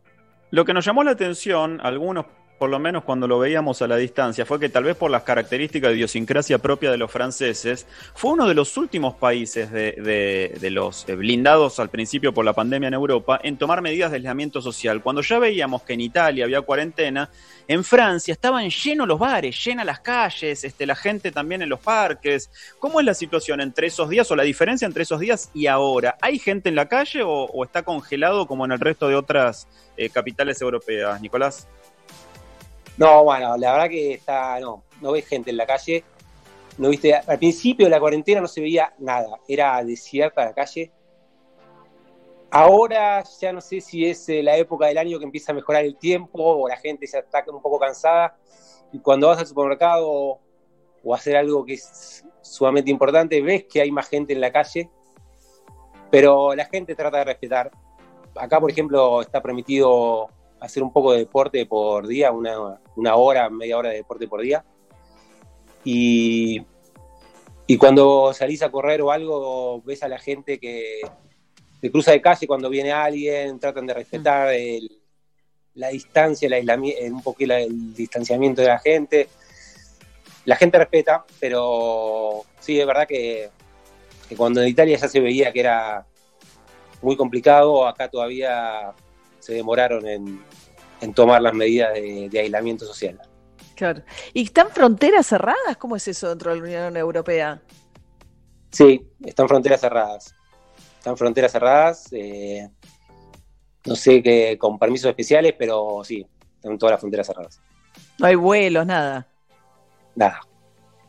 Lo 0.55 0.63
que 0.63 0.73
nos 0.73 0.85
llamó 0.85 1.03
la 1.03 1.11
atención, 1.11 1.81
algunos, 1.83 2.27
por 2.57 2.69
lo 2.69 2.79
menos 2.79 3.03
cuando 3.03 3.27
lo 3.27 3.37
veíamos 3.39 3.81
a 3.81 3.87
la 3.87 3.97
distancia, 3.97 4.45
fue 4.45 4.59
que 4.59 4.69
tal 4.69 4.85
vez 4.85 4.95
por 4.95 5.11
las 5.11 5.23
características 5.23 5.89
de 5.89 5.97
idiosincrasia 5.97 6.57
propia 6.57 6.89
de 6.89 6.97
los 6.97 7.11
franceses, 7.11 7.85
fue 8.13 8.31
uno 8.31 8.47
de 8.47 8.53
los 8.53 8.77
últimos 8.77 9.15
países 9.15 9.71
de, 9.71 9.91
de- 9.93 10.57
de 10.59 10.69
los 10.71 11.07
eh, 11.09 11.15
blindados 11.15 11.79
al 11.79 11.89
principio 11.89 12.33
por 12.33 12.45
la 12.45 12.53
pandemia 12.53 12.87
en 12.87 12.93
Europa 12.93 13.39
en 13.43 13.57
tomar 13.57 13.81
medidas 13.81 14.11
de 14.11 14.17
aislamiento 14.17 14.61
social. 14.61 15.01
Cuando 15.01 15.21
ya 15.21 15.37
veíamos 15.39 15.81
que 15.83 15.93
en 15.93 16.01
Italia 16.01 16.45
había 16.45 16.61
cuarentena, 16.61 17.29
en 17.67 17.83
Francia 17.83 18.31
estaban 18.31 18.69
llenos 18.69 19.07
los 19.07 19.19
bares, 19.19 19.61
llenas 19.65 19.85
las 19.85 19.99
calles, 19.99 20.63
este, 20.63 20.85
la 20.85 20.95
gente 20.95 21.31
también 21.31 21.61
en 21.61 21.69
los 21.69 21.79
parques. 21.79 22.49
¿Cómo 22.79 22.99
es 22.99 23.05
la 23.05 23.13
situación 23.13 23.59
entre 23.59 23.87
esos 23.87 24.09
días 24.09 24.29
o 24.31 24.35
la 24.35 24.43
diferencia 24.43 24.85
entre 24.85 25.03
esos 25.03 25.19
días 25.19 25.49
y 25.53 25.67
ahora? 25.67 26.15
¿Hay 26.21 26.39
gente 26.39 26.69
en 26.69 26.75
la 26.75 26.87
calle 26.87 27.21
o, 27.23 27.29
o 27.29 27.63
está 27.65 27.83
congelado 27.83 28.47
como 28.47 28.63
en 28.65 28.71
el 28.71 28.79
resto 28.79 29.09
de 29.09 29.15
otras 29.15 29.67
eh, 29.97 30.09
capitales 30.09 30.61
europeas, 30.61 31.19
Nicolás? 31.21 31.67
No, 32.97 33.23
bueno, 33.23 33.57
la 33.57 33.73
verdad 33.73 33.89
que 33.89 34.13
está, 34.13 34.59
no, 34.59 34.83
no 35.01 35.11
ves 35.11 35.27
gente 35.27 35.51
en 35.51 35.57
la 35.57 35.65
calle. 35.65 36.03
No 36.77 36.89
viste, 36.89 37.13
al 37.13 37.37
principio 37.37 37.85
de 37.85 37.89
la 37.89 37.99
cuarentena 37.99 38.41
no 38.41 38.47
se 38.47 38.61
veía 38.61 38.93
nada, 38.99 39.39
era 39.47 39.83
desierta 39.83 40.45
la 40.45 40.53
calle. 40.53 40.91
Ahora 42.51 43.23
ya 43.39 43.51
no 43.53 43.61
sé 43.61 43.81
si 43.81 44.05
es 44.05 44.29
eh, 44.29 44.43
la 44.43 44.55
época 44.57 44.87
del 44.87 44.97
año 44.97 45.17
que 45.19 45.25
empieza 45.25 45.51
a 45.51 45.55
mejorar 45.55 45.83
el 45.83 45.97
tiempo 45.97 46.41
o 46.41 46.67
la 46.67 46.77
gente 46.77 47.05
ya 47.07 47.19
está 47.19 47.43
un 47.47 47.61
poco 47.61 47.79
cansada. 47.79 48.37
Y 48.91 48.99
cuando 48.99 49.27
vas 49.27 49.39
al 49.39 49.47
supermercado 49.47 50.07
o, 50.09 50.39
o 51.03 51.13
a 51.13 51.17
hacer 51.17 51.35
algo 51.35 51.65
que 51.65 51.73
es 51.73 52.23
sumamente 52.41 52.91
importante, 52.91 53.41
ves 53.41 53.65
que 53.65 53.81
hay 53.81 53.91
más 53.91 54.07
gente 54.07 54.33
en 54.33 54.41
la 54.41 54.51
calle, 54.51 54.89
pero 56.11 56.55
la 56.55 56.65
gente 56.65 56.95
trata 56.95 57.17
de 57.17 57.25
respetar. 57.25 57.71
Acá, 58.35 58.59
por 58.59 58.69
ejemplo, 58.69 59.21
está 59.21 59.41
permitido 59.41 60.29
hacer 60.65 60.83
un 60.83 60.91
poco 60.91 61.13
de 61.13 61.19
deporte 61.19 61.65
por 61.65 62.07
día, 62.07 62.31
una, 62.31 62.79
una 62.95 63.15
hora, 63.15 63.49
media 63.49 63.77
hora 63.77 63.89
de 63.89 63.97
deporte 63.97 64.27
por 64.27 64.41
día. 64.41 64.63
Y, 65.83 66.61
y 67.67 67.77
cuando 67.77 68.33
salís 68.33 68.61
a 68.63 68.71
correr 68.71 69.01
o 69.01 69.11
algo, 69.11 69.81
ves 69.83 70.03
a 70.03 70.07
la 70.07 70.17
gente 70.19 70.59
que 70.59 71.01
te 71.79 71.91
cruza 71.91 72.11
de 72.11 72.21
calle 72.21 72.47
cuando 72.47 72.69
viene 72.69 72.91
alguien, 72.91 73.59
tratan 73.59 73.85
de 73.85 73.93
respetar 73.93 74.53
el- 74.53 74.99
la 75.75 75.89
distancia, 75.89 76.47
el 76.47 76.53
aislami- 76.53 76.95
un 77.11 77.35
el, 77.39 77.51
el 77.51 77.93
distanciamiento 77.93 78.61
de 78.61 78.67
la 78.67 78.79
gente. 78.79 79.27
La 80.45 80.55
gente 80.55 80.77
respeta, 80.77 81.25
pero 81.39 82.43
sí, 82.59 82.79
es 82.79 82.87
verdad 82.87 83.07
que, 83.07 83.49
que 84.29 84.35
cuando 84.35 84.61
en 84.61 84.69
Italia 84.69 84.97
ya 84.97 85.07
se 85.07 85.19
veía 85.19 85.51
que 85.51 85.59
era 85.59 86.05
muy 87.01 87.17
complicado, 87.17 87.85
acá 87.87 88.07
todavía 88.09 88.93
se 89.39 89.53
demoraron 89.53 90.07
en, 90.07 90.43
en 91.01 91.13
tomar 91.13 91.41
las 91.41 91.53
medidas 91.53 91.93
de, 91.93 92.29
de 92.29 92.39
aislamiento 92.39 92.85
social. 92.85 93.19
Claro. 93.75 94.01
¿Y 94.33 94.43
están 94.43 94.69
fronteras 94.69 95.27
cerradas? 95.27 95.77
¿Cómo 95.77 95.95
es 95.95 96.07
eso 96.07 96.29
dentro 96.29 96.51
de 96.51 96.57
la 96.57 96.63
Unión 96.63 96.97
Europea? 96.97 97.61
Sí, 98.71 99.05
están 99.23 99.47
fronteras 99.47 99.81
cerradas. 99.81 100.33
Están 100.97 101.17
fronteras 101.17 101.51
cerradas. 101.51 102.07
eh, 102.13 102.69
no 103.85 103.95
sé 103.95 104.23
que 104.23 104.57
con 104.57 104.79
permisos 104.79 105.09
especiales, 105.09 105.53
pero 105.57 106.01
sí, 106.03 106.25
están 106.55 106.77
todas 106.77 106.91
las 106.93 106.99
fronteras 107.01 107.27
cerradas. 107.27 107.61
No 108.17 108.25
hay 108.27 108.35
vuelos, 108.35 108.85
nada. 108.85 109.27
Nada. 110.15 110.39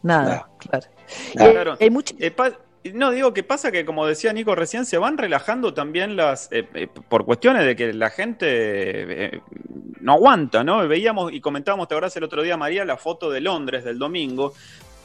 Nada, 0.03 0.49
claro. 0.59 0.87
Claro. 1.33 1.77
hay 1.81 1.91
mucho- 1.91 2.15
Eh, 2.19 2.31
pa- 2.31 2.53
no, 2.95 3.11
digo 3.11 3.33
que 3.33 3.43
pasa 3.43 3.73
que, 3.73 3.85
como 3.85 4.07
decía 4.07 4.33
Nico 4.33 4.55
recién, 4.55 4.85
se 4.85 4.99
van 4.99 5.19
relajando 5.19 5.75
también 5.75 6.17
las. 6.17 6.51
eh, 6.53 6.67
eh, 6.75 6.89
por 7.09 7.25
cuestiones 7.25 7.65
de 7.65 7.77
que 7.77 7.93
la 7.93 8.11
gente 8.11 8.47
eh, 8.49 9.41
no 10.01 10.13
aguanta, 10.15 10.65
¿no? 10.65 10.87
Veíamos 10.87 11.33
y 11.33 11.41
comentábamos, 11.41 11.89
te 11.89 11.95
acordás 11.95 12.17
el 12.17 12.25
otro 12.25 12.43
día, 12.43 12.57
María, 12.57 12.85
la 12.85 12.97
foto 12.97 13.31
de 13.31 13.41
Londres 13.41 13.85
del 13.85 13.99
domingo. 13.99 14.53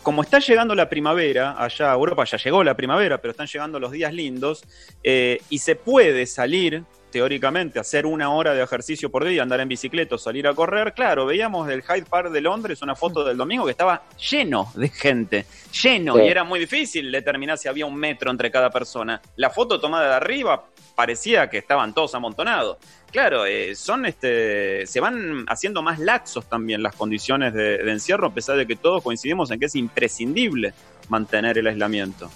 Como 0.04 0.24
está 0.24 0.40
llegando 0.40 0.74
la 0.74 0.90
primavera, 0.90 1.56
allá 1.64 1.94
Europa 1.94 2.24
ya 2.24 2.38
llegó 2.38 2.64
la 2.64 2.76
primavera, 2.76 3.22
pero 3.22 3.32
están 3.32 3.46
llegando 3.48 3.80
los 3.80 3.92
días 3.92 4.12
lindos, 4.12 4.64
y 5.04 5.60
se 5.60 5.76
puede 5.76 6.26
salir, 6.26 6.84
teóricamente, 7.12 7.80
hacer 7.80 8.06
una 8.06 8.34
hora 8.34 8.54
de 8.54 8.64
ejercicio 8.64 9.12
por 9.12 9.26
día, 9.26 9.44
andar 9.44 9.60
en 9.60 9.68
bicicleta 9.68 10.16
o 10.16 10.18
salir 10.18 10.48
a 10.48 10.54
correr. 10.54 10.94
Claro, 10.94 11.26
veíamos 11.26 11.68
del 11.68 11.84
Hyde 11.84 12.06
Park 12.10 12.32
de 12.32 12.42
Londres 12.42 12.82
una 12.82 12.96
foto 12.96 13.24
del 13.24 13.38
domingo 13.38 13.66
que 13.66 13.72
estaba 13.72 14.04
lleno 14.32 14.72
de 14.76 14.90
gente, 14.90 15.46
lleno, 15.84 16.16
Sí. 16.16 16.22
y 16.24 16.28
era 16.28 16.44
muy 16.44 16.60
difícil 16.60 17.12
determinar 17.12 17.58
si 17.58 17.68
había 17.68 17.86
un 17.86 17.96
metro 17.96 18.32
entre 18.32 18.50
cada 18.50 18.70
persona. 18.70 19.22
La 19.36 19.50
foto 19.50 19.80
tomada 19.80 20.08
de 20.10 20.16
arriba 20.16 20.66
parecía 20.96 21.50
que 21.50 21.58
estaban 21.58 21.94
todos 21.94 22.16
amontonados. 22.16 22.78
Claro, 23.12 23.46
eh, 23.46 23.76
son 23.76 24.06
este, 24.06 24.88
se 24.88 25.00
van 25.02 25.46
haciendo 25.50 25.82
más 25.82 26.00
laxos 26.00 26.46
también 26.48 26.82
las 26.82 26.96
condiciones 26.96 27.54
de, 27.54 27.78
de 27.80 27.92
encierro, 27.92 28.28
a 28.28 28.34
pesar 28.34 28.56
de 28.56 28.66
que 28.66 28.76
todos 28.78 29.04
coincidimos 29.04 29.52
en 29.52 29.60
que 29.60 29.66
es 29.66 29.76
imprescindible 29.76 30.74
mantener 31.10 31.58
el 31.58 31.68
aislamiento. 31.68 32.30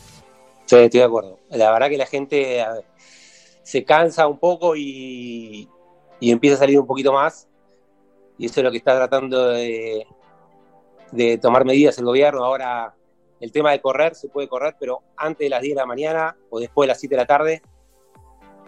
Sí, 0.65 0.75
estoy 0.77 0.99
de 0.99 1.05
acuerdo. 1.05 1.39
La 1.51 1.71
verdad 1.71 1.89
que 1.89 1.97
la 1.97 2.07
gente 2.07 2.61
a 2.61 2.73
ver, 2.73 2.83
se 3.65 3.83
cansa 3.83 4.27
un 4.27 4.37
poco 4.37 4.75
y, 4.75 5.67
y 6.19 6.31
empieza 6.31 6.55
a 6.55 6.59
salir 6.59 6.79
un 6.79 6.85
poquito 6.85 7.11
más. 7.11 7.47
Y 8.37 8.45
eso 8.45 8.59
es 8.59 8.63
lo 8.63 8.69
que 8.69 8.77
está 8.77 8.95
tratando 8.95 9.49
de, 9.49 10.05
de 11.11 11.39
tomar 11.39 11.65
medidas 11.65 11.97
el 11.97 12.05
gobierno. 12.05 12.45
Ahora, 12.45 12.93
el 13.39 13.51
tema 13.51 13.71
de 13.71 13.81
correr, 13.81 14.13
se 14.13 14.29
puede 14.29 14.47
correr, 14.47 14.75
pero 14.79 15.01
antes 15.17 15.45
de 15.45 15.49
las 15.49 15.63
10 15.63 15.73
de 15.73 15.81
la 15.81 15.87
mañana 15.87 16.37
o 16.51 16.59
después 16.59 16.85
de 16.85 16.89
las 16.89 16.99
7 16.99 17.15
de 17.15 17.21
la 17.21 17.25
tarde, 17.25 17.61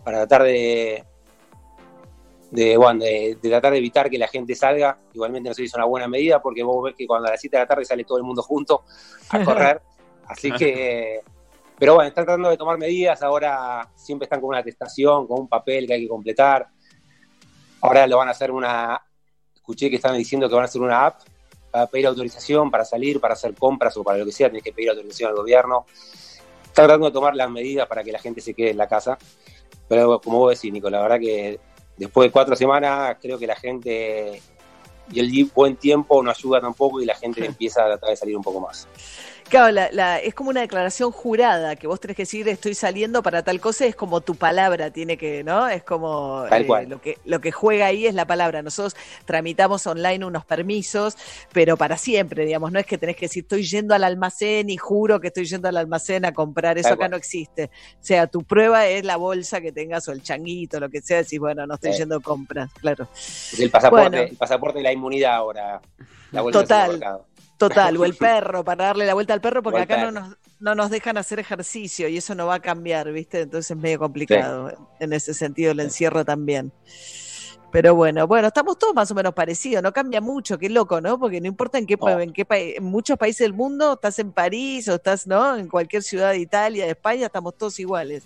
para 0.04 0.26
tratar 0.26 0.44
de, 0.44 1.04
de, 2.50 2.76
bueno, 2.76 3.04
de, 3.04 3.38
de 3.40 3.50
tratar 3.50 3.74
de 3.74 3.78
evitar 3.78 4.10
que 4.10 4.18
la 4.18 4.28
gente 4.28 4.56
salga. 4.56 4.98
Igualmente 5.14 5.50
no 5.50 5.54
sé 5.54 5.62
si 5.62 5.68
es 5.68 5.76
una 5.76 5.86
buena 5.86 6.08
medida, 6.08 6.42
porque 6.42 6.64
vos 6.64 6.84
ves 6.84 6.96
que 6.98 7.06
cuando 7.06 7.28
a 7.28 7.32
las 7.32 7.40
7 7.42 7.56
de 7.56 7.64
la 7.64 7.68
tarde 7.68 7.86
sale 7.86 8.04
todo 8.04 8.18
el 8.18 8.24
mundo 8.24 8.42
junto 8.42 8.84
a 9.30 9.40
correr. 9.46 9.80
Así 10.26 10.52
que, 10.54 11.22
pero 11.80 11.94
bueno, 11.94 12.08
están 12.08 12.26
tratando 12.26 12.50
de 12.50 12.58
tomar 12.58 12.78
medidas. 12.78 13.22
Ahora 13.22 13.88
siempre 13.96 14.26
están 14.26 14.42
con 14.42 14.50
una 14.50 14.60
atestación, 14.60 15.28
con 15.28 15.42
un 15.42 15.48
papel 15.48 15.86
que 15.86 15.94
hay 15.94 16.02
que 16.02 16.08
completar. 16.08 16.68
Ahora 17.82 18.08
lo 18.08 18.18
van 18.18 18.30
a 18.30 18.32
hacer 18.32 18.52
una. 18.52 19.00
Escuché 19.54 19.90
que 19.90 19.98
estaban 19.98 20.18
diciendo 20.18 20.48
que 20.50 20.56
van 20.56 20.64
a 20.64 20.66
hacer 20.66 20.82
una 20.82 21.06
app 21.06 21.22
para 21.70 21.86
pedir 21.86 22.08
autorización 22.08 22.72
para 22.72 22.86
salir, 22.86 23.20
para 23.20 23.34
hacer 23.34 23.54
compras 23.54 23.96
o 23.98 24.04
para 24.04 24.18
lo 24.18 24.26
que 24.26 24.32
sea. 24.32 24.50
Tienes 24.50 24.64
que 24.64 24.74
pedir 24.74 24.90
autorización 24.90 25.30
al 25.30 25.36
gobierno. 25.36 25.86
Están 26.64 26.86
tratando 26.86 27.08
de 27.08 27.12
tomar 27.12 27.36
las 27.36 27.50
medidas 27.50 27.88
para 27.88 28.04
que 28.04 28.12
la 28.12 28.20
gente 28.20 28.42
se 28.42 28.54
quede 28.54 28.72
en 28.72 28.78
la 28.78 28.88
casa. 28.88 29.18
Pero 29.88 30.20
como 30.20 30.40
vos 30.40 30.56
decís, 30.56 30.74
Nico, 30.74 30.90
la 30.90 31.02
verdad 31.02 31.20
que 31.20 31.60
después 31.96 32.28
de 32.28 32.32
cuatro 32.32 32.56
semanas 32.56 33.18
creo 33.22 33.38
que 33.38 33.48
la 33.48 33.56
gente 33.56 34.42
y 35.12 35.20
el 35.20 35.52
buen 35.54 35.76
tiempo 35.78 36.22
no 36.22 36.32
ayuda 36.32 36.60
tampoco 36.60 37.02
y 37.02 37.06
la 37.06 37.16
gente 37.16 37.46
empieza 37.46 37.84
a 37.84 37.88
tratar 37.88 38.10
de 38.10 38.16
salir 38.16 38.36
un 38.36 38.44
poco 38.44 38.60
más. 38.62 38.88
Claro, 39.50 39.72
la- 39.72 39.90
la- 39.94 40.20
es 40.20 40.34
como 40.34 40.50
una 40.50 40.60
declaración 40.60 41.12
jurada 41.12 41.78
que 41.78 41.88
vos 41.88 42.02
tenés 42.02 42.18
que 42.18 42.24
decir 42.24 42.48
estoy 42.50 42.76
saliendo 42.76 43.24
para 43.24 43.44
tal 43.44 43.62
cosa, 43.62 43.86
es 43.86 43.96
como 43.96 44.20
tu 44.20 44.36
palabra 44.36 44.92
tiene 44.92 45.18
que, 45.18 45.42
¿no? 45.44 45.70
Es 45.70 45.84
como 45.84 46.44
Tal 46.50 46.64
eh, 46.64 46.86
lo 46.88 47.00
que 47.02 47.18
lo 47.24 47.40
que 47.40 47.52
juega 47.54 47.86
ahí 47.86 48.06
es 48.08 48.14
la 48.14 48.26
palabra. 48.28 48.62
Nosotros 48.62 48.98
tramitamos 49.26 49.88
online 49.88 50.26
unos 50.26 50.44
permisos, 50.44 51.16
pero 51.54 51.78
para 51.78 51.98
siempre, 51.98 52.46
digamos, 52.46 52.74
no 52.74 52.80
es 52.80 52.86
que 52.86 52.98
tenés 52.98 53.16
que 53.16 53.28
decir 53.28 53.44
estoy 53.44 53.64
yendo 53.64 53.96
al 53.96 54.04
almacén 54.04 54.70
y 54.70 54.76
juro 54.76 55.22
que 55.22 55.28
estoy 55.28 55.46
yendo 55.46 55.70
al 55.70 55.78
almacén 55.78 56.26
a 56.26 56.34
comprar, 56.34 56.78
eso 56.78 56.90
Tal 56.90 56.94
acá 56.94 57.00
cual. 57.04 57.12
no 57.12 57.18
existe. 57.18 57.66
O 58.02 58.04
sea, 58.04 58.28
tu 58.28 58.44
prueba 58.44 58.86
es 58.88 59.06
la 59.06 59.16
bolsa 59.16 59.62
que 59.62 59.72
tengas 59.72 60.08
o 60.10 60.12
el 60.12 60.22
changuito, 60.24 60.80
lo 60.82 60.90
que 60.90 61.02
sea, 61.02 61.20
decís, 61.20 61.40
bueno, 61.40 61.66
no 61.66 61.76
estoy 61.76 61.94
Sí. 61.94 62.00
yendo 62.00 62.18
a 62.18 62.20
compras, 62.20 62.70
claro. 62.82 63.08
Es 63.16 63.58
el 63.62 63.72
pasaporte, 63.72 64.10
Bueno. 64.10 64.24
el 64.30 64.36
pasaporte 64.36 64.80
de 64.80 64.84
la 64.84 64.92
inmunidad 64.92 65.36
ahora. 65.36 65.82
La 66.34 66.42
al 66.42 66.52
Total. 66.52 67.00
Total, 67.58 67.98
o 67.98 68.06
el 68.06 68.14
perro, 68.18 68.64
para 68.64 68.86
darle 68.86 69.06
la 69.06 69.14
vuelta 69.14 69.34
al 69.34 69.42
perro, 69.42 69.64
porque 69.64 69.80
acá 69.82 69.96
no 70.06 70.12
nos, 70.12 70.38
no 70.60 70.76
nos 70.76 70.90
dejan 70.90 71.18
hacer 71.18 71.40
ejercicio 71.40 72.08
y 72.08 72.18
eso 72.18 72.36
no 72.36 72.46
va 72.48 72.56
a 72.56 72.60
cambiar, 72.60 73.12
¿viste? 73.12 73.42
Entonces 73.42 73.72
es 73.72 73.78
medio 73.78 74.00
complicado 74.00 74.90
en 75.00 75.14
ese 75.14 75.34
sentido 75.34 75.72
el 75.72 75.80
encierro 75.80 76.24
también. 76.24 76.72
Pero 77.70 77.94
bueno, 77.96 78.26
bueno, 78.28 78.48
estamos 78.48 78.80
todos 78.80 78.94
más 78.96 79.12
o 79.12 79.16
menos 79.16 79.34
parecidos, 79.34 79.84
no 79.84 79.92
cambia 79.92 80.22
mucho, 80.22 80.58
qué 80.58 80.70
loco, 80.70 81.02
¿no? 81.02 81.20
Porque 81.20 81.42
no 81.42 81.48
importa 81.48 81.78
en 81.78 81.86
qué, 81.86 81.98
pa- 81.98 82.24
en 82.24 82.32
qué 82.32 82.46
país, 82.46 82.76
en 82.78 82.86
muchos 82.86 83.18
países 83.18 83.40
del 83.40 83.54
mundo, 83.54 83.94
estás 83.94 84.20
en 84.20 84.32
París 84.32 84.88
o 84.88 84.96
estás, 84.96 85.28
¿no? 85.28 85.58
En 85.58 85.68
cualquier 85.68 86.02
ciudad 86.02 86.32
de 86.32 86.40
Italia, 86.40 86.86
de 86.86 86.92
España, 86.92 87.26
estamos 87.26 87.58
todos 87.58 87.78
iguales. 87.80 88.24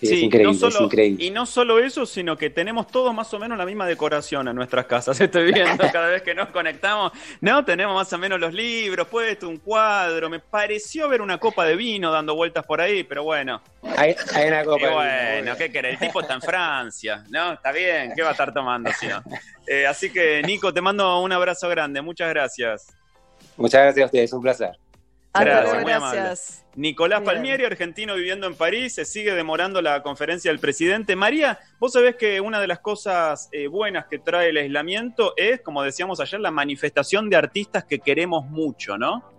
Sí, 0.00 0.06
es 0.14 0.22
increíble, 0.22 0.52
no 0.52 0.58
solo- 0.58 0.74
es 0.76 0.80
increíble. 0.82 1.24
Y 1.24 1.30
no 1.30 1.44
solo 1.46 1.78
eso, 1.80 2.06
sino 2.06 2.36
que 2.36 2.50
tenemos 2.50 2.86
todos 2.86 3.12
más 3.12 3.32
o 3.34 3.38
menos 3.38 3.58
la 3.58 3.66
misma 3.66 3.86
decoración 3.86 4.46
en 4.48 4.54
nuestras 4.54 4.86
casas. 4.86 5.20
Estoy 5.20 5.52
viendo 5.52 5.84
cada 5.92 6.08
vez 6.08 6.22
que 6.22 6.34
nos 6.34 6.48
conectamos. 6.50 7.12
No, 7.40 7.64
tenemos 7.64 7.94
más 7.94 8.12
o 8.12 8.18
menos 8.18 8.38
los 8.38 8.54
libros, 8.54 9.08
puesto 9.08 9.48
un 9.48 9.58
cuadro. 9.58 10.30
Me 10.30 10.38
pareció 10.38 11.08
ver 11.08 11.20
una 11.20 11.38
copa 11.38 11.64
de 11.64 11.74
vino 11.76 12.10
dando 12.12 12.34
vueltas 12.34 12.64
por 12.64 12.80
ahí, 12.80 13.02
pero 13.04 13.24
bueno. 13.24 13.60
Hay, 13.96 14.14
hay 14.34 14.48
una 14.48 14.64
copa. 14.64 14.78
Y 14.78 14.82
de 14.82 14.88
vino, 14.88 14.94
bueno. 15.42 15.56
¿qué 15.56 15.72
querés? 15.72 15.94
El 16.00 16.06
tipo 16.08 16.20
está 16.20 16.34
en 16.34 16.42
Francia, 16.42 17.24
¿no? 17.30 17.54
Está 17.54 17.72
bien, 17.72 18.12
¿qué 18.14 18.22
va 18.22 18.28
a 18.28 18.32
estar 18.32 18.52
tomando 18.54 18.90
si 18.92 19.06
no? 19.08 19.22
Eh, 19.66 19.86
así 19.86 20.10
que, 20.12 20.42
Nico, 20.42 20.72
te 20.72 20.80
mando 20.80 21.20
un 21.20 21.32
abrazo 21.32 21.68
grande. 21.68 22.00
Muchas 22.00 22.28
gracias. 22.30 22.86
Muchas 23.56 23.82
gracias 23.82 24.02
a 24.04 24.06
ustedes, 24.06 24.32
un 24.32 24.42
placer. 24.42 24.70
Gracias, 25.34 25.82
muy 25.82 25.92
amable. 25.92 26.34
Nicolás 26.74 27.20
Bien. 27.20 27.32
Palmieri, 27.32 27.64
argentino 27.64 28.14
viviendo 28.14 28.46
en 28.46 28.54
París, 28.54 28.94
se 28.94 29.04
sigue 29.04 29.34
demorando 29.34 29.82
la 29.82 30.02
conferencia 30.02 30.50
del 30.50 30.60
presidente. 30.60 31.16
María, 31.16 31.58
vos 31.80 31.92
sabés 31.92 32.16
que 32.16 32.40
una 32.40 32.60
de 32.60 32.68
las 32.68 32.78
cosas 32.78 33.48
eh, 33.52 33.66
buenas 33.66 34.06
que 34.06 34.18
trae 34.18 34.50
el 34.50 34.56
aislamiento 34.56 35.34
es, 35.36 35.60
como 35.60 35.82
decíamos 35.82 36.20
ayer, 36.20 36.40
la 36.40 36.50
manifestación 36.50 37.28
de 37.30 37.36
artistas 37.36 37.84
que 37.84 37.98
queremos 37.98 38.46
mucho, 38.46 38.96
¿no? 38.96 39.37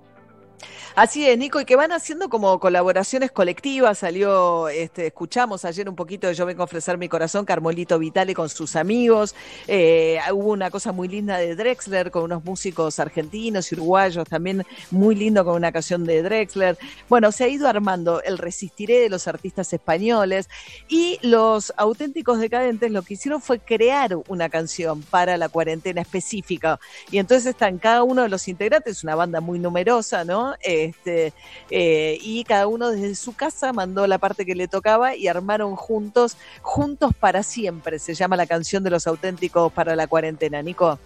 Así 0.95 1.25
es, 1.25 1.37
Nico, 1.37 1.61
y 1.61 1.65
que 1.65 1.75
van 1.75 1.91
haciendo 1.91 2.29
como 2.29 2.59
colaboraciones 2.59 3.31
colectivas. 3.31 3.99
Salió, 3.99 4.67
este, 4.69 5.07
escuchamos 5.07 5.65
ayer 5.65 5.87
un 5.87 5.95
poquito 5.95 6.27
de 6.27 6.33
Yo 6.33 6.45
vengo 6.45 6.63
a 6.63 6.65
ofrecer 6.65 6.97
mi 6.97 7.07
corazón, 7.07 7.45
Carmolito 7.45 7.97
Vitale 7.99 8.33
con 8.33 8.49
sus 8.49 8.75
amigos. 8.75 9.35
Eh, 9.67 10.19
hubo 10.33 10.51
una 10.51 10.69
cosa 10.69 10.91
muy 10.91 11.07
linda 11.07 11.37
de 11.37 11.55
Drexler 11.55 12.11
con 12.11 12.23
unos 12.23 12.43
músicos 12.43 12.99
argentinos 12.99 13.71
y 13.71 13.75
uruguayos, 13.75 14.27
también 14.27 14.65
muy 14.91 15.15
lindo 15.15 15.45
con 15.45 15.55
una 15.55 15.71
canción 15.71 16.05
de 16.05 16.21
Drexler. 16.21 16.77
Bueno, 17.07 17.31
se 17.31 17.45
ha 17.45 17.47
ido 17.47 17.67
armando 17.67 18.21
el 18.23 18.37
Resistiré 18.37 18.99
de 18.99 19.09
los 19.09 19.27
artistas 19.27 19.71
españoles 19.73 20.49
y 20.87 21.19
los 21.21 21.73
auténticos 21.77 22.39
decadentes 22.39 22.91
lo 22.91 23.01
que 23.03 23.13
hicieron 23.13 23.41
fue 23.41 23.59
crear 23.59 24.17
una 24.27 24.49
canción 24.49 25.01
para 25.03 25.37
la 25.37 25.49
cuarentena 25.49 26.01
específica. 26.01 26.79
Y 27.11 27.19
entonces 27.19 27.47
están 27.47 27.77
cada 27.77 28.03
uno 28.03 28.23
de 28.23 28.29
los 28.29 28.47
integrantes, 28.47 29.03
una 29.03 29.15
banda 29.15 29.41
muy 29.41 29.59
numerosa, 29.59 30.23
¿no? 30.23 30.48
Este, 30.61 31.33
eh, 31.69 32.17
y 32.21 32.43
cada 32.43 32.67
uno 32.67 32.89
desde 32.89 33.15
su 33.15 33.35
casa 33.35 33.73
mandó 33.73 34.05
la 34.07 34.17
parte 34.17 34.45
que 34.45 34.55
le 34.55 34.67
tocaba 34.67 35.15
y 35.15 35.27
armaron 35.27 35.75
juntos, 35.75 36.37
juntos 36.61 37.11
para 37.19 37.43
siempre, 37.43 37.99
se 37.99 38.13
llama 38.13 38.35
la 38.35 38.47
canción 38.47 38.83
de 38.83 38.89
los 38.89 39.07
auténticos 39.07 39.71
para 39.73 39.95
la 39.95 40.07
cuarentena. 40.07 40.61
Nico, 40.61 40.99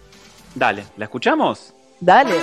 Dale, 0.54 0.84
¿la 0.96 1.04
escuchamos? 1.06 1.74
dale. 2.00 2.34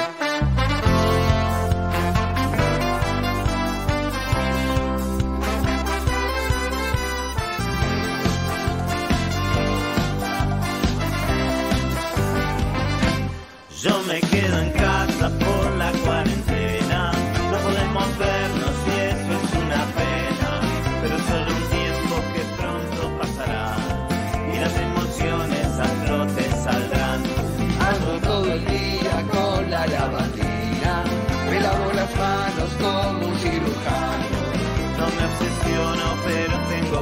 Yo 13.82 14.00
me 14.04 14.20
quedo 14.22 14.60
en 14.60 14.72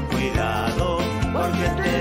cuidado. 0.07 0.99
Porque 1.33 1.65
este 1.65 1.98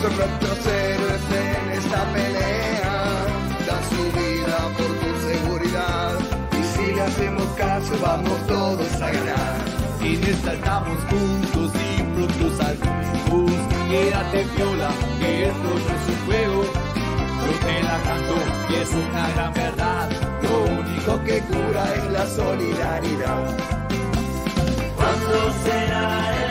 Son 0.00 0.16
nuestros 0.16 0.66
héroes 0.66 1.22
en 1.32 1.70
esta 1.72 2.04
pelea. 2.12 3.26
Dan 3.66 3.82
su 3.90 4.02
vida 4.16 4.58
por 4.76 4.90
tu 5.02 5.10
seguridad. 5.28 6.14
Y 6.52 6.62
si 6.62 6.94
le 6.94 7.02
hacemos 7.02 7.46
caso, 7.56 7.94
vamos 8.00 8.46
todos 8.46 8.92
a 9.02 9.10
ganar. 9.10 9.56
Y 10.00 10.16
saltamos 10.44 10.98
juntos 11.10 11.72
y 11.74 12.02
pronto 12.02 12.56
saltamos. 12.56 13.50
Quédate 13.90 14.44
viola, 14.56 14.90
que 15.18 15.46
esto 15.48 15.62
no 15.64 15.94
es 15.96 16.04
un 16.12 16.26
juego. 16.26 16.62
Yo 17.42 17.52
te 17.66 17.82
la 17.82 17.98
canto 18.06 18.36
y 18.70 18.74
es 18.76 18.90
una 18.94 19.30
gran 19.34 19.52
verdad. 19.52 20.08
Lo 20.42 20.62
único 20.80 21.24
que 21.24 21.40
cura 21.40 21.94
es 21.96 22.12
la 22.12 22.26
solidaridad. 22.26 23.56
¿Cuándo 24.96 25.52
será 25.64 26.44
el 26.44 26.47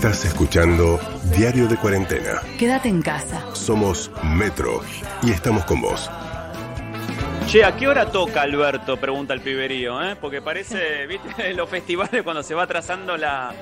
Estás 0.00 0.24
escuchando 0.24 0.98
Diario 1.36 1.68
de 1.68 1.76
Cuarentena. 1.76 2.40
Quédate 2.58 2.88
en 2.88 3.02
casa. 3.02 3.44
Somos 3.54 4.10
Metro 4.24 4.80
y 5.22 5.30
estamos 5.30 5.66
con 5.66 5.82
vos. 5.82 6.10
Che, 7.46 7.62
¿a 7.62 7.76
qué 7.76 7.86
hora 7.86 8.10
toca 8.10 8.40
Alberto? 8.40 8.96
Pregunta 8.96 9.34
el 9.34 9.42
piberío, 9.42 10.02
¿eh? 10.02 10.16
Porque 10.18 10.40
parece, 10.40 11.06
viste, 11.06 11.52
los 11.52 11.68
festivales 11.68 12.22
cuando 12.22 12.42
se 12.42 12.54
va 12.54 12.66
trazando 12.66 13.18
la, 13.18 13.52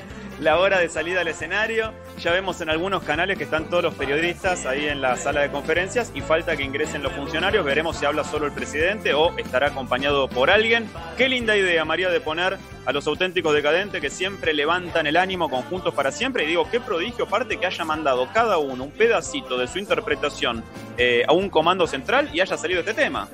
la 0.41 0.59
hora 0.59 0.79
de 0.79 0.89
salida 0.89 1.21
al 1.21 1.29
escenario. 1.29 1.93
Ya 2.19 2.33
vemos 2.33 2.61
en 2.61 2.71
algunos 2.71 3.03
canales 3.03 3.39
que 3.39 3.45
están 3.45 3.69
todos 3.69 3.83
los 3.83 3.95
periodistas 3.95 4.67
ahí 4.67 4.87
en 4.87 5.01
la 5.01 5.17
sala 5.17 5.43
de 5.43 5.51
conferencias 5.51 6.13
y 6.15 6.21
falta 6.21 6.57
que 6.57 6.63
ingresen 6.63 7.03
los 7.03 7.13
funcionarios. 7.13 7.65
Veremos 7.65 7.97
si 7.97 8.07
habla 8.07 8.25
solo 8.25 8.47
el 8.47 8.53
presidente 8.53 9.15
o 9.15 9.37
estará 9.39 9.69
acompañado 9.69 10.29
por 10.29 10.51
alguien. 10.51 10.89
Qué 11.17 11.29
linda 11.29 11.57
idea, 11.57 11.85
María, 11.85 12.11
de 12.11 12.21
poner 12.21 12.59
a 12.87 12.93
los 12.93 13.07
auténticos 13.07 13.55
decadentes 13.55 14.01
que 14.01 14.11
siempre 14.11 14.55
levantan 14.55 15.07
el 15.07 15.17
ánimo 15.17 15.51
conjuntos 15.51 15.95
para 15.95 16.11
siempre. 16.11 16.45
Y 16.45 16.49
digo, 16.49 16.69
qué 16.71 16.81
prodigio, 16.81 17.25
aparte 17.25 17.59
que 17.59 17.67
haya 17.67 17.85
mandado 17.85 18.29
cada 18.33 18.59
uno 18.59 18.85
un 18.85 18.91
pedacito 18.91 19.59
de 19.59 19.67
su 19.67 19.79
interpretación 19.79 20.65
eh, 20.97 21.25
a 21.27 21.33
un 21.33 21.51
comando 21.51 21.87
central 21.87 22.31
y 22.33 22.41
haya 22.41 22.57
salido 22.57 22.81
este 22.81 22.95
tema. 22.95 23.29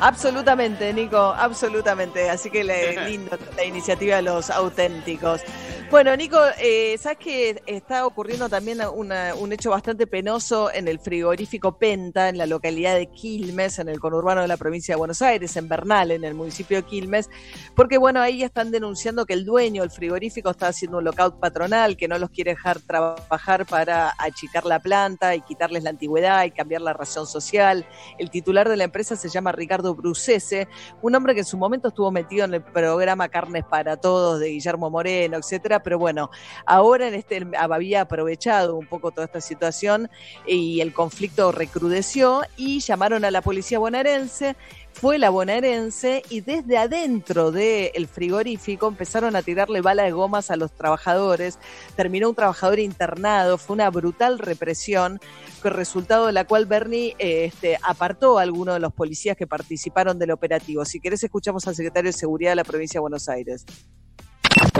Absolutamente, 0.00 0.92
Nico, 0.94 1.18
absolutamente. 1.18 2.30
Así 2.30 2.50
que 2.50 2.64
le, 2.64 3.04
lindo 3.08 3.38
la 3.56 3.64
iniciativa 3.64 4.16
de 4.16 4.22
los 4.22 4.50
auténticos. 4.50 5.42
Bueno, 5.90 6.16
Nico, 6.16 6.38
eh, 6.62 6.96
sabes 6.98 7.18
que 7.18 7.62
está 7.66 8.06
ocurriendo 8.06 8.48
también 8.48 8.78
una- 8.94 9.34
un 9.34 9.52
hecho 9.52 9.70
bastante 9.70 10.06
penoso 10.06 10.72
en 10.72 10.86
el 10.86 11.00
frigorífico 11.00 11.78
Penta, 11.78 12.28
en 12.28 12.38
la 12.38 12.46
localidad 12.46 12.94
de 12.94 13.08
Quilmes, 13.08 13.80
en 13.80 13.88
el 13.88 13.98
conurbano 13.98 14.40
de 14.40 14.46
la 14.46 14.56
provincia 14.56 14.94
de 14.94 14.98
Buenos 15.00 15.20
Aires, 15.20 15.56
en 15.56 15.68
Bernal, 15.68 16.12
en 16.12 16.22
el 16.22 16.34
municipio 16.34 16.76
de 16.76 16.84
Quilmes, 16.84 17.28
porque 17.74 17.98
bueno, 17.98 18.20
ahí 18.20 18.44
están 18.44 18.70
denunciando 18.70 19.26
que 19.26 19.32
el 19.32 19.44
dueño 19.44 19.82
del 19.82 19.90
frigorífico 19.90 20.50
está 20.50 20.68
haciendo 20.68 20.98
un 20.98 21.04
lockout 21.04 21.40
patronal, 21.40 21.96
que 21.96 22.06
no 22.06 22.18
los 22.18 22.30
quiere 22.30 22.52
dejar 22.52 22.78
trabajar 22.78 23.66
para 23.66 24.14
achicar 24.16 24.66
la 24.66 24.78
planta 24.78 25.34
y 25.34 25.40
quitarles 25.40 25.82
la 25.82 25.90
antigüedad 25.90 26.44
y 26.44 26.52
cambiar 26.52 26.82
la 26.82 26.92
razón 26.92 27.26
social. 27.26 27.84
El 28.16 28.30
titular 28.30 28.68
de 28.68 28.76
la 28.76 28.84
empresa 28.84 29.16
se 29.16 29.28
llama 29.28 29.50
Ricardo 29.50 29.96
Brucese, 29.96 30.68
un 31.02 31.16
hombre 31.16 31.34
que 31.34 31.40
en 31.40 31.46
su 31.46 31.58
momento 31.58 31.88
estuvo 31.88 32.12
metido 32.12 32.44
en 32.44 32.54
el 32.54 32.62
programa 32.62 33.28
Carnes 33.28 33.64
para 33.64 33.96
Todos 33.96 34.38
de 34.38 34.50
Guillermo 34.50 34.88
Moreno, 34.88 35.36
etcétera, 35.36 35.79
pero 35.82 35.98
bueno, 35.98 36.30
ahora 36.66 37.08
en 37.08 37.14
este 37.14 37.46
había 37.58 38.02
aprovechado 38.02 38.76
un 38.76 38.86
poco 38.86 39.10
toda 39.10 39.26
esta 39.26 39.40
situación 39.40 40.08
y 40.46 40.80
el 40.80 40.92
conflicto 40.92 41.52
recrudeció 41.52 42.42
y 42.56 42.80
llamaron 42.80 43.24
a 43.24 43.30
la 43.30 43.42
policía 43.42 43.78
bonaerense 43.78 44.56
fue 44.92 45.18
la 45.18 45.30
bonaerense 45.30 46.22
y 46.28 46.42
desde 46.42 46.76
adentro 46.76 47.50
del 47.50 48.06
frigorífico 48.06 48.88
empezaron 48.88 49.34
a 49.34 49.42
tirarle 49.42 49.80
bala 49.80 50.02
de 50.02 50.10
gomas 50.10 50.50
a 50.50 50.56
los 50.56 50.72
trabajadores. 50.72 51.58
Terminó 51.96 52.28
un 52.28 52.34
trabajador 52.34 52.78
internado, 52.80 53.56
fue 53.56 53.74
una 53.74 53.88
brutal 53.88 54.38
represión, 54.38 55.18
con 55.62 55.72
resultado 55.72 56.26
de 56.26 56.32
la 56.32 56.44
cual 56.44 56.66
Bernie 56.66 57.14
eh, 57.18 57.46
este, 57.46 57.78
apartó 57.82 58.38
a 58.38 58.42
algunos 58.42 58.74
de 58.74 58.80
los 58.80 58.92
policías 58.92 59.36
que 59.36 59.46
participaron 59.46 60.18
del 60.18 60.32
operativo. 60.32 60.84
Si 60.84 61.00
querés, 61.00 61.22
escuchamos 61.22 61.66
al 61.66 61.74
secretario 61.74 62.10
de 62.10 62.18
Seguridad 62.18 62.50
de 62.50 62.56
la 62.56 62.64
provincia 62.64 62.98
de 62.98 63.02
Buenos 63.02 63.28
Aires. 63.28 63.64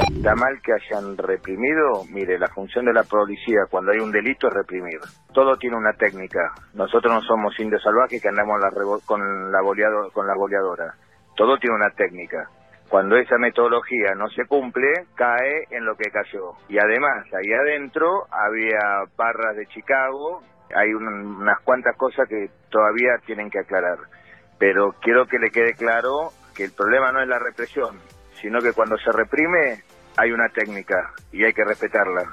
Está 0.00 0.34
mal 0.34 0.60
que 0.62 0.72
hayan 0.72 1.16
reprimido. 1.16 2.04
Mire, 2.10 2.38
la 2.38 2.48
función 2.48 2.84
de 2.84 2.92
la 2.92 3.02
policía 3.04 3.60
cuando 3.70 3.92
hay 3.92 3.98
un 3.98 4.10
delito 4.12 4.48
es 4.48 4.54
reprimir. 4.54 4.98
Todo 5.32 5.56
tiene 5.56 5.76
una 5.76 5.92
técnica. 5.92 6.52
Nosotros 6.74 7.12
no 7.12 7.20
somos 7.22 7.58
indios 7.60 7.82
salvajes 7.82 8.20
que 8.20 8.28
andamos 8.28 8.60
la 8.60 8.70
con 9.06 9.52
la 9.52 9.60
goleado- 9.60 10.10
con 10.12 10.26
la 10.26 10.34
goleadora. 10.34 10.94
Todo 11.36 11.56
tiene 11.58 11.76
una 11.76 11.90
técnica. 11.90 12.48
Cuando 12.88 13.16
esa 13.16 13.38
metodología 13.38 14.14
no 14.16 14.28
se 14.30 14.44
cumple, 14.46 14.88
cae 15.14 15.64
en 15.70 15.84
lo 15.84 15.94
que 15.96 16.10
cayó. 16.10 16.54
Y 16.68 16.78
además, 16.78 17.24
ahí 17.32 17.52
adentro 17.52 18.26
había 18.30 19.04
barras 19.16 19.56
de 19.56 19.66
Chicago. 19.66 20.42
Hay 20.74 20.92
un- 20.92 21.36
unas 21.40 21.60
cuantas 21.60 21.96
cosas 21.96 22.28
que 22.28 22.50
todavía 22.68 23.12
tienen 23.26 23.48
que 23.48 23.60
aclarar. 23.60 23.98
Pero 24.58 24.92
quiero 25.00 25.26
que 25.26 25.38
le 25.38 25.50
quede 25.50 25.74
claro 25.74 26.30
que 26.54 26.64
el 26.64 26.72
problema 26.72 27.12
no 27.12 27.22
es 27.22 27.28
la 27.28 27.38
represión, 27.38 27.96
sino 28.40 28.60
que 28.60 28.72
cuando 28.72 28.96
se 28.98 29.12
reprime 29.12 29.82
hay 30.16 30.32
una 30.32 30.48
técnica 30.48 31.12
y 31.32 31.44
hay 31.44 31.52
que 31.52 31.64
respetarla. 31.64 32.30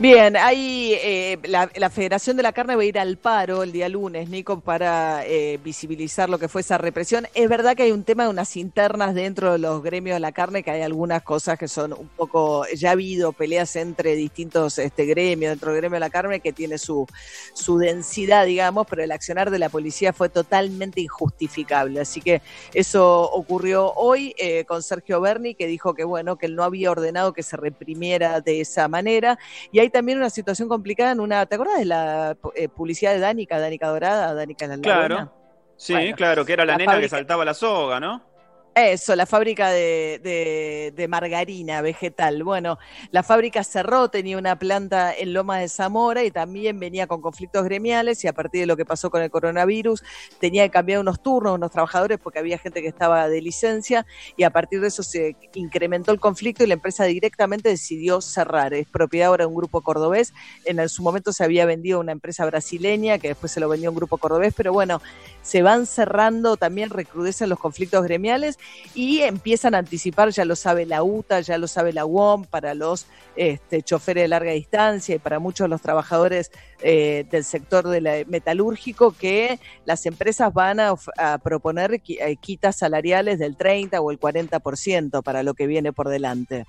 Bien, 0.00 0.34
hay 0.34 0.94
eh, 0.94 1.38
la, 1.42 1.70
la 1.76 1.90
Federación 1.90 2.34
de 2.38 2.42
la 2.42 2.52
Carne 2.54 2.74
va 2.74 2.80
a 2.80 2.86
ir 2.86 2.98
al 2.98 3.18
paro 3.18 3.62
el 3.62 3.70
día 3.70 3.86
lunes, 3.90 4.30
Nico, 4.30 4.60
para 4.60 5.26
eh, 5.26 5.60
visibilizar 5.62 6.30
lo 6.30 6.38
que 6.38 6.48
fue 6.48 6.62
esa 6.62 6.78
represión. 6.78 7.26
Es 7.34 7.50
verdad 7.50 7.76
que 7.76 7.82
hay 7.82 7.92
un 7.92 8.02
tema 8.04 8.22
de 8.22 8.30
unas 8.30 8.56
internas 8.56 9.14
dentro 9.14 9.52
de 9.52 9.58
los 9.58 9.82
gremios 9.82 10.16
de 10.16 10.20
la 10.20 10.32
carne, 10.32 10.62
que 10.62 10.70
hay 10.70 10.80
algunas 10.80 11.20
cosas 11.22 11.58
que 11.58 11.68
son 11.68 11.92
un 11.92 12.08
poco, 12.16 12.64
ya 12.74 12.88
ha 12.88 12.92
habido 12.92 13.32
peleas 13.32 13.76
entre 13.76 14.14
distintos 14.14 14.78
este, 14.78 15.04
gremios, 15.04 15.50
dentro 15.50 15.70
del 15.70 15.82
gremio 15.82 15.96
de 15.96 16.00
la 16.00 16.08
carne, 16.08 16.40
que 16.40 16.54
tiene 16.54 16.78
su, 16.78 17.06
su 17.52 17.76
densidad, 17.76 18.46
digamos, 18.46 18.86
pero 18.88 19.04
el 19.04 19.12
accionar 19.12 19.50
de 19.50 19.58
la 19.58 19.68
policía 19.68 20.14
fue 20.14 20.30
totalmente 20.30 21.02
injustificable. 21.02 22.00
Así 22.00 22.22
que 22.22 22.40
eso 22.72 23.30
ocurrió 23.30 23.92
hoy 23.92 24.34
eh, 24.38 24.64
con 24.64 24.82
Sergio 24.82 25.20
Berni, 25.20 25.54
que 25.54 25.66
dijo 25.66 25.92
que, 25.92 26.04
bueno, 26.04 26.36
que 26.36 26.46
él 26.46 26.56
no 26.56 26.64
había 26.64 26.90
ordenado 26.90 27.34
que 27.34 27.42
se 27.42 27.58
reprimiera 27.58 28.40
de 28.40 28.62
esa 28.62 28.88
manera. 28.88 29.38
Y 29.70 29.80
hay 29.80 29.89
también 29.90 30.18
una 30.18 30.30
situación 30.30 30.68
complicada 30.68 31.12
en 31.12 31.20
una, 31.20 31.46
¿te 31.46 31.54
acuerdas 31.54 31.78
de 31.78 31.84
la 31.84 32.36
eh, 32.54 32.68
publicidad 32.68 33.12
de 33.12 33.20
Danica, 33.20 33.58
Danica 33.58 33.88
Dorada, 33.88 34.34
Danica 34.34 34.66
la 34.66 34.78
Claro. 34.78 35.32
Sí, 35.76 35.94
Bueno, 35.94 36.16
claro, 36.16 36.44
que 36.44 36.52
era 36.52 36.64
la, 36.64 36.72
la 36.72 36.78
nena 36.78 37.00
que 37.00 37.08
saltaba 37.08 37.44
la 37.44 37.54
soga, 37.54 37.98
¿no? 38.00 38.29
Eso, 38.72 39.16
la 39.16 39.26
fábrica 39.26 39.70
de, 39.70 40.20
de- 40.22 40.92
de 40.94 41.08
margarina 41.08 41.82
vegetal. 41.82 42.44
Bueno, 42.44 42.78
la 43.10 43.24
fábrica 43.24 43.64
cerró, 43.64 44.08
tenía 44.10 44.38
una 44.38 44.56
planta 44.60 45.12
en 45.12 45.32
Loma 45.32 45.58
de 45.58 45.68
Zamora 45.68 46.22
y 46.22 46.30
también 46.30 46.78
venía 46.78 47.08
con 47.08 47.20
conflictos 47.20 47.64
gremiales 47.64 48.22
y 48.22 48.28
a 48.28 48.32
partir 48.32 48.60
de 48.60 48.66
lo 48.68 48.76
que 48.76 48.84
pasó 48.86 49.10
con 49.10 49.22
el 49.22 49.30
coronavirus 49.30 50.02
tenía 50.38 50.62
que 50.62 50.70
cambiar 50.70 51.00
unos 51.00 51.20
turnos, 51.20 51.56
unos 51.56 51.72
trabajadores 51.72 52.18
porque 52.22 52.38
había 52.38 52.58
gente 52.58 52.80
que 52.80 52.86
estaba 52.88 53.28
de 53.28 53.42
licencia 53.42 54.06
y 54.36 54.44
a 54.44 54.50
partir 54.50 54.80
de 54.80 54.86
eso 54.86 55.02
se 55.02 55.36
incrementó 55.54 56.12
el 56.12 56.20
conflicto 56.20 56.62
y 56.62 56.68
la 56.68 56.74
empresa 56.74 57.04
directamente 57.04 57.70
decidió 57.70 58.20
cerrar. 58.20 58.72
Es 58.72 58.86
propiedad 58.88 59.28
ahora 59.30 59.42
de 59.44 59.48
un 59.48 59.56
grupo 59.56 59.80
cordobés. 59.82 60.32
En 60.64 60.88
su 60.88 61.02
momento 61.02 61.32
se 61.32 61.42
había 61.42 61.66
vendido 61.66 61.98
una 61.98 62.12
empresa 62.12 62.46
brasileña 62.46 63.18
que 63.18 63.28
después 63.28 63.50
se 63.50 63.58
lo 63.58 63.68
vendió 63.68 63.88
a 63.88 63.90
un 63.90 63.96
grupo 63.96 64.16
cordobés, 64.16 64.54
pero 64.56 64.72
bueno, 64.72 65.02
se 65.42 65.62
van 65.62 65.86
cerrando, 65.86 66.56
también 66.56 66.90
recrudecen 66.90 67.48
los 67.48 67.58
conflictos 67.58 68.02
gremiales 68.04 68.58
y 68.94 69.20
empiezan 69.20 69.74
a 69.74 69.78
anticipar, 69.78 70.30
ya 70.30 70.44
lo 70.44 70.56
sabe 70.56 70.86
la 70.86 71.02
UTA, 71.02 71.40
ya 71.40 71.58
lo 71.58 71.66
sabe 71.66 71.92
la 71.92 72.04
UOM, 72.04 72.44
para 72.44 72.74
los 72.74 73.06
este, 73.36 73.82
choferes 73.82 74.24
de 74.24 74.28
larga 74.28 74.52
distancia 74.52 75.14
y 75.14 75.18
para 75.18 75.38
muchos 75.38 75.64
de 75.64 75.68
los 75.68 75.80
trabajadores 75.80 76.50
eh, 76.82 77.26
del 77.30 77.44
sector 77.44 77.88
de 77.88 78.24
metalúrgico, 78.28 79.12
que 79.12 79.58
las 79.84 80.06
empresas 80.06 80.52
van 80.52 80.80
a, 80.80 80.94
a 81.18 81.38
proponer 81.38 82.00
eh, 82.06 82.36
quitas 82.36 82.76
salariales 82.76 83.38
del 83.38 83.56
30 83.56 84.00
o 84.00 84.10
el 84.10 84.20
40% 84.20 85.22
para 85.22 85.42
lo 85.42 85.54
que 85.54 85.66
viene 85.66 85.92
por 85.92 86.08
delante. 86.08 86.66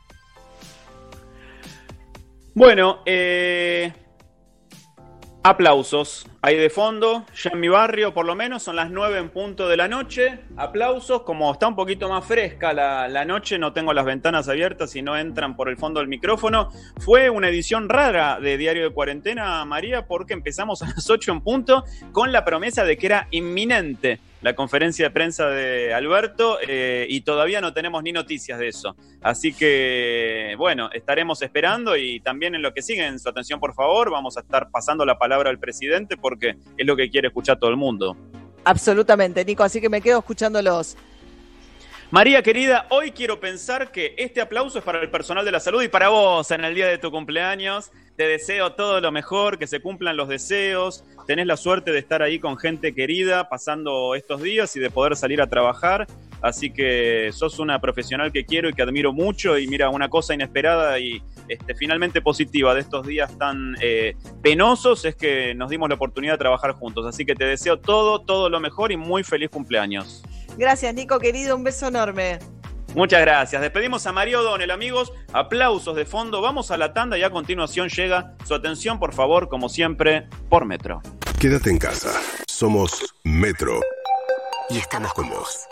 Bueno, 2.53 2.99
eh, 3.05 3.93
aplausos. 5.43 6.27
Ahí 6.43 6.55
de 6.55 6.69
fondo, 6.69 7.25
ya 7.35 7.51
en 7.51 7.59
mi 7.59 7.67
barrio 7.67 8.13
por 8.13 8.25
lo 8.25 8.35
menos, 8.35 8.63
son 8.63 8.75
las 8.75 8.89
9 8.89 9.17
en 9.19 9.29
punto 9.29 9.67
de 9.67 9.77
la 9.77 9.87
noche. 9.87 10.39
Aplausos, 10.57 11.23
como 11.23 11.51
está 11.51 11.67
un 11.67 11.75
poquito 11.75 12.09
más 12.09 12.25
fresca 12.25 12.73
la, 12.73 13.07
la 13.07 13.25
noche, 13.25 13.57
no 13.57 13.73
tengo 13.73 13.93
las 13.93 14.05
ventanas 14.05 14.49
abiertas 14.49 14.95
y 14.95 15.01
no 15.01 15.17
entran 15.17 15.55
por 15.55 15.69
el 15.69 15.77
fondo 15.77 15.99
del 15.99 16.09
micrófono. 16.09 16.69
Fue 16.99 17.29
una 17.29 17.49
edición 17.49 17.89
rara 17.89 18.39
de 18.39 18.57
Diario 18.57 18.83
de 18.83 18.93
Cuarentena, 18.93 19.63
María, 19.65 20.07
porque 20.07 20.33
empezamos 20.33 20.81
a 20.81 20.87
las 20.87 21.09
8 21.09 21.31
en 21.31 21.41
punto 21.41 21.83
con 22.11 22.31
la 22.31 22.43
promesa 22.43 22.83
de 22.83 22.97
que 22.97 23.05
era 23.05 23.27
inminente 23.31 24.19
la 24.41 24.55
conferencia 24.55 25.05
de 25.05 25.11
prensa 25.11 25.47
de 25.49 25.93
Alberto 25.93 26.57
eh, 26.67 27.05
y 27.09 27.21
todavía 27.21 27.61
no 27.61 27.73
tenemos 27.73 28.01
ni 28.03 28.11
noticias 28.11 28.57
de 28.59 28.67
eso. 28.67 28.95
Así 29.21 29.53
que, 29.53 30.55
bueno, 30.57 30.89
estaremos 30.91 31.41
esperando 31.41 31.95
y 31.95 32.19
también 32.19 32.55
en 32.55 32.61
lo 32.61 32.73
que 32.73 32.81
sigue, 32.81 33.05
en 33.05 33.19
su 33.19 33.29
atención 33.29 33.59
por 33.59 33.73
favor, 33.73 34.09
vamos 34.09 34.37
a 34.37 34.41
estar 34.41 34.69
pasando 34.71 35.05
la 35.05 35.17
palabra 35.17 35.49
al 35.49 35.59
presidente 35.59 36.17
porque 36.17 36.55
es 36.77 36.85
lo 36.85 36.95
que 36.95 37.09
quiere 37.09 37.27
escuchar 37.27 37.59
todo 37.59 37.69
el 37.69 37.77
mundo. 37.77 38.17
Absolutamente, 38.63 39.43
Nico, 39.45 39.63
así 39.63 39.79
que 39.79 39.89
me 39.89 40.01
quedo 40.01 40.19
escuchándolos. 40.19 40.97
María 42.11 42.43
querida, 42.43 42.87
hoy 42.89 43.11
quiero 43.11 43.39
pensar 43.39 43.89
que 43.89 44.15
este 44.17 44.41
aplauso 44.41 44.79
es 44.79 44.83
para 44.83 45.01
el 45.01 45.09
personal 45.09 45.45
de 45.45 45.51
la 45.53 45.61
salud 45.61 45.81
y 45.81 45.87
para 45.87 46.09
vos 46.09 46.51
en 46.51 46.65
el 46.65 46.75
día 46.75 46.87
de 46.87 46.97
tu 46.97 47.09
cumpleaños. 47.09 47.89
Te 48.21 48.27
deseo 48.27 48.73
todo 48.73 49.01
lo 49.01 49.11
mejor, 49.11 49.57
que 49.57 49.65
se 49.65 49.79
cumplan 49.79 50.15
los 50.15 50.29
deseos. 50.29 51.03
Tenés 51.25 51.47
la 51.47 51.57
suerte 51.57 51.91
de 51.91 51.97
estar 51.97 52.21
ahí 52.21 52.37
con 52.37 52.55
gente 52.55 52.93
querida 52.93 53.49
pasando 53.49 54.13
estos 54.13 54.43
días 54.43 54.75
y 54.75 54.79
de 54.79 54.91
poder 54.91 55.15
salir 55.15 55.41
a 55.41 55.47
trabajar. 55.47 56.05
Así 56.39 56.71
que 56.71 57.31
sos 57.33 57.57
una 57.57 57.81
profesional 57.81 58.31
que 58.31 58.45
quiero 58.45 58.69
y 58.69 58.73
que 58.73 58.83
admiro 58.83 59.11
mucho. 59.11 59.57
Y 59.57 59.65
mira, 59.65 59.89
una 59.89 60.07
cosa 60.07 60.35
inesperada 60.35 60.99
y 60.99 61.23
este, 61.47 61.73
finalmente 61.73 62.21
positiva 62.21 62.75
de 62.75 62.81
estos 62.81 63.07
días 63.07 63.35
tan 63.39 63.75
eh, 63.81 64.13
penosos 64.43 65.03
es 65.03 65.15
que 65.15 65.55
nos 65.55 65.71
dimos 65.71 65.89
la 65.89 65.95
oportunidad 65.95 66.33
de 66.33 66.37
trabajar 66.37 66.73
juntos. 66.73 67.07
Así 67.07 67.25
que 67.25 67.33
te 67.33 67.45
deseo 67.45 67.79
todo, 67.79 68.21
todo 68.21 68.51
lo 68.51 68.59
mejor 68.59 68.91
y 68.91 68.97
muy 68.97 69.23
feliz 69.23 69.49
cumpleaños. 69.49 70.21
Gracias, 70.59 70.93
Nico, 70.93 71.17
querido. 71.17 71.55
Un 71.55 71.63
beso 71.63 71.87
enorme. 71.87 72.37
Muchas 72.95 73.21
gracias. 73.21 73.61
Despedimos 73.61 74.05
a 74.05 74.11
María 74.11 74.39
O'Donnell, 74.39 74.71
amigos. 74.71 75.13
Aplausos 75.33 75.95
de 75.95 76.05
fondo. 76.05 76.41
Vamos 76.41 76.71
a 76.71 76.77
la 76.77 76.93
tanda 76.93 77.17
y 77.17 77.23
a 77.23 77.29
continuación 77.29 77.89
llega 77.89 78.35
su 78.45 78.53
atención, 78.53 78.99
por 78.99 79.13
favor, 79.13 79.47
como 79.47 79.69
siempre, 79.69 80.27
por 80.49 80.65
Metro. 80.65 81.01
Quédate 81.39 81.69
en 81.69 81.77
casa. 81.77 82.11
Somos 82.47 83.15
Metro. 83.23 83.79
Y 84.69 84.77
estamos 84.77 85.13
con 85.13 85.29
vos. 85.29 85.70